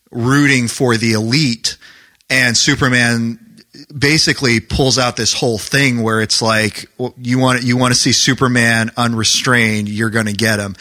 rooting 0.10 0.68
for 0.68 0.98
the 0.98 1.14
elite 1.14 1.78
and 2.30 2.58
Superman 2.58 3.40
basically 3.96 4.60
pulls 4.60 4.98
out 4.98 5.16
this 5.16 5.34
whole 5.34 5.58
thing 5.58 6.02
where 6.02 6.22
it's 6.22 6.42
like 6.42 6.90
well, 6.98 7.14
you 7.18 7.40
want 7.40 7.64
you 7.64 7.78
want 7.78 7.94
to 7.94 8.00
see 8.00 8.12
Superman 8.12 8.92
unrestrained, 8.98 9.88
you're 9.88 10.10
going 10.10 10.26
to 10.26 10.34
get 10.34 10.60
him. 10.60 10.76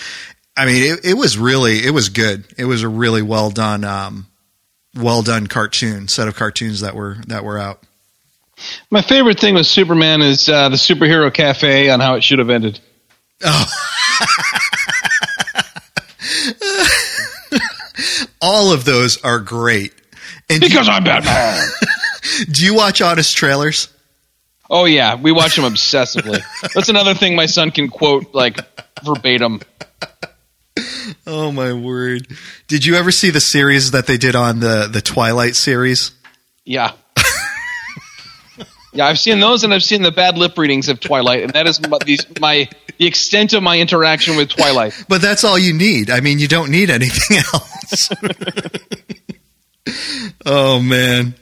I 0.60 0.66
mean, 0.66 0.82
it, 0.92 1.06
it 1.06 1.14
was 1.14 1.38
really 1.38 1.86
it 1.86 1.90
was 1.90 2.10
good. 2.10 2.44
It 2.58 2.66
was 2.66 2.82
a 2.82 2.88
really 2.88 3.22
well 3.22 3.48
done, 3.48 3.82
um, 3.82 4.26
well 4.94 5.22
done 5.22 5.46
cartoon 5.46 6.06
set 6.06 6.28
of 6.28 6.36
cartoons 6.36 6.80
that 6.80 6.94
were 6.94 7.16
that 7.28 7.44
were 7.44 7.58
out. 7.58 7.82
My 8.90 9.00
favorite 9.00 9.40
thing 9.40 9.54
with 9.54 9.64
Superman 9.66 10.20
is 10.20 10.50
uh, 10.50 10.68
the 10.68 10.76
superhero 10.76 11.32
cafe 11.32 11.88
on 11.88 12.00
how 12.00 12.16
it 12.16 12.22
should 12.22 12.40
have 12.40 12.50
ended. 12.50 12.78
All 18.42 18.70
of 18.70 18.84
those 18.84 19.16
are 19.22 19.38
great. 19.38 19.94
And 20.50 20.60
Because 20.60 20.90
I'm 20.90 21.04
Batman. 21.04 21.70
Do 22.50 22.66
you 22.66 22.74
watch 22.74 23.00
Honest 23.00 23.34
Trailers? 23.34 23.88
Oh 24.68 24.84
yeah, 24.84 25.14
we 25.14 25.32
watch 25.32 25.56
them 25.56 25.64
obsessively. 25.64 26.42
That's 26.74 26.90
another 26.90 27.14
thing 27.14 27.34
my 27.34 27.46
son 27.46 27.70
can 27.70 27.88
quote 27.88 28.34
like 28.34 28.58
verbatim. 29.02 29.62
Oh 31.26 31.52
my 31.52 31.72
word! 31.72 32.26
Did 32.68 32.84
you 32.84 32.94
ever 32.94 33.10
see 33.10 33.30
the 33.30 33.40
series 33.40 33.90
that 33.92 34.06
they 34.06 34.16
did 34.16 34.34
on 34.34 34.60
the 34.60 34.88
the 34.90 35.00
Twilight 35.00 35.56
series? 35.56 36.12
Yeah. 36.64 36.92
Yeah, 38.92 39.06
I've 39.06 39.20
seen 39.20 39.38
those, 39.38 39.62
and 39.62 39.72
I've 39.72 39.84
seen 39.84 40.02
the 40.02 40.10
bad 40.10 40.36
lip 40.36 40.58
readings 40.58 40.88
of 40.88 40.98
Twilight, 40.98 41.44
and 41.44 41.52
that 41.52 41.68
is 41.68 41.80
my, 41.80 41.98
these, 42.04 42.26
my 42.40 42.68
the 42.98 43.06
extent 43.06 43.52
of 43.52 43.62
my 43.62 43.78
interaction 43.78 44.36
with 44.36 44.48
Twilight. 44.48 45.04
But 45.08 45.22
that's 45.22 45.44
all 45.44 45.56
you 45.58 45.72
need. 45.72 46.10
I 46.10 46.20
mean, 46.20 46.40
you 46.40 46.48
don't 46.48 46.70
need 46.72 46.90
anything 46.90 47.36
else. 47.54 48.08
oh 50.44 50.80
man. 50.80 51.34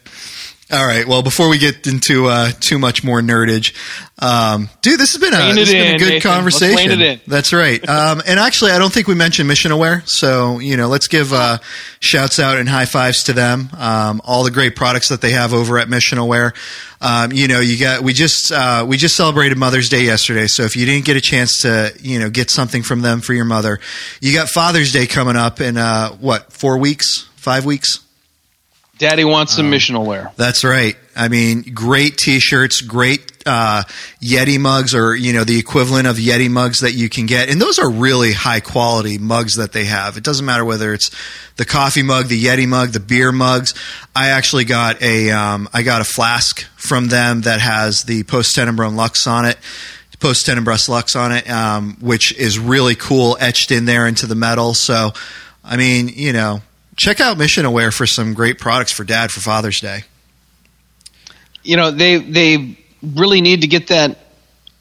All 0.71 0.87
right. 0.87 1.09
Well, 1.09 1.23
before 1.23 1.49
we 1.49 1.57
get 1.57 1.87
into 1.87 2.27
uh, 2.27 2.51
too 2.61 2.79
much 2.79 3.03
more 3.03 3.23
nerdage, 3.23 3.75
um, 4.19 4.69
dude, 4.83 5.01
this 5.01 5.15
has 5.15 5.21
been 5.21 5.33
a, 5.33 5.55
this 5.55 5.71
has 5.71 5.73
been 5.73 5.95
a 5.95 5.99
good 5.99 6.09
Nathan. 6.15 6.31
conversation. 6.31 7.21
That's 7.27 7.55
right. 7.55 7.89
Um, 7.89 8.21
and 8.27 8.39
actually, 8.39 8.73
I 8.73 8.79
don't 8.79 8.93
think 8.93 9.07
we 9.07 9.15
mentioned 9.15 9.49
Mission 9.49 9.73
Aware, 9.73 10.03
so 10.05 10.59
you 10.59 10.77
know, 10.77 10.89
let's 10.89 11.09
give 11.09 11.33
uh, 11.33 11.59
shouts 12.01 12.39
out 12.39 12.59
and 12.59 12.69
high 12.69 12.85
fives 12.85 13.23
to 13.25 13.33
them. 13.33 13.71
Um, 13.79 14.21
all 14.27 14.45
the 14.45 14.51
great 14.51 14.77
products 14.77 15.09
that 15.09 15.23
they 15.23 15.31
have 15.31 15.55
over 15.55 15.79
at 15.79 15.89
Mission 15.89 16.19
Aware. 16.19 16.53
Um, 17.01 17.33
you 17.33 17.49
know, 17.49 17.61
you 17.61 17.79
got 17.79 18.03
we 18.03 18.13
just 18.13 18.53
uh, 18.53 18.85
we 18.87 18.99
just 18.99 19.17
celebrated 19.17 19.57
Mother's 19.57 19.89
Day 19.89 20.03
yesterday, 20.03 20.49
so 20.49 20.65
if 20.65 20.77
you 20.77 20.85
didn't 20.85 21.07
get 21.07 21.17
a 21.17 21.23
chance 21.23 21.63
to 21.63 21.95
you 21.99 22.19
know 22.19 22.29
get 22.29 22.51
something 22.51 22.83
from 22.83 23.01
them 23.01 23.23
for 23.23 23.33
your 23.33 23.47
mother, 23.47 23.81
you 24.21 24.35
got 24.35 24.51
Father's 24.51 24.93
Day 24.93 25.07
coming 25.07 25.37
up 25.37 25.63
in 25.63 25.79
uh, 25.79 26.11
what 26.17 26.53
four 26.53 26.77
weeks, 26.77 27.27
five 27.37 27.65
weeks. 27.65 28.01
Daddy 28.99 29.25
wants 29.25 29.55
some 29.55 29.71
mission 29.71 29.95
aware. 29.95 30.33
That's 30.37 30.65
right. 30.65 30.97
I 31.15 31.29
mean, 31.29 31.63
great 31.73 32.17
T-shirts, 32.17 32.81
great 32.81 33.33
uh, 33.47 33.85
Yeti 34.21 34.59
mugs, 34.59 34.95
or 34.95 35.15
you 35.15 35.33
know 35.33 35.45
the 35.45 35.59
equivalent 35.59 36.07
of 36.07 36.17
Yeti 36.17 36.51
mugs 36.51 36.81
that 36.81 36.93
you 36.93 37.09
can 37.09 37.27
get, 37.27 37.49
and 37.49 37.61
those 37.61 37.79
are 37.79 37.91
really 37.91 38.33
high 38.33 38.61
quality 38.61 39.19
mugs 39.19 39.57
that 39.57 39.73
they 39.73 39.85
have. 39.85 40.17
It 40.17 40.25
doesn't 40.25 40.45
matter 40.45 40.65
whether 40.65 40.93
it's 40.93 41.11
the 41.57 41.65
coffee 41.65 42.03
mug, 42.03 42.27
the 42.27 42.43
Yeti 42.43 42.69
mug, 42.69 42.91
the 42.91 43.01
beer 43.01 43.33
mugs. 43.33 43.73
I 44.15 44.31
actually 44.31 44.65
got 44.65 45.01
a 45.01 45.31
um, 45.31 45.69
I 45.73 45.83
got 45.83 46.01
a 46.01 46.05
flask 46.05 46.63
from 46.77 47.07
them 47.09 47.43
that 47.43 47.61
has 47.61 48.03
the 48.03 48.25
post 48.25 48.57
tenebrum 48.57 48.97
lux 48.97 49.27
on 49.27 49.45
it. 49.45 49.59
Post 50.21 50.47
tenebras 50.47 50.89
lux 50.89 51.15
on 51.15 51.31
it, 51.31 51.49
um, 51.49 51.97
which 52.01 52.33
is 52.33 52.59
really 52.59 52.97
cool, 52.97 53.37
etched 53.39 53.71
in 53.71 53.85
there 53.85 54.05
into 54.05 54.27
the 54.27 54.35
metal. 54.35 54.75
So, 54.75 55.13
I 55.63 55.77
mean, 55.77 56.09
you 56.09 56.33
know, 56.33 56.61
check 56.99 57.21
out 57.21 57.39
Mission 57.39 57.65
Aware 57.65 57.91
for 57.91 58.07
some 58.07 58.35
great 58.35 58.59
products 58.59 58.93
for 58.93 59.05
Dad 59.05 59.31
for 59.31 59.41
Father's 59.41 59.81
Day. 59.81 60.03
You 61.63 61.77
know, 61.77 61.91
they 61.91 62.19
they 62.19 62.79
really 63.03 63.41
need 63.41 63.63
to 63.63 63.67
get 63.67 63.89
that 63.89 64.19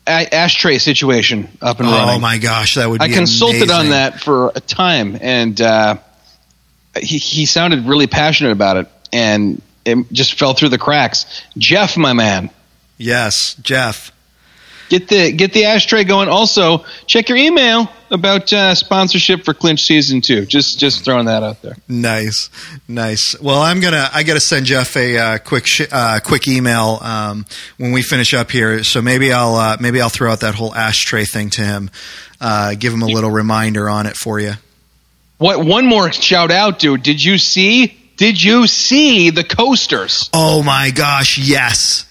a- 0.06 0.34
ashtray 0.34 0.78
situation 0.78 1.50
up 1.62 1.80
and 1.80 1.88
Oh 1.88 1.92
running. 1.92 2.16
Oh 2.16 2.20
my 2.20 2.38
gosh, 2.38 2.76
that 2.76 2.90
would. 2.90 3.02
I 3.02 3.10
consulted 3.10 3.70
on 3.72 3.90
that 3.90 4.22
for 4.22 4.52
a 4.56 4.60
time, 4.60 5.18
and 5.22 5.60
uh, 5.62 5.98
he 7.00 7.18
he 7.18 7.46
sounded 7.46 7.86
really 7.86 8.08
passionate 8.08 8.52
about 8.52 8.78
it, 8.78 8.88
and 9.14 9.62
it 9.86 10.12
just 10.12 10.38
fell 10.38 10.54
through 10.54 10.70
the 10.70 10.78
cracks. 10.78 11.26
Jeff, 11.58 11.98
my 11.98 12.14
man, 12.14 12.50
Yes, 12.98 13.56
Jeff. 13.62 14.12
Get 14.90 15.08
the 15.08 15.32
get 15.32 15.54
the 15.54 15.66
ashtray 15.66 16.04
going. 16.04 16.30
Also, 16.30 16.86
check 17.06 17.30
your 17.30 17.38
email 17.38 17.90
about 18.10 18.52
uh, 18.54 18.74
sponsorship 18.76 19.44
for 19.44 19.54
Clinch 19.54 19.84
season 19.84 20.22
two. 20.22 20.46
Just 20.46 20.80
just 20.80 21.04
throwing 21.04 21.26
that 21.26 21.44
out 21.44 21.62
there. 21.62 21.76
Nice, 21.88 22.50
nice. 22.88 23.40
Well, 23.40 23.62
I'm 23.62 23.80
gonna 23.80 24.10
I 24.14 24.24
gotta 24.24 24.40
send 24.40 24.66
Jeff 24.66 24.96
a 24.96 25.18
uh, 25.18 25.38
quick 25.40 25.68
sh- 25.68 25.88
uh, 25.92 26.20
quick 26.24 26.48
email 26.48 27.00
um, 27.02 27.46
when 27.78 27.92
we 27.92 28.02
finish 28.02 28.34
up 28.34 28.52
here. 28.52 28.84
So 28.84 29.02
maybe 29.02 29.32
I'll 29.32 29.56
uh, 29.56 29.78
maybe 29.80 30.02
I'll 30.02 30.10
throw 30.10 30.32
out 30.32 30.42
that 30.42 30.56
whole 30.56 30.74
ashtray 30.74 31.26
thing 31.26 31.50
to 31.52 31.64
him. 31.64 31.90
Uh, 32.40 32.76
give 32.78 32.94
him 32.94 33.02
a 33.02 33.08
little 33.08 33.32
reminder 33.32 33.90
on 33.90 34.06
it 34.06 34.16
for 34.16 34.40
you. 34.40 34.54
What 35.38 35.64
one 35.66 35.86
more 35.86 36.12
shout 36.12 36.52
out, 36.52 36.80
dude? 36.80 37.04
Did 37.04 37.24
you 37.24 37.38
see? 37.38 37.98
Did 38.18 38.42
you 38.42 38.66
see 38.66 39.30
the 39.30 39.44
coasters? 39.44 40.30
Oh 40.34 40.64
my 40.64 40.90
gosh, 40.90 41.38
yes. 41.38 42.07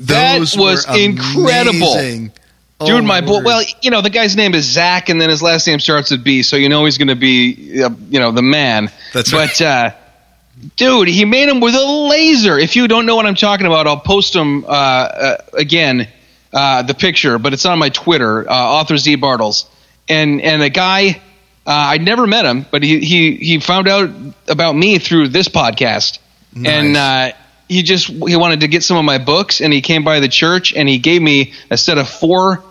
That 0.00 0.40
was 0.40 0.86
incredible. 0.86 1.92
amazing. 1.92 2.32
Dude, 2.80 2.90
Oh, 2.90 3.02
my 3.02 3.20
boy. 3.20 3.42
Well, 3.42 3.64
you 3.82 3.90
know, 3.90 4.02
the 4.02 4.10
guy's 4.10 4.36
name 4.36 4.54
is 4.54 4.64
Zach, 4.64 5.08
and 5.08 5.20
then 5.20 5.30
his 5.30 5.42
last 5.42 5.66
name 5.66 5.80
starts 5.80 6.12
with 6.12 6.22
B, 6.22 6.44
so 6.44 6.54
you 6.54 6.68
know 6.68 6.84
he's 6.84 6.96
going 6.96 7.08
to 7.08 7.16
be, 7.16 7.82
uh, 7.82 7.90
you 8.08 8.20
know, 8.20 8.30
the 8.30 8.42
man. 8.42 8.92
That's 9.12 9.32
but, 9.32 9.60
uh, 9.60 9.90
dude, 10.76 11.08
he 11.08 11.24
made 11.24 11.48
him 11.48 11.58
with 11.58 11.74
a 11.74 11.84
laser. 11.84 12.56
If 12.56 12.76
you 12.76 12.86
don't 12.86 13.04
know 13.04 13.16
what 13.16 13.26
I'm 13.26 13.34
talking 13.34 13.66
about, 13.66 13.88
I'll 13.88 13.98
post 13.98 14.34
him 14.34 14.64
uh, 14.64 14.68
uh, 14.68 15.36
again, 15.54 16.06
uh, 16.52 16.82
the 16.82 16.94
picture, 16.94 17.40
but 17.40 17.52
it's 17.52 17.66
on 17.66 17.80
my 17.80 17.88
Twitter, 17.88 18.48
uh, 18.48 18.54
author 18.54 18.96
Z 18.96 19.16
Bartels. 19.16 19.68
And 20.08 20.40
and 20.40 20.62
the 20.62 20.70
guy, 20.70 21.20
uh, 21.66 21.70
I'd 21.70 22.02
never 22.02 22.28
met 22.28 22.46
him, 22.46 22.64
but 22.70 22.84
he, 22.84 23.00
he, 23.00 23.34
he 23.36 23.60
found 23.60 23.88
out 23.88 24.08
about 24.46 24.74
me 24.74 24.98
through 24.98 25.28
this 25.28 25.48
podcast. 25.48 26.20
And 26.64 26.96
uh, 26.96 27.32
he 27.68 27.82
just 27.82 28.06
he 28.08 28.36
wanted 28.36 28.60
to 28.60 28.68
get 28.68 28.82
some 28.82 28.96
of 28.96 29.04
my 29.04 29.18
books, 29.18 29.60
and 29.60 29.72
he 29.72 29.80
came 29.80 30.04
by 30.04 30.20
the 30.20 30.28
church, 30.28 30.72
and 30.74 30.88
he 30.88 30.98
gave 30.98 31.20
me 31.22 31.52
a 31.70 31.76
set 31.76 31.98
of 31.98 32.08
four 32.08 32.62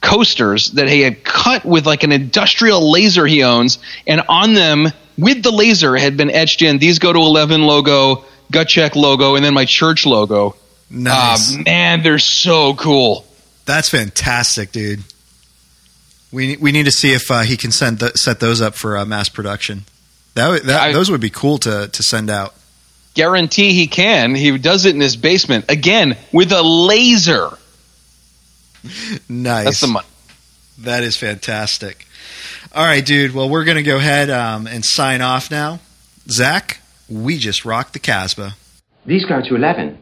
coasters 0.00 0.70
that 0.72 0.88
he 0.88 1.00
had 1.00 1.24
cut 1.24 1.64
with 1.64 1.86
like 1.86 2.02
an 2.04 2.12
industrial 2.12 2.90
laser 2.92 3.26
he 3.26 3.42
owns, 3.42 3.78
and 4.06 4.22
on 4.28 4.54
them 4.54 4.88
with 5.18 5.42
the 5.42 5.50
laser 5.50 5.96
had 5.96 6.16
been 6.16 6.30
etched 6.30 6.62
in 6.62 6.78
these 6.78 6.98
go 6.98 7.12
to 7.12 7.18
eleven 7.18 7.62
logo, 7.62 8.24
gut 8.50 8.68
check 8.68 8.94
logo, 8.94 9.34
and 9.34 9.44
then 9.44 9.54
my 9.54 9.64
church 9.64 10.06
logo. 10.06 10.54
nice. 10.90 11.54
Uh, 11.56 11.62
man, 11.64 12.02
they're 12.02 12.18
so 12.18 12.74
cool. 12.74 13.26
That's 13.64 13.88
fantastic, 13.88 14.70
dude. 14.70 15.00
We 16.32 16.56
we 16.56 16.70
need 16.72 16.84
to 16.84 16.92
see 16.92 17.12
if 17.12 17.30
uh, 17.30 17.40
he 17.40 17.56
can 17.56 17.72
send 17.72 18.00
th- 18.00 18.16
set 18.16 18.40
those 18.40 18.60
up 18.60 18.74
for 18.74 18.96
uh, 18.98 19.04
mass 19.04 19.28
production. 19.28 19.84
That, 20.34 20.64
that 20.64 20.80
I- 20.80 20.92
those 20.92 21.10
would 21.10 21.20
be 21.20 21.30
cool 21.30 21.58
to 21.58 21.88
to 21.88 22.02
send 22.02 22.30
out. 22.30 22.54
Guarantee 23.16 23.72
he 23.72 23.86
can. 23.88 24.34
He 24.34 24.56
does 24.58 24.84
it 24.84 24.94
in 24.94 25.00
his 25.00 25.16
basement 25.16 25.64
again 25.68 26.16
with 26.32 26.52
a 26.52 26.62
laser. 26.62 27.48
Nice. 29.28 29.64
That's 29.64 29.80
the 29.80 29.86
money. 29.88 30.06
That 30.80 31.02
is 31.02 31.16
fantastic. 31.16 32.06
All 32.72 32.84
right, 32.84 33.04
dude. 33.04 33.34
Well, 33.34 33.48
we're 33.48 33.64
going 33.64 33.78
to 33.78 33.82
go 33.82 33.96
ahead 33.96 34.30
um, 34.30 34.66
and 34.66 34.84
sign 34.84 35.22
off 35.22 35.50
now. 35.50 35.80
Zach, 36.28 36.80
we 37.08 37.38
just 37.38 37.64
rocked 37.64 37.94
the 37.94 37.98
Casbah. 37.98 38.54
These 39.06 39.24
go 39.24 39.40
to 39.40 39.54
11. 39.56 39.98